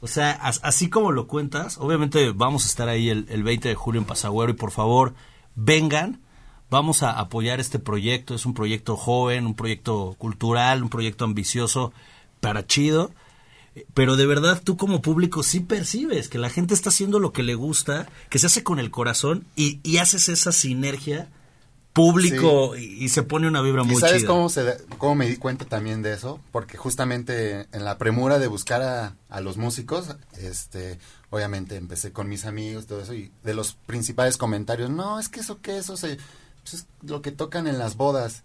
O 0.00 0.06
sea, 0.06 0.32
as- 0.32 0.60
así 0.62 0.88
como 0.88 1.12
lo 1.12 1.26
cuentas, 1.26 1.78
obviamente 1.78 2.30
vamos 2.32 2.64
a 2.64 2.68
estar 2.68 2.88
ahí 2.88 3.08
el, 3.10 3.26
el 3.28 3.42
20 3.42 3.68
de 3.68 3.74
julio 3.74 4.00
en 4.00 4.06
Pasagüero 4.06 4.52
y 4.52 4.56
por 4.56 4.70
favor 4.70 5.14
vengan, 5.54 6.20
vamos 6.70 7.02
a 7.02 7.12
apoyar 7.18 7.58
este 7.60 7.78
proyecto, 7.78 8.34
es 8.34 8.46
un 8.46 8.54
proyecto 8.54 8.96
joven, 8.96 9.46
un 9.46 9.54
proyecto 9.54 10.14
cultural, 10.18 10.82
un 10.82 10.88
proyecto 10.90 11.24
ambicioso, 11.24 11.92
para 12.40 12.66
chido. 12.66 13.12
Pero 13.94 14.14
de 14.16 14.26
verdad 14.26 14.62
tú 14.62 14.76
como 14.76 15.02
público 15.02 15.42
sí 15.42 15.58
percibes 15.60 16.28
que 16.28 16.38
la 16.38 16.50
gente 16.50 16.74
está 16.74 16.90
haciendo 16.90 17.18
lo 17.18 17.32
que 17.32 17.42
le 17.42 17.54
gusta, 17.56 18.06
que 18.30 18.38
se 18.38 18.46
hace 18.46 18.62
con 18.62 18.78
el 18.78 18.90
corazón 18.92 19.46
y 19.56 19.96
haces 19.96 20.28
esa 20.28 20.52
sinergia 20.52 21.28
público 21.94 22.76
y, 22.76 23.04
y 23.04 23.08
se 23.08 23.22
pone 23.22 23.48
una 23.48 23.62
vibra 23.62 23.82
¿Y 23.82 23.86
muy 23.86 23.96
sabes 23.96 24.18
chida. 24.18 24.26
cómo, 24.28 24.48
se 24.50 24.76
cómo 24.98 25.14
me 25.14 25.26
di 25.28 25.36
cuenta 25.38 25.64
también 25.64 26.02
de 26.02 26.12
eso? 26.12 26.40
Porque 26.52 26.76
justamente 26.76 27.66
en 27.72 27.84
la 27.84 27.96
premura 27.96 28.38
de 28.38 28.46
buscar 28.48 28.82
a, 28.82 29.14
a 29.30 29.40
los 29.40 29.56
músicos, 29.56 30.14
este, 30.36 30.98
obviamente 31.30 31.76
empecé 31.76 32.12
con 32.12 32.28
mis 32.28 32.44
amigos, 32.44 32.86
todo 32.86 33.00
eso, 33.00 33.14
y 33.14 33.30
de 33.44 33.54
los 33.54 33.74
principales 33.86 34.36
comentarios, 34.36 34.90
no, 34.90 35.18
es 35.18 35.28
que 35.30 35.40
eso 35.40 35.60
que 35.62 35.78
eso 35.78 35.96
se, 35.96 36.18
pues 36.62 36.74
es 36.74 36.86
lo 37.02 37.22
que 37.22 37.30
tocan 37.32 37.66
en 37.66 37.78
las 37.78 37.96
bodas. 37.96 38.42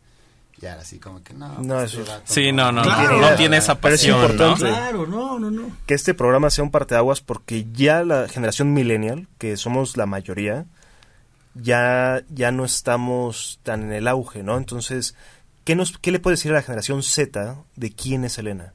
Y 0.61 0.65
ahora 0.65 0.83
sí, 0.83 0.99
como 0.99 1.23
que 1.23 1.33
no. 1.33 1.47
No, 1.59 1.75
pues, 1.75 1.93
eso- 1.93 2.03
Sí, 2.25 2.51
no, 2.51 2.71
no, 2.73 2.81
Claro. 2.83 3.21
no, 3.21 3.29
no 3.29 3.35
tiene 3.37 3.55
esa 3.57 3.79
Pero 3.79 3.95
es 3.95 4.01
pasión, 4.01 4.17
¿no? 4.19 4.25
importante. 4.25 4.65
Claro, 4.65 5.07
no, 5.07 5.39
no, 5.39 5.49
no. 5.49 5.71
que 5.85 5.93
este 5.93 6.13
programa 6.13 6.49
sea 6.49 6.65
un 6.65 6.71
parteaguas 6.71 7.21
porque 7.21 7.65
ya 7.71 8.03
la 8.03 8.27
generación 8.27 8.73
millennial, 8.73 9.27
que 9.37 9.55
somos 9.55 9.95
la 9.95 10.05
mayoría, 10.05 10.65
ya, 11.61 12.23
ya 12.29 12.51
no 12.51 12.65
estamos 12.65 13.59
tan 13.63 13.83
en 13.83 13.93
el 13.93 14.07
auge, 14.07 14.43
¿no? 14.43 14.57
Entonces, 14.57 15.15
¿qué, 15.63 15.75
nos, 15.75 15.97
¿qué 15.97 16.11
le 16.11 16.19
puede 16.19 16.35
decir 16.35 16.51
a 16.51 16.55
la 16.55 16.61
generación 16.61 17.03
Z 17.03 17.57
de 17.75 17.91
quién 17.91 18.23
es 18.23 18.37
Elena? 18.37 18.73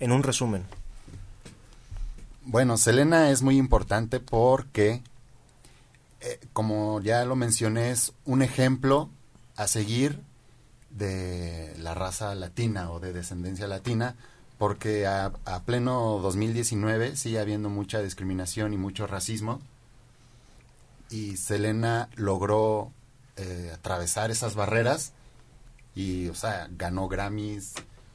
En 0.00 0.12
un 0.12 0.22
resumen. 0.22 0.64
Bueno, 2.42 2.76
Selena 2.76 3.30
es 3.30 3.42
muy 3.42 3.56
importante 3.56 4.20
porque, 4.20 5.02
eh, 6.20 6.40
como 6.52 7.00
ya 7.00 7.24
lo 7.24 7.36
mencioné, 7.36 7.90
es 7.90 8.12
un 8.24 8.42
ejemplo 8.42 9.08
a 9.56 9.66
seguir 9.66 10.20
de 10.90 11.74
la 11.78 11.94
raza 11.94 12.34
latina 12.34 12.90
o 12.90 13.00
de 13.00 13.12
descendencia 13.12 13.66
latina, 13.66 14.14
porque 14.58 15.06
a, 15.06 15.32
a 15.44 15.62
pleno 15.62 16.18
2019 16.22 17.16
sigue 17.16 17.40
habiendo 17.40 17.70
mucha 17.70 18.00
discriminación 18.02 18.72
y 18.72 18.76
mucho 18.76 19.06
racismo, 19.06 19.60
y 21.10 21.36
Selena 21.36 22.08
logró 22.16 22.92
eh, 23.36 23.70
atravesar 23.74 24.30
esas 24.30 24.54
barreras 24.54 25.12
y, 25.94 26.28
o 26.28 26.34
sea, 26.34 26.68
ganó 26.70 27.08
Grammys, 27.08 27.74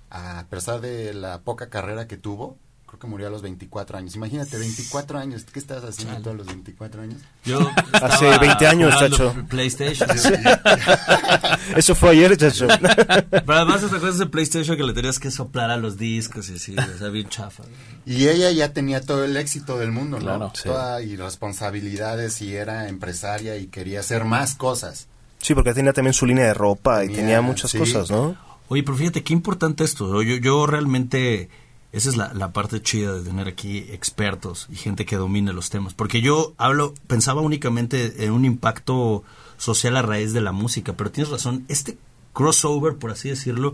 a 0.09 0.45
pesar 0.49 0.81
de 0.81 1.13
la 1.13 1.41
poca 1.41 1.69
carrera 1.69 2.07
que 2.07 2.17
tuvo, 2.17 2.57
creo 2.89 2.99
que 2.99 3.07
murió 3.07 3.27
a 3.27 3.29
los 3.29 3.43
24 3.43 3.99
años. 3.99 4.15
Imagínate, 4.15 4.57
24 4.57 5.19
años, 5.19 5.45
¿qué 5.45 5.59
estabas 5.59 5.83
haciendo 5.83 6.13
Chale. 6.13 6.23
todos 6.23 6.37
los 6.37 6.47
24 6.47 7.03
años? 7.03 7.21
Yo 7.45 7.59
Hace 7.93 8.25
estaba 8.25 8.37
20 8.39 8.67
años, 8.67 8.95
chacho. 8.99 9.35
PlayStation. 9.47 10.09
Eso 11.75 11.93
fue 11.93 12.09
ayer, 12.09 12.35
chacho. 12.35 12.67
Pero 13.29 13.53
además, 13.53 13.81
¿te 13.81 13.85
acuerdas 13.95 14.17
de 14.17 14.25
PlayStation 14.25 14.75
que 14.75 14.83
le 14.83 14.93
tenías 14.93 15.19
que 15.19 15.29
soplar 15.29 15.69
a 15.69 15.77
los 15.77 15.97
discos 15.97 16.49
y 16.49 16.55
así? 16.55 16.75
O 16.77 16.97
sea, 16.97 17.09
bien 17.09 17.29
chafa. 17.29 17.63
Y 18.07 18.27
ella 18.27 18.49
ya 18.51 18.73
tenía 18.73 19.01
todo 19.01 19.23
el 19.23 19.37
éxito 19.37 19.77
del 19.77 19.91
mundo, 19.91 20.17
¿no? 20.17 20.25
Claro, 20.25 20.51
sí. 20.55 20.63
Toda, 20.63 21.01
y 21.03 21.15
responsabilidades 21.15 22.41
y 22.41 22.55
era 22.55 22.89
empresaria 22.89 23.55
y 23.57 23.67
quería 23.67 23.99
hacer 23.99 24.25
más 24.25 24.55
cosas. 24.55 25.07
Sí, 25.37 25.53
porque 25.53 25.73
tenía 25.73 25.93
también 25.93 26.13
su 26.13 26.25
línea 26.25 26.45
de 26.45 26.53
ropa 26.53 27.03
y 27.03 27.07
Tenía, 27.07 27.21
tenía 27.21 27.41
muchas 27.41 27.71
sí. 27.71 27.77
cosas, 27.77 28.09
¿no? 28.09 28.35
Oye, 28.67 28.83
pero 28.83 28.97
fíjate, 28.97 29.23
qué 29.23 29.33
importante 29.33 29.83
esto. 29.83 30.21
Yo, 30.23 30.35
yo 30.37 30.65
realmente, 30.65 31.49
esa 31.91 32.09
es 32.09 32.17
la, 32.17 32.33
la 32.33 32.51
parte 32.53 32.81
chida 32.81 33.13
de 33.13 33.23
tener 33.23 33.47
aquí 33.47 33.79
expertos 33.89 34.67
y 34.71 34.75
gente 34.75 35.05
que 35.05 35.15
domine 35.15 35.53
los 35.53 35.69
temas. 35.69 35.93
Porque 35.93 36.21
yo 36.21 36.53
hablo, 36.57 36.93
pensaba 37.07 37.41
únicamente 37.41 38.25
en 38.25 38.31
un 38.31 38.45
impacto 38.45 39.23
social 39.57 39.97
a 39.97 40.01
raíz 40.01 40.33
de 40.33 40.41
la 40.41 40.51
música, 40.51 40.93
pero 40.93 41.11
tienes 41.11 41.31
razón, 41.31 41.65
este 41.67 41.97
crossover, 42.33 42.95
por 42.95 43.11
así 43.11 43.29
decirlo, 43.29 43.73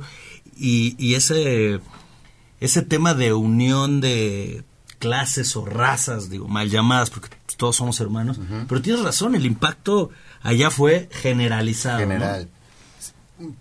y, 0.57 0.95
y 0.97 1.15
ese, 1.15 1.81
ese 2.59 2.81
tema 2.81 3.13
de 3.13 3.33
unión 3.33 4.01
de 4.01 4.63
clases 4.97 5.55
o 5.55 5.65
razas, 5.65 6.29
digo, 6.29 6.47
mal 6.47 6.69
llamadas, 6.69 7.09
porque 7.09 7.29
todos 7.57 7.75
somos 7.75 7.99
hermanos, 7.99 8.39
pero 8.67 8.81
tienes 8.81 9.03
razón, 9.03 9.35
el 9.35 9.45
impacto 9.45 10.09
allá 10.41 10.71
fue 10.71 11.09
generalizado. 11.11 11.99
¿no? 11.99 12.05
general. 12.05 12.49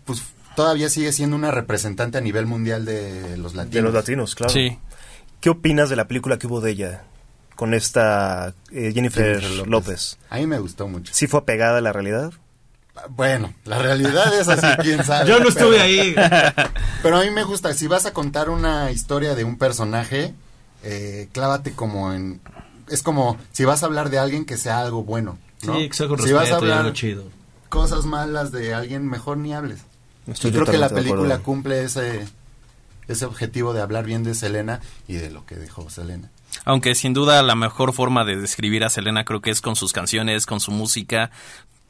Pues 0.04 0.22
todavía 0.56 0.88
sigue 0.88 1.12
siendo 1.12 1.36
una 1.36 1.50
representante 1.50 2.18
a 2.18 2.20
nivel 2.20 2.46
mundial 2.46 2.84
de 2.84 3.36
los 3.36 3.54
latinos. 3.54 3.74
De 3.74 3.82
los 3.82 3.94
latinos, 3.94 4.34
claro. 4.34 4.52
Sí. 4.52 4.78
¿Qué 5.40 5.50
opinas 5.50 5.90
de 5.90 5.96
la 5.96 6.06
película 6.08 6.38
que 6.38 6.46
hubo 6.46 6.60
de 6.60 6.70
ella 6.70 7.04
con 7.56 7.74
esta 7.74 8.54
eh, 8.72 8.92
Jennifer, 8.94 9.40
Jennifer 9.40 9.68
López? 9.68 10.18
A 10.30 10.36
mí 10.38 10.46
me 10.46 10.58
gustó 10.58 10.88
mucho. 10.88 11.12
¿Sí 11.14 11.26
fue 11.26 11.40
apegada 11.40 11.78
a 11.78 11.80
la 11.82 11.92
realidad? 11.92 12.32
Bueno, 13.10 13.52
la 13.64 13.78
realidad 13.80 14.38
es 14.38 14.48
así, 14.48 14.66
quién 14.82 15.04
sabe. 15.04 15.28
Yo 15.28 15.40
no 15.40 15.48
estuve 15.48 15.78
pero- 15.78 15.82
ahí. 15.82 16.14
Pero 17.02 17.16
a 17.18 17.24
mí 17.24 17.30
me 17.30 17.42
gusta, 17.44 17.74
si 17.74 17.86
vas 17.88 18.06
a 18.06 18.12
contar 18.12 18.48
una 18.48 18.90
historia 18.90 19.34
de 19.34 19.44
un 19.44 19.58
personaje, 19.58 20.32
eh, 20.82 21.28
clávate 21.32 21.72
como 21.72 22.12
en... 22.12 22.40
Es 22.88 23.02
como 23.02 23.38
si 23.52 23.64
vas 23.64 23.82
a 23.82 23.86
hablar 23.86 24.10
de 24.10 24.18
alguien 24.18 24.44
que 24.44 24.56
sea 24.56 24.80
algo 24.80 25.02
bueno. 25.04 25.38
¿no? 25.62 25.76
Sí, 25.78 25.88
con 26.06 26.22
si 26.22 26.32
vas 26.32 26.50
a 26.50 26.56
hablar 26.56 26.92
chido. 26.92 27.24
cosas 27.68 28.04
malas 28.04 28.52
de 28.52 28.74
alguien, 28.74 29.08
mejor 29.08 29.38
ni 29.38 29.54
hables. 29.54 29.80
Estoy 30.26 30.50
Yo 30.52 30.62
creo 30.62 30.72
que 30.72 30.78
la 30.78 30.88
película 30.88 31.38
cumple 31.38 31.84
ese, 31.84 32.26
ese 33.08 33.24
objetivo 33.24 33.72
de 33.72 33.82
hablar 33.82 34.04
bien 34.04 34.24
de 34.24 34.34
Selena 34.34 34.80
y 35.08 35.14
de 35.14 35.30
lo 35.30 35.44
que 35.46 35.56
dejó 35.56 35.90
Selena. 35.90 36.30
Aunque 36.64 36.94
sin 36.94 37.14
duda 37.14 37.42
la 37.42 37.54
mejor 37.54 37.92
forma 37.92 38.24
de 38.24 38.36
describir 38.36 38.84
a 38.84 38.90
Selena 38.90 39.24
creo 39.24 39.40
que 39.40 39.50
es 39.50 39.60
con 39.60 39.76
sus 39.76 39.92
canciones, 39.92 40.46
con 40.46 40.60
su 40.60 40.70
música. 40.70 41.30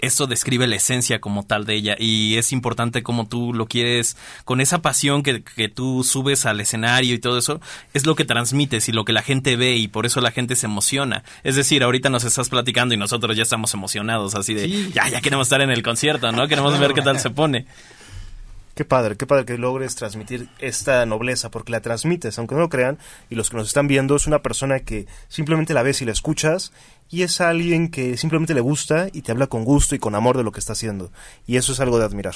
Esto 0.00 0.26
describe 0.26 0.66
la 0.66 0.76
esencia 0.76 1.20
como 1.20 1.44
tal 1.44 1.64
de 1.64 1.76
ella 1.76 1.96
y 1.98 2.36
es 2.36 2.52
importante 2.52 3.02
como 3.02 3.26
tú 3.26 3.54
lo 3.54 3.66
quieres, 3.66 4.16
con 4.44 4.60
esa 4.60 4.82
pasión 4.82 5.22
que, 5.22 5.42
que 5.42 5.68
tú 5.68 6.02
subes 6.04 6.44
al 6.46 6.60
escenario 6.60 7.14
y 7.14 7.18
todo 7.20 7.38
eso, 7.38 7.60
es 7.94 8.04
lo 8.04 8.14
que 8.14 8.24
transmites 8.24 8.88
y 8.88 8.92
lo 8.92 9.04
que 9.04 9.12
la 9.12 9.22
gente 9.22 9.56
ve 9.56 9.76
y 9.76 9.88
por 9.88 10.04
eso 10.04 10.20
la 10.20 10.32
gente 10.32 10.56
se 10.56 10.66
emociona. 10.66 11.22
Es 11.42 11.56
decir, 11.56 11.82
ahorita 11.82 12.10
nos 12.10 12.24
estás 12.24 12.48
platicando 12.48 12.92
y 12.92 12.98
nosotros 12.98 13.36
ya 13.36 13.44
estamos 13.44 13.72
emocionados, 13.72 14.34
así 14.34 14.52
de, 14.52 14.64
Sí. 14.64 14.90
ya, 14.92 15.08
ya 15.08 15.20
queremos 15.20 15.46
estar 15.46 15.62
en 15.62 15.70
el 15.70 15.82
concierto, 15.82 16.32
¿no? 16.32 16.48
Queremos 16.48 16.78
ver 16.78 16.92
qué 16.92 17.00
tal 17.00 17.18
se 17.20 17.30
pone. 17.30 17.64
Qué 18.74 18.84
padre, 18.84 19.16
qué 19.16 19.26
padre 19.26 19.44
que 19.44 19.56
logres 19.56 19.94
transmitir 19.94 20.48
esta 20.58 21.06
nobleza, 21.06 21.50
porque 21.50 21.70
la 21.70 21.80
transmites, 21.80 22.38
aunque 22.38 22.56
no 22.56 22.62
lo 22.62 22.68
crean, 22.68 22.98
y 23.30 23.36
los 23.36 23.48
que 23.50 23.56
nos 23.56 23.68
están 23.68 23.86
viendo, 23.86 24.16
es 24.16 24.26
una 24.26 24.40
persona 24.42 24.80
que 24.80 25.06
simplemente 25.28 25.74
la 25.74 25.82
ves 25.82 26.02
y 26.02 26.04
la 26.04 26.10
escuchas, 26.12 26.72
y 27.08 27.22
es 27.22 27.40
alguien 27.40 27.88
que 27.88 28.16
simplemente 28.16 28.52
le 28.54 28.60
gusta 28.60 29.06
y 29.12 29.22
te 29.22 29.30
habla 29.30 29.46
con 29.46 29.64
gusto 29.64 29.94
y 29.94 30.00
con 30.00 30.14
amor 30.16 30.36
de 30.36 30.42
lo 30.42 30.50
que 30.50 30.58
está 30.58 30.72
haciendo. 30.72 31.12
Y 31.46 31.56
eso 31.56 31.72
es 31.72 31.78
algo 31.78 31.98
de 32.00 32.04
admirar. 32.04 32.34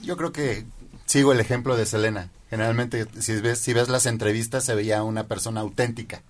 Yo 0.00 0.16
creo 0.16 0.32
que 0.32 0.64
sigo 1.04 1.32
el 1.32 1.40
ejemplo 1.40 1.76
de 1.76 1.84
Selena. 1.84 2.30
Generalmente, 2.48 3.06
si 3.20 3.40
ves, 3.40 3.58
si 3.58 3.72
ves 3.74 3.88
las 3.88 4.06
entrevistas, 4.06 4.64
se 4.64 4.74
veía 4.74 5.02
una 5.02 5.26
persona 5.26 5.60
auténtica. 5.60 6.22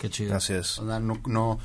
Qué 0.00 0.08
chido. 0.08 0.34
Así 0.36 0.52
es. 0.54 0.78
O 0.78 0.86
sea, 0.86 1.00
no, 1.00 1.20
no- 1.26 1.58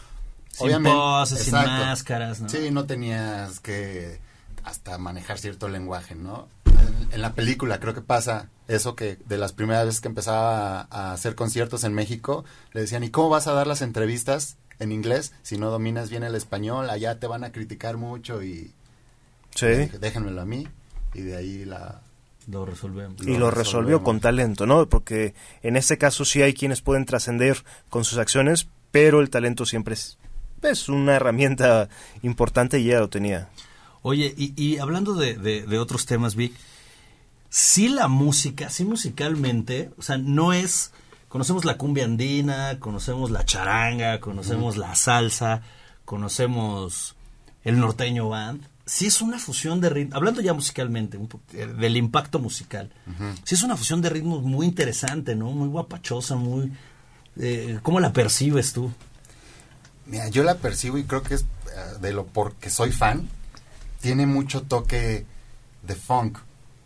Sin 0.51 0.83
poses, 0.83 1.39
sin 1.43 1.53
máscaras, 1.53 2.41
¿no? 2.41 2.49
Sí, 2.49 2.71
no 2.71 2.85
tenías 2.85 3.59
que 3.61 4.19
hasta 4.63 4.97
manejar 4.97 5.37
cierto 5.39 5.67
lenguaje, 5.67 6.15
¿no? 6.15 6.47
En, 6.65 7.13
en 7.13 7.21
la 7.21 7.33
película 7.33 7.79
creo 7.79 7.93
que 7.93 8.01
pasa 8.01 8.49
eso 8.67 8.95
que 8.95 9.17
de 9.25 9.37
las 9.37 9.53
primeras 9.53 9.85
veces 9.85 10.01
que 10.01 10.07
empezaba 10.07 10.81
a, 10.81 10.87
a 10.89 11.13
hacer 11.13 11.35
conciertos 11.35 11.83
en 11.83 11.93
México, 11.93 12.45
le 12.73 12.81
decían, 12.81 13.03
¿y 13.03 13.09
cómo 13.09 13.29
vas 13.29 13.47
a 13.47 13.53
dar 13.53 13.67
las 13.67 13.81
entrevistas 13.81 14.57
en 14.79 14.91
inglés 14.91 15.33
si 15.43 15.57
no 15.57 15.69
dominas 15.69 16.09
bien 16.09 16.23
el 16.23 16.35
español? 16.35 16.89
Allá 16.89 17.19
te 17.19 17.27
van 17.27 17.43
a 17.43 17.51
criticar 17.51 17.97
mucho 17.97 18.41
y 18.43 18.71
Sí. 19.55 19.67
dije, 19.67 19.99
déjenmelo 19.99 20.41
a 20.41 20.45
mí. 20.45 20.67
Y 21.13 21.21
de 21.21 21.35
ahí 21.35 21.65
la... 21.65 22.01
Lo 22.47 22.65
resolvemos. 22.65 23.21
Y 23.21 23.37
lo 23.37 23.51
resolvió 23.51 24.01
con 24.01 24.19
talento, 24.19 24.65
¿no? 24.65 24.87
Porque 24.89 25.35
en 25.61 25.75
este 25.75 25.97
caso 25.97 26.25
sí 26.25 26.41
hay 26.41 26.53
quienes 26.53 26.81
pueden 26.81 27.05
trascender 27.05 27.63
con 27.89 28.03
sus 28.03 28.17
acciones, 28.17 28.67
pero 28.91 29.19
el 29.19 29.29
talento 29.29 29.65
siempre 29.65 29.93
es, 29.93 30.17
es 30.63 30.89
una 30.89 31.15
herramienta 31.15 31.87
importante 32.23 32.79
y 32.79 32.87
ella 32.89 33.01
lo 33.01 33.09
tenía. 33.09 33.49
Oye, 34.03 34.33
y, 34.37 34.53
y 34.61 34.77
hablando 34.79 35.13
de, 35.13 35.35
de- 35.35 35.63
de 35.65 35.79
otros 35.79 36.05
temas, 36.05 36.35
Vic, 36.35 36.53
sí 37.49 37.89
la 37.89 38.07
música, 38.07 38.69
sí 38.69 38.83
musicalmente, 38.85 39.91
o 39.97 40.01
sea, 40.01 40.17
no 40.17 40.53
es... 40.53 40.91
Conocemos 41.29 41.63
la 41.63 41.77
cumbia 41.77 42.03
andina, 42.03 42.77
conocemos 42.79 43.31
la 43.31 43.45
charanga, 43.45 44.19
conocemos 44.19 44.75
la 44.75 44.95
salsa, 44.95 45.61
conocemos 46.03 47.15
el 47.63 47.79
norteño 47.79 48.27
band. 48.27 48.67
Sí 48.85 49.05
es 49.05 49.21
una 49.21 49.39
fusión 49.39 49.79
de 49.79 49.89
ritmos, 49.89 50.15
hablando 50.17 50.41
ya 50.41 50.53
musicalmente, 50.53 51.15
un 51.17 51.29
eh, 51.53 51.67
del 51.67 51.95
impacto 51.95 52.39
musical. 52.39 52.91
Sí 53.45 53.55
es 53.55 53.63
una 53.63 53.77
fusión 53.77 54.01
de 54.01 54.09
ritmos 54.09 54.43
muy 54.43 54.65
interesante, 54.65 55.35
¿no? 55.35 55.51
Muy 55.51 55.69
guapachosa, 55.69 56.35
muy... 56.35 56.73
eh, 57.37 57.79
¿Cómo 57.81 58.01
la 58.01 58.11
percibes 58.11 58.73
tú? 58.73 58.91
Mira, 60.05 60.27
yo 60.27 60.43
la 60.43 60.55
percibo 60.57 60.97
y 60.97 61.05
creo 61.05 61.23
que 61.23 61.35
es 61.35 61.41
eh, 61.43 61.97
de 62.01 62.11
lo 62.11 62.25
porque 62.25 62.69
soy 62.69 62.91
fan. 62.91 63.29
Tiene 64.01 64.25
mucho 64.25 64.63
toque 64.63 65.25
de 65.83 65.95
funk. 65.95 66.37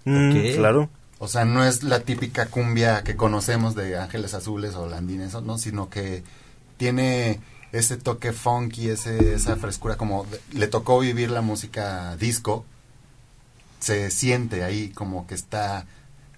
Mm. 0.06 0.56
Claro. 0.56 0.90
O 1.18 1.28
sea, 1.28 1.46
no 1.46 1.64
es 1.64 1.84
la 1.84 2.02
típica 2.02 2.48
cumbia 2.48 3.04
que 3.04 3.16
conocemos 3.16 3.74
de 3.74 3.98
Ángeles 3.98 4.34
Azules 4.34 4.76
o 4.76 4.88
Landines, 4.88 5.34
no, 5.42 5.58
sino 5.58 5.90
que 5.90 6.24
tiene 6.78 7.40
ese 7.72 7.98
toque 7.98 8.32
funky, 8.34 8.90
ese, 8.90 9.34
esa 9.34 9.56
frescura, 9.56 9.96
como 9.98 10.26
de- 10.26 10.40
le 10.54 10.68
tocó 10.68 11.00
vivir 11.00 11.32
la 11.32 11.42
música 11.42 12.16
disco, 12.18 12.66
se 13.80 14.12
siente 14.12 14.64
ahí 14.64 14.90
como 14.90 15.26
que 15.28 15.36
está, 15.36 15.86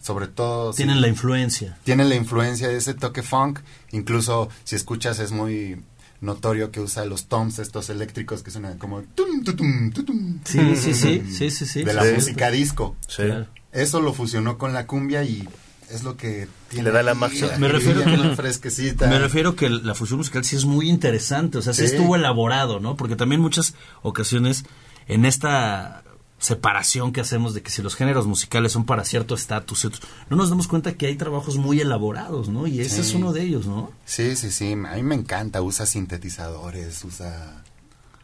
sobre 0.01 0.27
todo... 0.27 0.73
si- 0.73 0.77
Tienen 0.77 1.01
la 1.01 1.07
influencia. 1.07 1.77
tienen 1.83 2.09
la 2.09 2.15
influencia 2.15 2.67
de 2.67 2.77
ese 2.77 2.93
toque 2.93 3.23
funk. 3.23 3.59
Incluso 3.91 4.49
si 4.63 4.75
escuchas 4.75 5.19
es 5.19 5.31
muy 5.31 5.81
notorio 6.21 6.71
que 6.71 6.79
usa 6.79 7.05
los 7.05 7.27
toms 7.27 7.59
estos 7.59 7.89
eléctricos 7.89 8.41
que 8.43 8.51
suenan 8.51 8.77
como 8.77 9.01
tum, 9.03 9.43
tutum, 9.43 9.91
tutum, 9.91 10.39
Sí, 10.45 10.75
sí, 10.75 10.93
sí, 10.93 11.23
sí, 11.31 11.51
sí, 11.51 11.65
sí. 11.65 11.83
de 11.83 11.93
la 11.93 12.03
Sí. 12.03 12.13
música 12.15 12.49
disco. 12.51 12.95
Sí. 13.07 13.23
Eso 13.71 14.01
lo 14.01 14.13
fusionó 14.13 14.57
con 14.57 14.73
la 14.73 14.87
cumbia 14.87 15.23
y 15.23 15.47
es 15.91 16.03
lo 16.03 16.17
que 16.17 16.47
tiene 16.69 16.85
Le 16.85 16.91
da 16.91 17.03
la 17.03 17.13
magia. 17.13 17.55
Me 17.59 17.67
refiero 17.67 18.03
que- 18.03 18.35
fresquecita. 18.35 19.07
Me 19.07 19.19
refiero 19.19 19.55
que 19.55 19.69
la 19.69 19.93
fusión 19.93 20.17
musical 20.17 20.43
sí 20.43 20.55
es 20.55 20.65
muy 20.65 20.89
interesante, 20.89 21.59
o 21.59 21.61
sea, 21.61 21.73
sí, 21.73 21.81
Sí. 21.87 21.93
estuvo 21.95 22.15
elaborado, 22.15 22.79
¿no? 22.79 22.95
Porque 22.97 23.15
también 23.15 23.39
muchas 23.41 23.75
ocasiones 24.01 24.65
en 25.07 25.23
esta 25.25 26.03
separación 26.39 27.11
que 27.13 27.21
hacemos 27.21 27.53
de 27.53 27.61
que 27.63 27.71
si 27.71 27.81
los 27.81 27.95
géneros 27.95 28.27
musicales 28.27 28.71
son 28.71 28.85
para 28.85 29.03
cierto 29.03 29.33
estatus, 29.35 29.83
y 29.83 29.87
otros, 29.87 30.03
no 30.29 30.37
nos 30.37 30.49
damos 30.49 30.67
cuenta 30.67 30.93
que 30.93 31.07
hay 31.07 31.15
trabajos 31.15 31.57
muy 31.57 31.79
elaborados, 31.81 32.49
¿no? 32.49 32.67
Y 32.67 32.79
ese 32.81 32.95
Sí. 32.95 33.01
es 33.01 33.13
uno 33.15 33.33
de 33.33 33.41
ellos, 33.41 33.65
¿no? 33.65 33.91
Sí, 34.05 34.35
sí, 34.35 34.51
sí, 34.51 34.73
a 34.73 34.75
mí 34.95 35.03
me 35.03 35.15
encanta, 35.15 35.61
usa 35.61 35.85
sintetizadores, 35.85 37.03
usa... 37.03 37.63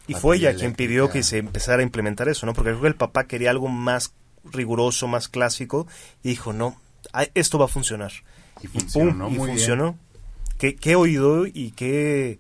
Y 0.08 0.14
fue 0.16 0.36
ella 0.38 0.54
quien 0.54 0.74
pidió 0.74 1.10
que 1.10 1.24
se 1.24 1.38
empezara 1.38 1.80
a 1.80 1.84
implementar 1.84 2.28
eso, 2.28 2.46
¿no? 2.46 2.54
Porque 2.54 2.72
creo 2.72 2.82
que 2.82 2.88
el 2.90 2.96
papá 2.96 3.24
quería 3.26 3.50
algo 3.50 3.70
más 3.70 4.14
riguroso, 4.44 5.08
más 5.08 5.30
clásico, 5.30 5.88
y 6.24 6.30
dijo, 6.30 6.52
no, 6.54 6.76
esto 7.34 7.58
va 7.58 7.66
a 7.66 7.70
funcionar. 7.70 8.12
Y 8.62 8.68
funcionó 8.68 9.28
y 9.30 9.32
muy 9.32 9.46
bien. 9.48 9.58
funcionó. 9.58 9.98
¿Qué, 10.58 10.76
qué 10.76 10.96
oído 10.96 11.48
y 11.48 11.72
qué 11.72 12.38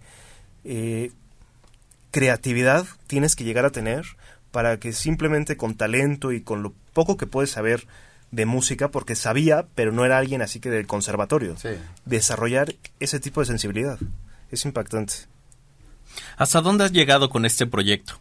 eh, 0.65 1.11
creatividad 2.11 2.85
tienes 3.07 3.35
que 3.35 3.43
llegar 3.43 3.65
a 3.65 3.71
tener 3.71 4.05
para 4.53 4.77
que 4.79 4.93
simplemente 4.93 5.57
con 5.57 5.73
talento 5.75 6.31
y 6.31 6.41
con 6.41 6.61
lo 6.61 6.73
poco 6.93 7.17
que 7.17 7.25
puedes 7.25 7.49
saber 7.49 7.87
de 8.29 8.45
música, 8.45 8.89
porque 8.89 9.15
sabía, 9.15 9.65
pero 9.73 9.91
no 9.91 10.05
era 10.05 10.19
alguien 10.19 10.43
así 10.43 10.59
que 10.59 10.69
del 10.69 10.85
conservatorio, 10.85 11.57
Sí. 11.57 11.69
desarrollar 12.05 12.75
ese 12.99 13.19
tipo 13.19 13.39
de 13.41 13.47
sensibilidad? 13.47 13.97
Es 14.51 14.63
impactante. 14.65 15.13
¿Hasta 16.37 16.61
dónde 16.61 16.83
has 16.83 16.91
llegado 16.91 17.29
con 17.31 17.45
este 17.45 17.65
proyecto? 17.65 18.13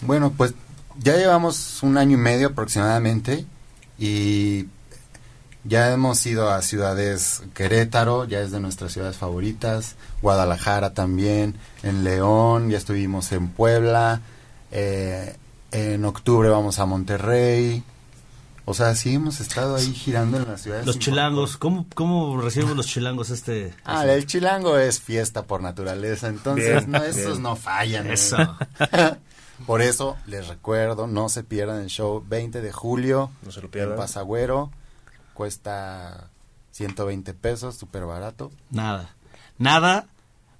Bueno, 0.00 0.32
pues 0.36 0.54
ya 1.00 1.16
llevamos 1.16 1.82
un 1.82 1.98
año 1.98 2.14
y 2.16 2.20
medio 2.20 2.48
aproximadamente 2.48 3.44
y 3.98 4.66
ya 5.64 5.92
hemos 5.92 6.24
ido 6.26 6.50
a 6.50 6.62
ciudades 6.62 7.42
Querétaro, 7.54 8.26
ya 8.26 8.40
es 8.40 8.52
de 8.52 8.60
nuestras 8.60 8.92
ciudades 8.92 9.16
favoritas, 9.16 9.96
Guadalajara 10.20 10.94
también, 10.94 11.56
en 11.82 12.04
León, 12.04 12.70
ya 12.70 12.78
estuvimos 12.78 13.32
en 13.32 13.48
Puebla, 13.48 14.20
eh, 14.72 15.36
en 15.70 16.04
octubre 16.04 16.48
vamos 16.48 16.78
a 16.78 16.86
Monterrey. 16.86 17.84
O 18.64 18.74
sea, 18.74 18.94
sí 18.94 19.14
hemos 19.14 19.40
estado 19.40 19.74
ahí 19.76 19.92
girando 19.92 20.36
en 20.38 20.46
las 20.48 20.62
ciudades. 20.62 20.86
Los 20.86 20.98
chilangos, 20.98 21.56
¿cómo, 21.56 21.86
cómo 21.94 22.40
recibimos 22.40 22.76
los 22.76 22.86
chilangos 22.86 23.30
este? 23.30 23.74
Ah, 23.84 24.06
el 24.06 24.24
chilango 24.26 24.78
es 24.78 25.00
fiesta 25.00 25.44
por 25.46 25.62
naturaleza, 25.62 26.28
entonces 26.28 26.86
Bien, 26.86 26.90
no, 26.92 26.98
esos 27.02 27.32
bien. 27.32 27.42
no 27.42 27.56
fallan. 27.56 28.06
¿eh? 28.06 28.12
Eso. 28.14 28.36
Por 29.66 29.80
eso 29.80 30.16
les 30.26 30.48
recuerdo, 30.48 31.06
no 31.06 31.28
se 31.28 31.44
pierdan 31.44 31.80
el 31.82 31.88
show 31.88 32.24
20 32.26 32.60
de 32.60 32.72
julio 32.72 33.30
No 33.44 33.52
se 33.52 33.60
lo 33.60 33.66
en 33.66 33.70
pierdan. 33.70 33.96
Pasagüero. 33.96 34.70
Cuesta 35.34 36.28
120 36.72 37.32
pesos, 37.34 37.76
súper 37.76 38.04
barato. 38.04 38.50
Nada. 38.70 39.14
Nada 39.58 40.06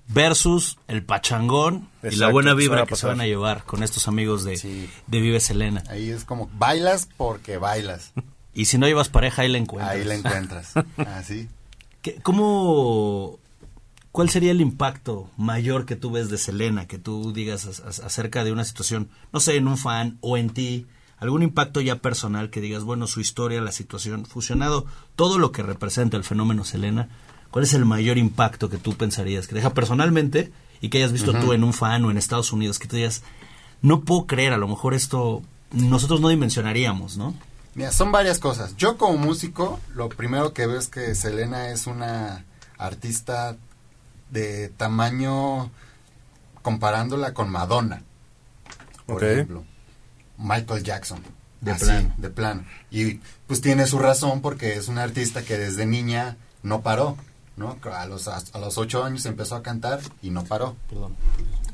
versus 0.09 0.79
el 0.89 1.05
pachangón 1.05 1.89
y 2.03 2.17
la 2.17 2.29
buena 2.31 2.55
vibra 2.55 2.85
que 2.87 2.97
se 2.97 3.07
van 3.07 3.21
a 3.21 3.27
llevar 3.27 3.65
con 3.65 3.83
estos 3.83 4.09
amigos 4.09 4.45
de, 4.45 4.57
Sí. 4.57 4.89
de 5.07 5.21
Vive 5.21 5.41
Selena. 5.41 5.83
Ahí 5.89 6.11
es 6.11 6.25
como 6.25 6.51
bailas 6.55 7.09
porque 7.17 7.59
bailas. 7.59 8.13
Y 8.55 8.67
si 8.67 8.77
no 8.77 8.87
llevas 8.87 9.09
pareja, 9.09 9.41
ahí 9.41 9.49
la 9.49 9.57
encuentras. 9.57 9.95
Ahí 9.97 10.05
la 10.05 10.15
encuentras. 10.15 10.75
Así. 10.99 11.49
¿Qué- 12.03 12.17
¿Cómo, 12.23 13.39
cuál 14.11 14.29
sería 14.29 14.51
el 14.51 14.61
impacto 14.61 15.31
mayor 15.39 15.87
que 15.87 15.97
tú 15.97 16.11
ves 16.11 16.29
de 16.29 16.37
Selena, 16.37 16.87
que 16.87 16.99
tú 16.99 17.33
digas 17.33 17.65
as- 17.65 17.81
as- 17.81 18.01
acerca 18.01 18.45
de 18.45 18.53
una 18.53 18.65
situación, 18.65 19.09
no 19.33 19.41
sé, 19.41 19.57
en 19.57 19.69
un 19.69 19.79
fan 19.79 20.19
o 20.21 20.37
en 20.37 20.51
ti, 20.51 20.87
algún 21.17 21.43
impacto 21.43 21.81
ya 21.81 21.97
personal 22.03 22.51
que 22.51 22.61
digas, 22.61 22.85
bueno, 22.85 23.07
su 23.07 23.21
historia, 23.21 23.63
la 23.63 23.73
situación, 23.73 24.27
fusionado, 24.27 24.85
todo 25.17 25.39
lo 25.39 25.51
que 25.51 25.63
representa 25.63 26.19
el 26.19 26.25
fenómeno 26.25 26.65
Selena, 26.65 27.09
¿cuál 27.53 27.65
es 27.65 27.75
el 27.75 27.85
mayor 27.85 28.19
impacto 28.19 28.69
que 28.69 28.79
tú 28.79 28.95
pensarías 28.95 29.47
que 29.47 29.55
deja 29.55 29.73
personalmente 29.73 30.51
y 30.81 30.89
que 30.89 30.99
hayas 30.99 31.13
visto 31.13 31.33
tú 31.33 31.53
en 31.53 31.63
un 31.63 31.73
fan 31.73 32.05
o 32.05 32.11
en 32.11 32.19
Estados 32.19 32.53
Unidos, 32.53 32.81
que 32.81 32.89
tú 32.89 32.97
digas, 32.97 33.23
no 33.83 34.01
puedo 34.01 34.27
creer, 34.27 34.53
a 34.53 34.57
lo 34.57 34.67
mejor 34.67 34.95
esto 34.95 35.43
nosotros 35.71 36.21
no 36.21 36.29
dimensionaríamos, 36.29 37.17
¿no? 37.17 37.35
Mira, 37.75 37.93
son 37.93 38.11
varias 38.11 38.39
cosas. 38.39 38.77
Yo 38.77 38.99
como 38.99 39.17
músico, 39.17 39.79
lo 39.95 40.09
primero 40.09 40.53
que 40.53 40.67
veo 40.67 40.79
es 40.79 40.89
que 40.89 41.15
Selena 41.15 41.69
es 41.69 41.87
una 41.87 42.45
artista 42.79 43.57
de 44.31 44.69
tamaño 44.71 45.71
comparándola 46.63 47.33
con 47.33 47.51
Madonna. 47.51 48.03
Por 49.07 49.25
ejemplo. 49.25 49.65
Michael 50.37 50.83
Jackson. 50.83 51.21
De 51.61 51.71
Así, 51.71 51.85
plano. 51.85 52.15
de 52.17 52.31
plano. 52.31 52.65
Y 52.91 53.21
pues 53.47 53.61
tiene 53.61 53.87
su 53.87 53.99
razón 53.99 54.43
porque 54.43 54.75
es 54.75 54.89
una 54.89 55.05
artista 55.05 55.43
que 55.43 55.57
desde 55.57 55.87
niña 55.87 56.37
no 56.63 56.83
paró, 56.83 57.17
¿no? 57.57 57.79
A 57.93 58.07
los, 58.07 58.29
a, 58.29 58.43
los 58.59 58.79
ocho 58.79 59.05
años 59.05 59.25
empezó 59.27 59.57
a 59.57 59.63
cantar 59.63 60.01
y 60.23 60.31
no 60.31 60.45
paró. 60.45 60.77
Perdón. 60.89 61.17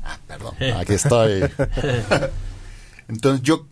Ah, 0.03 0.17
perdón. 0.27 0.55
Aquí 0.77 0.93
estoy. 0.93 1.41
Entonces 3.07 3.41
yo, 3.43 3.65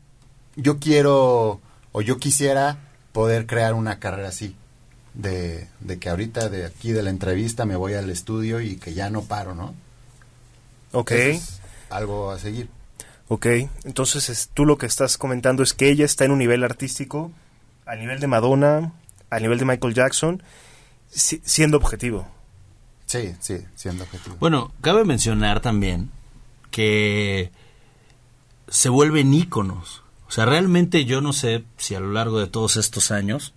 yo 0.56 0.80
quiero 0.80 1.62
o 1.92 2.02
yo 2.02 2.18
quisiera 2.18 2.78
poder 3.12 3.46
crear 3.46 3.74
una 3.74 4.00
carrera 4.00 4.30
así. 4.30 4.56
De, 5.14 5.68
de 5.80 5.98
que 5.98 6.10
ahorita 6.10 6.48
de 6.50 6.66
aquí 6.68 6.92
de 6.92 7.02
la 7.02 7.10
entrevista 7.10 7.66
me 7.66 7.76
voy 7.76 7.96
al 7.96 8.08
estudio 8.12 8.62
y 8.62 8.76
que 8.76 8.94
ya 8.94 9.10
no 9.10 9.24
paro, 9.24 9.56
¿no? 9.56 9.74
Ok, 10.92 11.12
algo 11.90 12.30
a 12.30 12.38
seguir. 12.38 12.70
ok. 13.28 13.48
Entonces 13.84 14.30
es- 14.30 14.50
tú 14.54 14.64
lo 14.64 14.78
que 14.78 14.86
estás 14.86 15.18
comentando 15.18 15.64
es 15.64 15.74
que 15.74 15.90
ella 15.90 16.06
está 16.06 16.24
en 16.26 16.32
un 16.32 16.38
nivel 16.38 16.64
artístico, 16.64 17.32
al 17.88 18.00
nivel 18.00 18.20
de 18.20 18.28
Madonna, 18.28 18.94
al 19.32 19.42
nivel 19.42 19.58
de 19.58 19.66
Michael 19.66 19.96
Jackson, 19.96 20.44
si- 21.10 21.42
siendo 21.46 21.78
objetivo. 21.78 22.28
Sí, 23.06 23.36
sí, 23.40 23.58
siendo 23.76 24.04
objetivo. 24.04 24.36
Bueno, 24.40 24.74
cabe 24.82 25.06
mencionar 25.06 25.62
también 25.62 26.12
que 26.72 27.52
se 28.68 28.90
vuelven 28.90 29.34
íconos. 29.34 30.04
O 30.28 30.32
sea, 30.32 30.46
realmente 30.46 31.06
yo 31.06 31.22
no 31.22 31.32
sé 31.32 31.64
si 31.78 31.96
a 31.96 32.00
lo 32.02 32.12
largo 32.12 32.40
de 32.40 32.48
todos 32.48 32.76
estos 32.76 33.12
años 33.12 33.54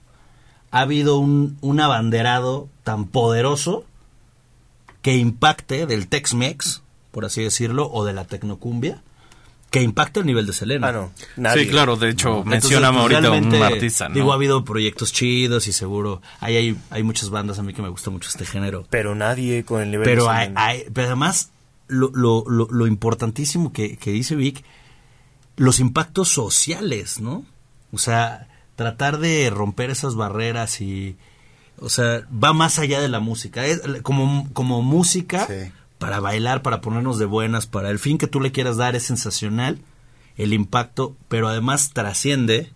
ha 0.71 0.81
habido 0.83 1.19
un, 1.19 1.59
un 1.63 1.81
abanderado 1.81 2.69
tan 2.85 3.07
poderoso 3.07 3.85
que 5.03 5.17
impacte 5.17 5.87
del 5.87 6.07
Tex-Mex, 6.07 6.83
por 7.11 7.25
así 7.25 7.43
decirlo, 7.43 7.91
o 7.91 8.05
de 8.05 8.13
la 8.13 8.25
tecnocumbia, 8.27 9.03
que 9.71 9.81
impacte 9.83 10.21
el 10.21 10.27
nivel 10.27 10.47
de 10.47 10.53
Selena. 10.53 10.89
Ah, 10.89 10.93
no, 10.93 11.12
nadie. 11.37 11.64
Sí, 11.64 11.71
claro, 11.71 11.97
de 11.97 12.09
hecho, 12.11 12.29
Entonces, 12.39 12.51
menciona 12.51 12.91
pues, 12.91 13.03
ahorita 13.03 13.31
un 13.31 13.55
artista, 13.62 14.09
¿no? 14.09 14.14
Digo, 14.16 14.33
ha 14.33 14.35
habido 14.35 14.64
proyectos 14.64 15.12
chidos 15.12 15.68
y 15.68 15.73
seguro 15.73 16.21
hay, 16.41 16.57
hay, 16.57 16.77
hay 16.91 17.03
muchas 17.05 17.31
bandas 17.31 17.59
a 17.59 17.62
mí 17.62 17.73
que 17.73 17.81
me 17.83 17.89
gusta 17.89 18.11
mucho 18.11 18.29
este 18.29 18.45
género. 18.47 18.85
Pero 18.91 19.14
nadie 19.14 19.64
con 19.64 19.81
el 19.83 19.91
nivel 19.91 20.05
Pero, 20.05 20.25
de 20.25 20.31
hay, 20.31 20.43
Selena. 20.47 20.64
hay- 20.66 20.85
pero 20.93 21.07
además, 21.07 21.51
lo, 21.87 22.11
lo, 22.14 22.45
lo, 22.49 22.66
lo 22.71 22.87
importantísimo 22.87 23.73
que, 23.73 23.97
que 23.97 24.11
dice 24.11 24.35
Vic, 24.35 24.64
los 25.57 25.79
impactos 25.81 26.29
sociales, 26.29 27.21
¿no? 27.21 27.45
O 27.93 27.99
sea, 27.99 28.49
tratar 28.77 29.18
de 29.18 29.51
romper 29.51 29.91
esas 29.91 30.14
barreras 30.14 30.81
y... 30.81 31.16
O 31.83 31.89
sea, 31.89 32.27
va 32.33 32.53
más 32.53 32.79
allá 32.79 33.01
de 33.01 33.09
la 33.09 33.21
música. 33.21 33.64
Es 33.66 33.81
como, 34.03 34.49
como 34.53 34.83
música, 34.83 35.47
Sí. 35.47 35.73
Para 36.01 36.19
bailar, 36.19 36.63
para 36.63 36.81
ponernos 36.81 37.21
de 37.21 37.27
buenas, 37.27 37.67
para 37.67 37.91
el 37.91 38.01
fin 38.01 38.19
que 38.19 38.27
tú 38.27 38.41
le 38.41 38.51
quieras 38.51 38.77
dar 38.77 38.97
es 38.97 39.05
sensacional, 39.05 39.79
el 40.37 40.53
impacto, 40.53 41.15
pero 41.29 41.47
además 41.47 41.91
trasciende, 41.93 42.73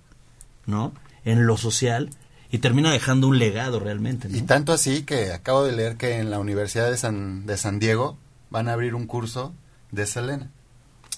¿no? 0.67 0.93
En 1.25 1.47
lo 1.47 1.57
social 1.57 2.11
y 2.51 2.59
termina 2.59 2.93
dejando 2.93 3.27
un 3.27 3.39
legado 3.39 3.81
realmente, 3.81 4.29
¿no? 4.29 4.37
Y 4.37 4.43
tanto 4.43 4.73
así 4.73 5.03
que 5.03 5.33
acabo 5.33 5.65
de 5.65 5.73
leer 5.73 5.97
que 5.97 6.19
en 6.19 6.31
la 6.31 6.39
Universidad 6.39 6.91
de 6.91 6.97
San, 6.99 7.47
de 7.47 7.57
San 7.57 7.81
Diego 7.81 8.17
van 8.51 8.69
a 8.69 8.75
abrir 8.75 8.95
un 8.95 9.07
curso 9.07 9.53
de 9.91 10.07
Selena. 10.07 10.51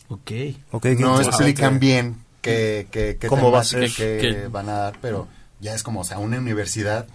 Ok. 0.08 0.30
Ok, 0.70 0.82
qué 0.82 0.94
no 0.96 1.20
explican 1.20 1.80
bien 1.80 2.16
qué, 2.40 2.86
qué, 2.92 3.18
qué 3.20 3.26
¿Cómo 3.26 3.50
va 3.50 3.60
a 3.60 3.64
ser? 3.64 3.90
que 3.92 4.18
¿Qué- 4.20 4.48
van 4.48 4.68
a 4.68 4.74
dar, 4.74 4.98
pero 5.02 5.26
ya 5.60 5.74
es 5.74 5.82
como, 5.82 6.00
o 6.02 6.04
sea, 6.04 6.18
una 6.18 6.38
universidad 6.38 7.06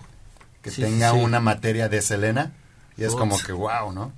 que 0.62 0.70
Sí, 0.72 0.82
tenga 0.82 1.12
sí, 1.14 1.18
una 1.18 1.40
materia 1.40 1.88
de 1.88 2.02
Selena 2.02 2.52
y 2.98 3.04
es 3.06 3.16
como 3.16 3.40
que 3.42 3.54
wow, 3.54 3.94
¿no? 3.94 4.12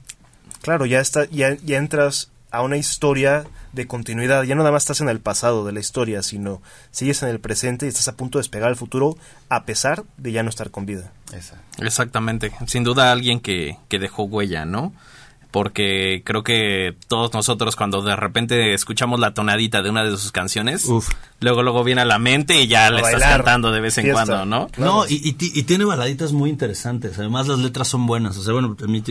Claro, 0.64 0.88
ya 0.88 0.99
está, 0.99 1.26
ya, 1.30 1.55
ya 1.64 1.78
entras 1.78 2.32
a 2.49 2.61
una 2.64 2.78
historia 2.78 3.45
de 3.74 3.86
continuidad. 3.88 4.43
Ya 4.43 4.55
no 4.55 4.61
nada 4.61 4.72
más 4.72 4.84
estás 4.84 5.01
en 5.01 5.09
el 5.09 5.20
pasado 5.20 5.66
de 5.66 5.72
la 5.74 5.80
historia, 5.80 6.24
sino 6.24 6.61
sigues 6.91 7.22
en 7.24 7.30
el 7.30 7.39
presente 7.39 7.86
y 7.86 7.89
estás 7.89 8.07
a 8.07 8.16
punto 8.16 8.38
de 8.38 8.41
despegar 8.41 8.70
al 8.70 8.76
futuro 8.76 9.18
a 9.49 9.66
pesar 9.66 10.03
de 10.18 10.32
ya 10.32 10.41
no 10.43 10.49
estar 10.49 10.72
con 10.72 10.86
vida. 10.88 11.11
Exactamente, 11.80 12.51
sin 12.68 12.84
duda 12.84 13.11
alguien 13.11 13.39
que, 13.39 13.78
que 13.89 13.99
dejó 13.99 14.24
huella, 14.24 14.66
¿no? 14.66 14.93
porque 15.51 16.24
creo 16.26 16.41
que 16.43 16.95
todos 17.07 17.32
nosotros 17.32 17.76
cuando 17.76 18.01
de 18.01 18.16
repente 18.16 18.74
escuchamos 18.74 19.20
la 19.20 19.36
tonadita 19.36 19.84
de 19.84 19.91
una 19.91 20.03
de 20.03 20.09
sus 20.18 20.32
canciones, 20.32 20.86
Uf. 20.86 21.09
luego 21.41 21.61
luego 21.61 21.84
viene 21.84 22.01
a 22.01 22.05
la 22.05 22.18
mente 22.18 22.59
y 22.59 22.66
ya 22.68 22.88
A 22.88 22.89
le 22.89 23.01
estás 23.01 23.22
cantando 23.22 23.72
de 23.72 23.80
vez 23.80 23.95
en 23.99 24.05
Fiesta. 24.05 24.26
cuando, 24.26 24.45
¿no? 24.47 24.68
No, 24.78 25.05
y, 25.07 25.22
y 25.24 25.34
ti- 25.34 25.51
y 25.53 25.61
tiene 25.61 25.86
baladitas 25.86 26.32
muy 26.32 26.49
interesantes. 26.49 27.20
Además, 27.20 27.47
las 27.47 27.59
letras 27.59 27.88
son 27.88 28.07
buenas. 28.07 28.36
O 28.38 28.41
sea, 28.43 28.51
bueno, 28.53 28.76
a 28.84 28.88
mí 28.88 29.03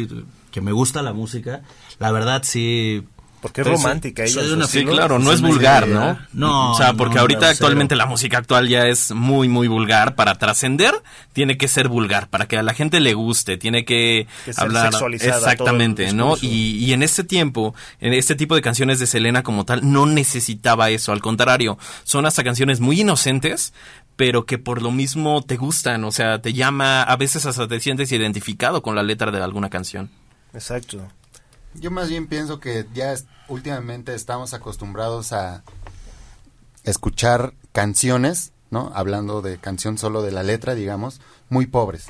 que 0.53 0.61
me 0.61 0.71
gusta 0.71 1.03
la 1.03 1.13
música, 1.13 1.63
la 1.99 2.13
verdad 2.13 2.43
sí. 2.45 3.03
Porque 3.41 3.63
es 3.63 3.67
Pues, 3.67 3.83
romántica 3.83 4.23
ella. 4.23 4.41
una- 4.55 4.69
Sí, 4.69 4.85
claro, 4.85 5.19
no 5.19 5.33
es 5.33 5.41
vulgar. 5.41 5.89
¿no? 5.89 6.17
No, 6.33 6.71
O 6.71 6.75
sea, 6.77 6.93
porque 6.93 7.17
no, 7.17 7.23
ahorita 7.23 7.49
actualmente 7.49 7.95
cero. 7.97 8.05
la 8.05 8.07
música 8.07 8.39
actual 8.39 8.69
ya 8.69 8.87
es 8.87 9.11
muy, 9.11 9.49
muy 9.49 9.67
vulgar. 9.67 10.15
Para 10.15 10.37
trascender, 10.37 10.95
tiene 11.33 11.57
que 11.59 11.67
ser 11.67 11.89
vulgar, 11.89 12.29
para 12.31 12.47
que 12.47 12.57
a 12.57 12.63
la 12.63 12.73
gente 12.73 13.01
le 13.01 13.15
guste, 13.15 13.57
tiene 13.57 13.85
que, 13.85 14.29
Que 14.45 14.53
hablar. 14.57 14.93
Exactamente, 15.21 16.13
¿no? 16.13 16.37
Y, 16.41 16.77
y 16.85 16.93
en 16.93 17.03
ese 17.03 17.25
tiempo, 17.25 17.75
en 18.01 18.13
este 18.13 18.37
tipo 18.37 18.55
de 18.55 18.63
canciones 18.63 19.01
de 19.01 19.07
Selena 19.09 19.43
como 19.43 19.65
tal, 19.65 19.91
no 19.93 20.07
necesitaba 20.07 20.91
eso. 20.91 21.11
Al 21.11 21.21
contrario, 21.21 21.79
son 22.05 22.27
hasta 22.27 22.45
canciones 22.45 22.79
muy 22.79 23.01
inocentes, 23.01 23.75
pero 24.15 24.47
que 24.47 24.59
por 24.59 24.83
lo 24.83 24.93
mismo 24.93 25.43
te 25.43 25.57
gustan. 25.57 26.05
O 26.05 26.13
sea, 26.13 26.41
te 26.41 26.53
llama, 26.53 27.03
a 27.03 27.17
veces 27.17 27.45
hasta 27.47 27.67
te 27.67 27.81
sientes 27.81 28.13
identificado 28.13 28.83
con 28.83 28.95
la 28.95 29.03
letra 29.03 29.33
de 29.33 29.43
alguna 29.43 29.69
canción. 29.69 30.11
Exacto. 30.55 31.01
Yo 31.75 31.91
más 31.91 32.09
bien 32.09 32.27
pienso 32.27 32.61
que 32.61 32.87
ya 32.95 33.13
es- 33.13 33.27
últimamente 33.49 34.15
estamos 34.15 34.53
acostumbrados 34.55 35.33
a 35.33 35.63
escuchar 36.85 37.55
canciones, 37.73 38.53
¿no? 38.71 38.91
Hablando 38.95 39.43
de 39.43 39.59
canción 39.59 39.99
solo 39.99 40.23
de 40.23 40.33
la 40.33 40.43
letra, 40.43 40.75
digamos, 40.75 41.21
muy 41.49 41.67
pobres. 41.67 42.07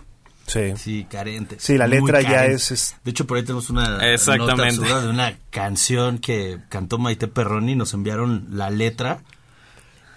Sí. 0.46 0.72
Sí, 0.76 1.06
carentes. 1.08 1.62
Sí, 1.62 1.78
la 1.78 1.86
letra 1.86 2.20
ya 2.20 2.46
es- 2.46 2.72
es- 2.72 2.96
De 3.04 3.12
hecho, 3.12 3.26
por 3.26 3.36
ahí 3.36 3.44
tenemos 3.44 3.70
una 3.70 4.12
Exactamente. 4.12 4.80
nota 4.82 5.00
de 5.02 5.08
una 5.08 5.38
canción 5.50 6.18
que 6.18 6.58
cantó 6.68 6.98
Maite 6.98 7.28
Perroni. 7.28 7.76
Nos 7.76 7.94
enviaron 7.94 8.48
la 8.50 8.68
letra. 8.70 9.22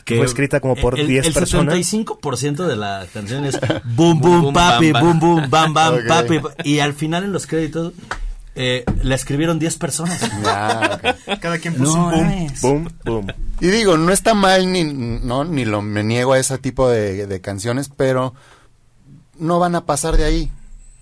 Fue 0.05 0.25
escrita 0.25 0.59
como 0.59 0.75
por 0.75 0.99
el, 0.99 1.07
10 1.07 1.27
el 1.27 1.33
personas. 1.33 1.73
75% 1.75 2.67
de 2.67 2.75
la 2.75 3.07
canción 3.11 3.45
es 3.45 3.59
boom, 3.83 4.19
boom, 4.19 4.41
boom, 4.43 4.53
papi, 4.53 4.91
bam, 4.91 5.01
boom, 5.01 5.19
boom, 5.19 5.49
bam, 5.49 5.73
bam, 5.73 6.07
papi. 6.07 6.39
Y 6.63 6.79
al 6.79 6.93
final 6.93 7.23
en 7.23 7.31
los 7.31 7.47
créditos 7.47 7.93
eh, 8.53 8.85
la 9.01 9.15
escribieron 9.15 9.57
10 9.57 9.77
personas. 9.77 10.19
Cada 11.41 11.57
quien 11.57 11.73
puso 11.73 11.93
un 11.93 12.11
boom, 12.11 12.47
boom, 12.61 12.83
boom, 12.83 12.87
boom. 13.03 13.27
Y 13.59 13.67
digo, 13.67 13.97
no 13.97 14.11
está 14.11 14.35
mal 14.35 14.71
ni 14.71 14.83
no 14.83 15.43
ni 15.43 15.65
lo 15.65 15.81
me 15.81 16.03
niego 16.03 16.33
a 16.33 16.39
ese 16.39 16.57
tipo 16.59 16.87
de, 16.87 17.25
de 17.25 17.41
canciones, 17.41 17.89
pero 17.89 18.35
no 19.39 19.59
van 19.59 19.75
a 19.75 19.85
pasar 19.85 20.17
de 20.17 20.25
ahí, 20.25 20.51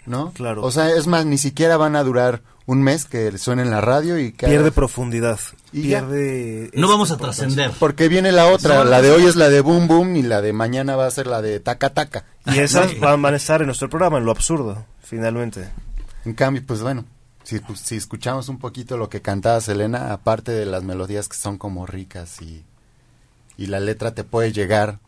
¿no? 0.06 0.32
Claro. 0.32 0.64
O 0.64 0.72
sea, 0.72 0.90
es 0.90 1.08
más, 1.08 1.26
ni 1.26 1.38
siquiera 1.38 1.78
van 1.78 1.96
a 1.96 2.04
durar 2.04 2.42
un 2.66 2.82
mes 2.82 3.06
que 3.06 3.38
suene 3.38 3.64
en 3.64 3.72
la 3.72 3.82
radio 3.82 4.18
y 4.18 4.32
que 4.32 4.48
Pierde 4.48 4.72
profundidad. 4.72 5.40
Y 5.72 5.84
pierde. 5.84 6.72
No 6.74 6.88
vamos 6.88 7.12
a 7.12 7.18
trascender. 7.18 7.72
porque 7.80 8.08
viene 8.08 8.32
la 8.32 8.48
otra, 8.48 8.84
la 8.86 9.02
de 9.02 9.12
hoy 9.12 9.26
es 9.26 9.36
la 9.36 9.50
de 9.50 9.62
boom 9.62 9.88
boom 9.88 10.16
y 10.16 10.22
la 10.22 10.42
de 10.42 10.54
mañana 10.54 10.96
va 10.96 11.06
a 11.06 11.12
ser 11.12 11.28
la 11.28 11.42
de 11.42 11.60
taca 11.60 11.94
taca. 11.94 12.26
Y 12.46 12.60
esas 12.60 13.00
van, 13.02 13.22
van 13.22 13.34
a 13.34 13.38
estar 13.38 13.62
en 13.62 13.68
nuestro 13.68 13.90
programa, 13.90 14.18
en 14.18 14.26
lo 14.26 14.32
absurdo, 14.32 14.86
finalmente. 15.02 15.70
En 16.26 16.34
cambio, 16.34 16.64
pues 16.66 16.82
bueno, 16.82 17.06
si, 17.44 17.60
pues, 17.60 17.80
si 17.80 17.98
escuchamos 17.98 18.48
un 18.48 18.60
poquito 18.60 18.98
lo 18.98 19.10
que 19.10 19.22
cantaba 19.22 19.60
Selena, 19.60 20.14
aparte 20.14 20.52
de 20.54 20.66
las 20.66 20.84
melodías 20.84 21.28
que 21.28 21.36
son 21.36 21.58
como 21.58 21.86
ricas 21.86 22.42
y, 22.42 22.64
y 23.58 23.66
la 23.68 23.80
letra 23.80 24.14
te 24.14 24.24
puede 24.24 24.54
llegar 24.54 25.00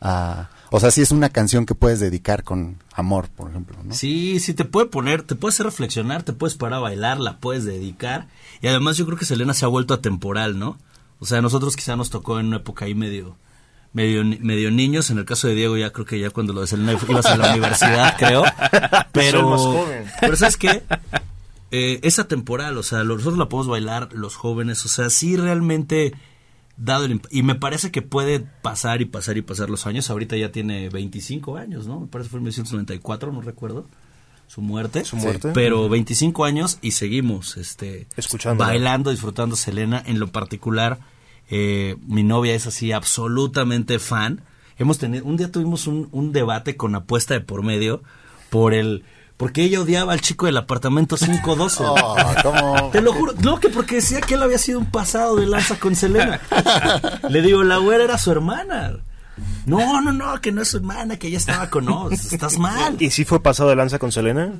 a... 0.00 0.50
O 0.70 0.80
sea, 0.80 0.90
sí 0.90 1.00
es 1.00 1.10
una 1.10 1.30
canción 1.30 1.64
que 1.64 1.74
puedes 1.74 1.98
dedicar 2.00 2.44
con 2.44 2.76
amor, 2.92 3.28
por 3.30 3.50
ejemplo, 3.50 3.76
¿no? 3.82 3.94
Sí, 3.94 4.38
sí, 4.40 4.52
te 4.54 4.64
puede 4.64 4.86
poner, 4.86 5.22
te 5.22 5.34
puede 5.34 5.52
hacer 5.52 5.66
reflexionar, 5.66 6.22
te 6.22 6.32
puedes 6.32 6.56
parar 6.56 6.78
a 6.78 6.82
bailar, 6.82 7.18
la 7.20 7.38
puedes 7.38 7.64
dedicar. 7.64 8.28
Y 8.60 8.66
además 8.66 8.96
yo 8.96 9.06
creo 9.06 9.16
que 9.18 9.24
Selena 9.24 9.54
se 9.54 9.64
ha 9.64 9.68
vuelto 9.68 9.94
atemporal, 9.94 10.58
¿no? 10.58 10.78
O 11.20 11.26
sea, 11.26 11.38
a 11.38 11.42
nosotros 11.42 11.74
quizá 11.74 11.96
nos 11.96 12.10
tocó 12.10 12.38
en 12.38 12.46
una 12.46 12.58
época 12.58 12.84
ahí 12.84 12.94
medio, 12.94 13.36
medio, 13.92 14.22
medio 14.24 14.70
niños. 14.70 15.10
En 15.10 15.18
el 15.18 15.24
caso 15.24 15.48
de 15.48 15.54
Diego 15.54 15.76
ya 15.76 15.90
creo 15.90 16.04
que 16.06 16.18
ya 16.20 16.30
cuando 16.30 16.52
lo 16.52 16.60
de 16.60 16.66
Selena 16.66 16.92
ibas 17.08 17.26
a 17.26 17.36
la 17.36 17.50
universidad, 17.50 18.16
creo. 18.18 18.44
Pero, 19.12 19.40
Soy 19.40 19.50
más 19.50 19.60
joven. 19.60 20.04
pero 20.20 20.36
¿sabes 20.36 20.56
qué? 20.56 20.82
Eh, 21.70 22.00
es 22.02 22.18
atemporal, 22.18 22.78
o 22.78 22.82
sea, 22.82 23.04
nosotros 23.04 23.36
la 23.36 23.48
podemos 23.48 23.68
bailar 23.68 24.08
los 24.12 24.36
jóvenes, 24.36 24.84
o 24.86 24.88
sea, 24.88 25.10
sí 25.10 25.36
realmente 25.36 26.14
dado 26.78 27.04
el 27.04 27.20
y 27.30 27.42
me 27.42 27.54
parece 27.54 27.90
que 27.90 28.02
puede 28.02 28.40
pasar 28.40 29.02
y 29.02 29.04
pasar 29.04 29.36
y 29.36 29.42
pasar 29.42 29.68
los 29.68 29.86
años. 29.86 30.08
Ahorita 30.10 30.36
ya 30.36 30.50
tiene 30.52 30.88
25 30.88 31.56
años, 31.56 31.86
¿no? 31.86 32.00
Me 32.00 32.06
parece 32.06 32.28
que 32.28 32.30
fue 32.30 32.38
en 32.38 32.44
1994, 32.44 33.32
no 33.32 33.40
recuerdo 33.42 33.86
su 34.46 34.62
muerte. 34.62 35.04
Su 35.04 35.16
muerte. 35.16 35.50
Pero 35.52 35.88
25 35.88 36.44
años 36.44 36.78
y 36.80 36.92
seguimos 36.92 37.56
este 37.56 38.06
Escuchándola. 38.16 38.70
bailando, 38.70 39.10
disfrutando 39.10 39.56
Selena. 39.56 40.02
En 40.06 40.18
lo 40.18 40.28
particular, 40.28 41.00
eh, 41.50 41.96
mi 42.06 42.22
novia 42.22 42.54
es 42.54 42.66
así 42.66 42.92
absolutamente 42.92 43.98
fan. 43.98 44.42
Hemos 44.78 44.98
tenido, 44.98 45.24
un 45.24 45.36
día 45.36 45.52
tuvimos 45.52 45.86
un, 45.86 46.08
un 46.12 46.32
debate 46.32 46.76
con 46.76 46.94
apuesta 46.94 47.34
de 47.34 47.40
por 47.40 47.62
medio 47.62 48.02
por 48.48 48.72
el 48.72 49.04
porque 49.38 49.62
ella 49.62 49.80
odiaba 49.80 50.12
al 50.12 50.20
chico 50.20 50.46
del 50.46 50.56
apartamento 50.56 51.16
512. 51.16 51.84
Oh, 51.86 52.16
¿cómo? 52.42 52.90
Te 52.90 53.00
lo 53.00 53.14
juro, 53.14 53.32
no, 53.40 53.60
que 53.60 53.68
porque 53.68 53.94
decía 53.96 54.20
que 54.20 54.34
él 54.34 54.42
había 54.42 54.58
sido 54.58 54.80
un 54.80 54.90
pasado 54.90 55.36
de 55.36 55.46
lanza 55.46 55.78
con 55.78 55.94
Selena. 55.94 56.40
Le 57.30 57.40
digo, 57.40 57.62
la 57.62 57.78
güera 57.78 58.04
era 58.04 58.18
su 58.18 58.32
hermana. 58.32 58.98
No, 59.64 60.00
no, 60.00 60.12
no, 60.12 60.40
que 60.40 60.50
no 60.50 60.62
es 60.62 60.68
su 60.68 60.78
hermana, 60.78 61.18
que 61.18 61.28
ella 61.28 61.38
estaba 61.38 61.70
con 61.70 61.84
nos. 61.84 62.12
Estás 62.32 62.58
mal. 62.58 62.96
¿Y 63.00 63.10
si 63.10 63.24
fue 63.24 63.40
pasado 63.40 63.70
de 63.70 63.76
lanza 63.76 64.00
con 64.00 64.10
Selena? 64.10 64.52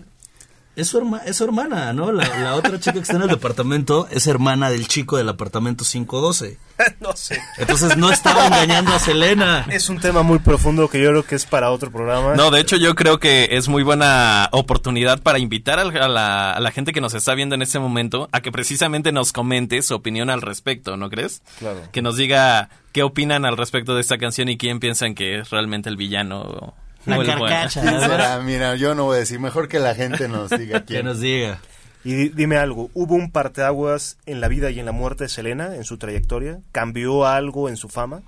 Es 0.79 0.89
su, 0.89 0.99
herma- 1.01 1.23
es 1.27 1.37
su 1.37 1.45
hermana, 1.45 1.93
¿no? 1.93 2.13
La, 2.13 2.25
la 2.39 2.55
otra 2.55 2.79
chica 2.79 2.93
que 2.95 2.99
está 3.01 3.17
en 3.17 3.23
el 3.23 3.29
departamento 3.29 4.07
es 4.11 4.27
hermana 4.27 4.71
del 4.71 4.87
chico 4.87 5.17
del 5.17 5.29
apartamento 5.29 5.85
512. 5.85 6.57
no 7.01 7.17
sé. 7.17 7.41
Entonces 7.59 7.97
no 7.97 8.11
estaba 8.11 8.47
engañando 8.47 8.93
a 8.93 8.99
Selena. 9.01 9.67
Es 9.71 9.89
un 9.89 9.99
tema 9.99 10.23
muy 10.23 10.39
profundo 10.39 10.89
que 10.89 11.03
yo 11.03 11.11
creo 11.11 11.25
que 11.25 11.35
es 11.35 11.47
para 11.47 11.71
otro 11.73 11.91
programa. 11.91 12.35
No, 12.37 12.51
de 12.53 12.61
hecho 12.61 12.77
yo 12.77 12.95
creo 12.95 13.19
que 13.19 13.49
es 13.53 13.67
muy 13.69 13.83
buena 13.83 14.49
oportunidad 14.53 15.21
para 15.21 15.39
invitar 15.41 15.79
a 15.81 15.85
la, 16.09 16.53
a 16.53 16.61
la 16.61 16.71
gente 16.71 16.93
que 16.93 17.01
nos 17.01 17.15
está 17.15 17.35
viendo 17.35 17.57
en 17.57 17.63
este 17.63 17.79
momento 17.81 18.29
a 18.31 18.41
que 18.41 18.53
precisamente 18.53 19.11
nos 19.11 19.33
comente 19.33 19.83
su 19.83 19.95
opinión 19.97 20.31
al 20.31 20.43
respecto, 20.43 20.97
¿no 20.97 21.11
crees? 21.11 21.43
Claro. 21.59 21.81
Que 21.91 22.03
nos 22.03 22.17
diga 22.17 22.69
qué 22.93 23.03
opinan 23.03 23.45
al 23.45 23.57
respecto 23.57 23.95
de 23.97 24.01
esta 24.01 24.19
canción 24.19 24.49
y 24.49 24.57
quién 24.59 24.79
piensan 24.79 25.15
que 25.17 25.41
es 25.41 25.51
realmente 25.51 25.89
el 25.89 25.97
villano. 25.97 26.75
La 27.07 27.25
carcacha. 27.25 27.81
¿Quién 27.83 28.01
será? 28.01 28.41
Mira, 28.41 28.77
yo 28.77 28.95
no 28.95 29.05
voy 29.05 29.17
a 29.17 29.21
decir, 29.21 29.41
mejor 29.41 29.69
que 29.69 29.79
la 29.79 29.95
gente 29.95 30.29
nos 30.29 30.51
diga 30.51 30.81
Que 30.85 30.95
quién. 30.95 31.07
nos 31.07 31.21
diga. 31.21 31.61
Y 32.05 32.15
di- 32.15 32.29
dime 32.31 32.57
algo, 32.57 32.91
¿hubo 32.95 33.15
un 33.15 33.31
parteaguas 33.33 34.19
en 34.27 34.41
la 34.41 34.49
vida 34.49 34.71
y 34.71 34.79
en 34.79 34.87
la 34.87 34.93
muerte 34.93 35.25
de 35.25 35.29
Selena, 35.29 35.75
en 35.75 35.85
su 35.85 35.99
trayectoria? 35.99 36.61
¿Cambió 36.73 37.27
algo 37.27 37.69
en 37.69 37.77
su 37.77 37.89
fama? 37.89 38.23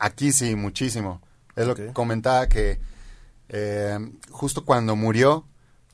Aquí 0.00 0.32
sí, 0.32 0.54
muchísimo. 0.56 1.20
Es 1.56 1.66
lo 1.66 1.74
que 1.74 1.88
comentaba 1.88 2.48
que 2.48 2.78
eh, 3.48 3.98
justo 4.30 4.64
cuando 4.64 4.96
murió 4.96 5.44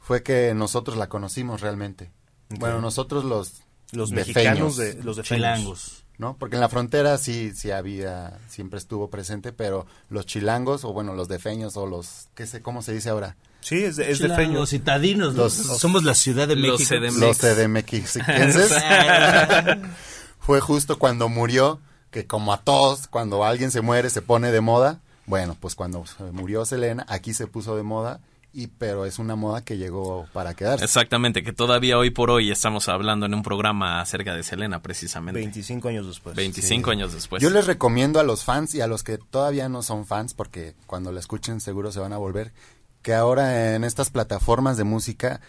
fue 0.01 0.23
que 0.23 0.55
nosotros 0.55 0.97
la 0.97 1.09
conocimos 1.09 1.61
realmente. 1.61 2.11
Bueno, 2.51 2.81
nosotros 2.81 3.25
los 3.25 3.63
Los 3.93 4.11
defeños, 4.11 4.27
mexicanos 4.37 4.77
de 4.77 5.03
los 5.03 5.17
de 5.17 5.23
Chilangos. 5.23 6.02
¿No? 6.19 6.37
Porque 6.39 6.57
en 6.57 6.61
la 6.61 6.69
frontera 6.69 7.19
sí 7.19 7.53
sí 7.55 7.71
había 7.71 8.39
siempre 8.49 8.79
estuvo 8.79 9.09
presente, 9.11 9.53
pero 9.53 9.87
los 10.11 10.27
chilangos 10.27 10.85
o 10.85 10.93
bueno, 10.93 11.15
los 11.15 11.29
defeños 11.29 11.77
o 11.77 11.87
los 11.87 12.29
qué 12.35 12.47
sé 12.47 12.63
cómo 12.63 12.83
se 12.83 12.93
dice 12.93 13.09
ahora, 13.11 13.37
Sí, 13.61 13.85
es 13.85 13.95
de, 13.97 14.11
es 14.11 14.19
de 14.19 14.25
Chilangos, 14.25 14.45
feño. 14.47 14.67
citadinos. 14.67 15.35
Los- 15.35 15.67
los- 15.67 15.79
somos 15.79 16.03
la 16.03 16.15
Ciudad 16.15 16.49
de 16.49 16.57
Los 16.57 16.81
México. 16.81 16.97
CDMX. 17.07 17.17
los 17.21 17.39
CDMXenses. 17.39 18.73
fue 20.41 20.61
justo 20.61 20.99
cuando 20.99 21.29
murió, 21.29 21.81
que 22.11 22.27
como 22.27 22.53
a 22.53 22.61
todos, 22.63 23.07
cuando 23.07 23.45
alguien 23.45 23.71
se 23.71 23.81
muere 23.81 24.11
se 24.11 24.23
pone 24.23 24.51
de 24.51 24.61
moda. 24.61 25.01
Bueno, 25.27 25.57
pues 25.61 25.75
cuando 25.77 26.05
se 26.07 26.25
murió 26.33 26.65
Selena, 26.65 27.07
aquí 27.09 27.33
se 27.33 27.47
puso 27.47 27.77
de 27.77 27.85
moda, 27.85 28.21
y 28.55 28.67
pero 28.67 29.07
es 29.07 29.19
una 29.19 29.35
moda 29.37 29.63
que 29.63 29.79
llegó 29.79 30.27
para 30.33 30.55
quedarse. 30.55 30.85
Exactamente, 30.85 31.43
que 31.43 31.53
todavía 31.53 31.97
hoy 31.99 32.11
por 32.11 32.31
hoy 32.31 32.51
estamos 32.51 32.89
hablando 32.89 33.25
en 33.27 33.35
un 33.35 33.43
programa 33.43 34.01
acerca 34.01 34.35
de 34.35 34.43
Selena, 34.43 34.83
precisamente. 34.83 35.41
25 35.41 35.89
años 35.89 36.07
después. 36.07 36.37
25 36.37 36.91
años 36.91 37.13
después. 37.15 37.43
Yo 37.43 37.51
les 37.51 37.67
recomiendo 37.67 38.21
a 38.21 38.25
los 38.25 38.45
fans 38.45 38.75
y 38.75 38.81
a 38.81 38.87
los 38.87 39.03
que 39.03 39.17
todavía 39.19 39.69
no 39.69 39.83
son 39.83 40.07
fans, 40.07 40.35
porque 40.35 40.75
cuando 40.87 41.13
la 41.13 41.21
escuchen 41.21 41.61
seguro 41.61 41.93
se 41.93 42.01
van 42.01 42.13
a 42.13 42.19
volver, 42.19 42.53
que 43.01 43.15
ahora 43.15 43.75
en 43.75 43.85
estas 43.85 44.11
plataformas 44.11 44.77
de 44.77 44.85
música 44.85 45.41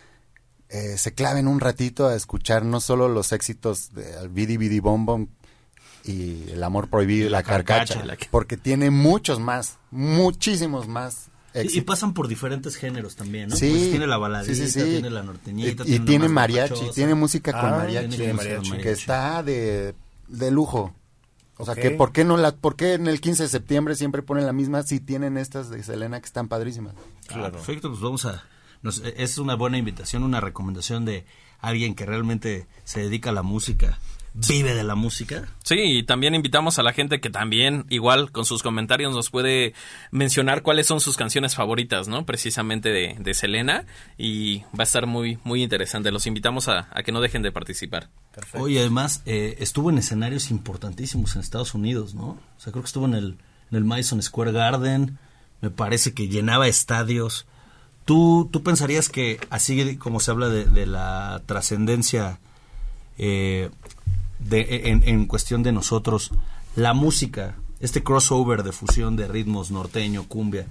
eh, 0.70 0.97
se 0.97 1.14
claven 1.14 1.47
un 1.47 1.60
ratito 1.60 2.08
a 2.08 2.16
escuchar 2.16 2.64
no 2.66 2.80
solo 2.80 3.10
los 3.10 3.32
éxitos 3.32 3.93
de 3.93 4.28
Bidi 4.30 4.58
Bidi 4.58 4.80
Bom 4.80 5.06
Bom 5.06 5.28
y 6.06 6.49
El 6.51 6.64
Amor 6.64 6.89
Prohibido 6.89 7.28
y 7.28 7.30
La, 7.30 7.43
Carcacha, 7.43 7.95
Carcacha, 7.95 8.06
la 8.06 8.18
que- 8.18 8.28
porque 8.32 8.58
tiene 8.58 8.89
muchos 8.89 9.39
más, 9.39 9.78
muchísimos 9.91 10.88
más 10.88 11.28
Y, 11.56 11.82
pasan 11.82 12.14
por 12.14 12.28
diferentes 12.28 12.76
géneros 12.76 13.16
también, 13.16 13.49
¿no? 13.49 13.56
Sí, 13.56 13.70
Pues 13.70 13.89
tiene 13.91 14.08
la 14.08 14.18
baladita, 14.18 14.56
sí, 14.56 14.66
sí, 14.70 14.80
sí. 14.82 14.89
tiene 14.91 15.10
la 15.12 15.22
norteñita. 15.24 15.84
Y, 15.86 15.99
tiene 15.99 16.26
más 16.26 16.32
mariachi, 16.34 16.89
tiene 16.95 17.14
música 17.16 17.51
con 17.51 17.74
Ah, 17.74 17.78
mariachi, 17.78 18.18
tiene 18.18 18.34
música 18.34 18.56
mariachi. 18.62 18.82
que 18.82 18.91
está 18.91 19.43
de, 19.43 19.93
de 20.28 20.51
lujo. 20.51 20.95
O 21.58 21.66
sea, 21.66 21.76
que 21.76 21.91
¿por 21.91 22.12
qué, 22.12 22.24
no 22.26 22.36
la, 22.38 22.56
¿por 22.56 22.76
qué 22.76 22.93
en 22.93 23.08
el 23.08 23.22
15 23.22 23.43
de 23.43 23.49
septiembre 23.49 23.95
siempre 23.95 24.24
ponen 24.24 24.45
la 24.47 24.54
misma 24.54 24.82
si 24.82 24.99
tienen 24.99 25.38
estas 25.38 25.70
de 25.70 25.84
Selena 25.84 26.20
que 26.20 26.26
están 26.26 26.47
padrísimas? 26.47 26.95
Ah, 27.30 27.51
perfecto, 27.51 27.89
pues 27.89 28.01
vamos 28.01 28.26
a... 28.26 28.43
nos- 28.82 29.04
es 29.06 29.38
una 29.38 29.54
buena 29.56 29.78
invitación, 29.78 30.24
una 30.24 30.41
recomendación 30.41 31.06
de 31.06 31.26
alguien 31.60 31.93
que 31.93 32.06
realmente 32.08 32.68
se 32.84 33.01
dedica 33.01 33.30
a 33.30 33.34
la 33.34 33.43
música, 33.43 33.99
vive 34.34 34.73
de 34.73 34.84
la 34.84 34.95
música. 34.95 35.47
Sí, 35.63 35.75
y 35.77 36.03
también 36.03 36.36
invitamos 36.36 36.79
a 36.79 36.84
la 36.84 36.93
gente 36.93 37.21
que 37.21 37.29
también, 37.29 37.86
igual, 37.89 38.31
con 38.31 38.45
sus 38.45 38.63
comentarios 38.63 39.13
nos 39.13 39.29
puede 39.29 39.73
mencionar 40.11 40.61
cuáles 40.63 40.88
son 40.88 40.99
sus 40.99 41.17
canciones 41.17 41.55
favoritas, 41.55 42.07
¿no? 42.07 42.25
Precisamente 42.25 42.89
de, 42.89 43.15
de 43.19 43.34
Selena. 43.34 43.86
Y 44.17 44.59
va 44.77 44.79
a 44.79 44.84
estar 44.84 45.05
muy, 45.05 45.38
muy 45.43 45.63
interesante. 45.63 46.11
Los 46.11 46.27
invitamos 46.27 46.67
a, 46.67 46.89
a 46.91 47.03
que 47.03 47.11
no 47.11 47.21
dejen 47.21 47.41
de 47.43 47.51
participar. 47.51 48.09
Oye, 48.53 48.79
además, 48.79 49.21
eh, 49.25 49.57
estuvo 49.59 49.89
en 49.89 49.97
escenarios 49.99 50.49
importantísimos 50.51 51.36
en 51.36 51.41
Estados 51.41 51.73
Unidos, 51.73 52.15
¿no? 52.15 52.29
O 52.29 52.59
sea, 52.59 52.71
creo 52.71 52.84
que 52.84 52.88
estuvo 52.88 53.05
en 53.05 53.13
el, 53.13 53.38
en 53.71 53.77
el 53.77 53.84
Madison 53.84 54.21
Square 54.21 54.51
Garden. 54.51 55.19
Me 55.61 55.69
parece 55.69 56.13
que 56.13 56.27
llenaba 56.27 56.67
estadios. 56.67 57.45
¿Tú, 58.05 58.49
tú 58.51 58.63
pensarías 58.63 59.07
que, 59.07 59.39
así 59.49 59.95
como 59.95 60.19
se 60.19 60.31
habla 60.31 60.49
de, 60.49 60.65
de 60.65 60.86
la 60.86 61.41
trascendencia 61.45 62.39
eh, 63.17 63.69
de, 64.47 64.89
en, 64.89 65.03
en 65.07 65.25
cuestión 65.25 65.63
de 65.63 65.71
nosotros, 65.71 66.31
la 66.75 66.93
música, 66.93 67.55
este 67.79 68.03
crossover 68.03 68.63
de 68.63 68.71
fusión 68.71 69.15
de 69.15 69.27
ritmos 69.27 69.71
norteño, 69.71 70.27
cumbia, 70.27 70.67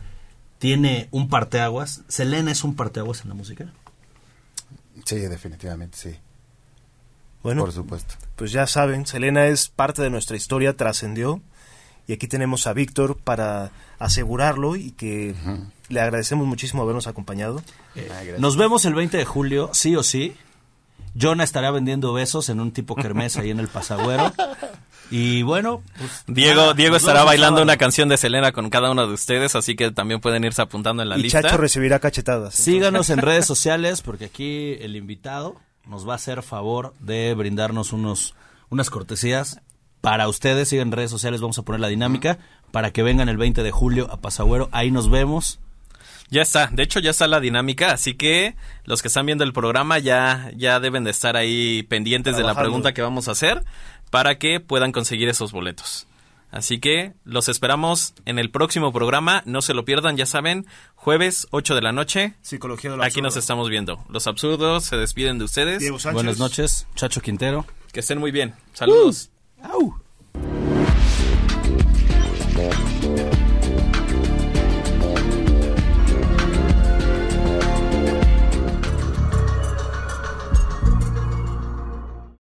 tiene 0.58 1.08
un 1.10 1.28
parteaguas? 1.28 2.02
¿Selena 2.08 2.50
es 2.52 2.64
un 2.64 2.74
parteaguas 2.76 3.22
en 3.22 3.28
la 3.30 3.34
música? 3.34 3.72
Sí, 5.04 5.16
definitivamente, 5.16 5.96
sí. 5.98 6.14
Bueno, 7.42 7.62
Por 7.62 7.72
supuesto. 7.72 8.14
pues 8.36 8.52
ya 8.52 8.66
saben, 8.68 9.04
Selena 9.06 9.46
es 9.46 9.68
parte 9.68 10.00
de 10.02 10.10
nuestra 10.10 10.36
historia, 10.36 10.76
trascendió. 10.76 11.40
Y 12.06 12.12
aquí 12.12 12.26
tenemos 12.28 12.66
a 12.66 12.72
Víctor 12.72 13.16
para 13.16 13.70
asegurarlo 13.98 14.74
y 14.76 14.90
que 14.90 15.34
le 15.88 16.00
agradecemos 16.00 16.46
muchísimo 16.48 16.82
habernos 16.82 17.06
acompañado. 17.06 17.62
Nos 18.38 18.56
vemos 18.56 18.84
el 18.84 18.94
20 18.94 19.16
de 19.18 19.24
julio, 19.24 19.70
sí 19.72 19.94
o 19.94 20.02
sí. 20.02 20.34
Jonah 21.14 21.44
estará 21.44 21.70
vendiendo 21.70 22.12
besos 22.12 22.48
en 22.48 22.60
un 22.60 22.72
tipo 22.72 22.94
kermés 22.94 23.36
ahí 23.36 23.50
en 23.50 23.60
el 23.60 23.68
Pasagüero. 23.68 24.32
Y 25.10 25.42
bueno, 25.42 25.82
pues, 25.98 26.24
Diego, 26.26 26.62
nada, 26.62 26.74
Diego 26.74 26.96
estará 26.96 27.22
bailando 27.22 27.58
sábado. 27.58 27.64
una 27.64 27.76
canción 27.76 28.08
de 28.08 28.16
Selena 28.16 28.52
con 28.52 28.70
cada 28.70 28.90
uno 28.90 29.06
de 29.06 29.12
ustedes, 29.12 29.54
así 29.54 29.76
que 29.76 29.90
también 29.90 30.20
pueden 30.20 30.42
irse 30.42 30.62
apuntando 30.62 31.02
en 31.02 31.10
la 31.10 31.18
y 31.18 31.22
lista. 31.24 31.42
Chacho 31.42 31.58
recibirá 31.58 31.98
cachetadas. 31.98 32.54
Síganos 32.54 33.10
en 33.10 33.18
redes 33.18 33.44
sociales 33.46 34.00
porque 34.00 34.24
aquí 34.24 34.76
el 34.80 34.96
invitado 34.96 35.56
nos 35.86 36.08
va 36.08 36.12
a 36.14 36.16
hacer 36.16 36.42
favor 36.42 36.94
de 36.98 37.34
brindarnos 37.34 37.92
unos 37.92 38.34
unas 38.70 38.88
cortesías 38.88 39.60
para 40.00 40.28
ustedes. 40.28 40.68
Sigan 40.68 40.88
en 40.88 40.92
redes 40.92 41.10
sociales, 41.10 41.42
vamos 41.42 41.58
a 41.58 41.62
poner 41.62 41.80
la 41.80 41.88
dinámica 41.88 42.38
para 42.70 42.90
que 42.90 43.02
vengan 43.02 43.28
el 43.28 43.36
20 43.36 43.62
de 43.62 43.70
julio 43.70 44.10
a 44.10 44.16
Pasagüero. 44.16 44.70
Ahí 44.72 44.90
nos 44.90 45.10
vemos. 45.10 45.60
Ya 46.32 46.40
está, 46.40 46.68
de 46.72 46.82
hecho 46.82 46.98
ya 46.98 47.10
está 47.10 47.28
la 47.28 47.40
dinámica, 47.40 47.92
así 47.92 48.14
que 48.14 48.56
los 48.86 49.02
que 49.02 49.08
están 49.08 49.26
viendo 49.26 49.44
el 49.44 49.52
programa 49.52 49.98
ya, 49.98 50.50
ya 50.56 50.80
deben 50.80 51.04
de 51.04 51.10
estar 51.10 51.36
ahí 51.36 51.82
pendientes 51.82 52.38
de 52.38 52.42
la 52.42 52.54
pregunta 52.54 52.94
que 52.94 53.02
vamos 53.02 53.28
a 53.28 53.32
hacer 53.32 53.62
para 54.10 54.38
que 54.38 54.58
puedan 54.58 54.92
conseguir 54.92 55.28
esos 55.28 55.52
boletos. 55.52 56.06
Así 56.50 56.80
que 56.80 57.12
los 57.24 57.50
esperamos 57.50 58.14
en 58.24 58.38
el 58.38 58.50
próximo 58.50 58.94
programa, 58.94 59.42
no 59.44 59.60
se 59.60 59.74
lo 59.74 59.84
pierdan, 59.84 60.16
ya 60.16 60.24
saben, 60.24 60.66
jueves 60.94 61.48
8 61.50 61.74
de 61.74 61.82
la 61.82 61.92
noche. 61.92 62.32
Psicología 62.40 62.96
de 62.96 63.04
Aquí 63.04 63.20
nos 63.20 63.36
estamos 63.36 63.68
viendo. 63.68 64.02
Los 64.08 64.26
absurdos 64.26 64.84
se 64.84 64.96
despiden 64.96 65.38
de 65.38 65.44
ustedes. 65.44 65.80
Diego 65.80 65.98
Sánchez. 65.98 66.14
Buenas 66.14 66.38
noches, 66.38 66.86
Chacho 66.94 67.20
Quintero. 67.20 67.66
Que 67.92 68.00
estén 68.00 68.18
muy 68.18 68.30
bien. 68.30 68.54
Saludos. 68.72 69.30
Au. 69.62 70.01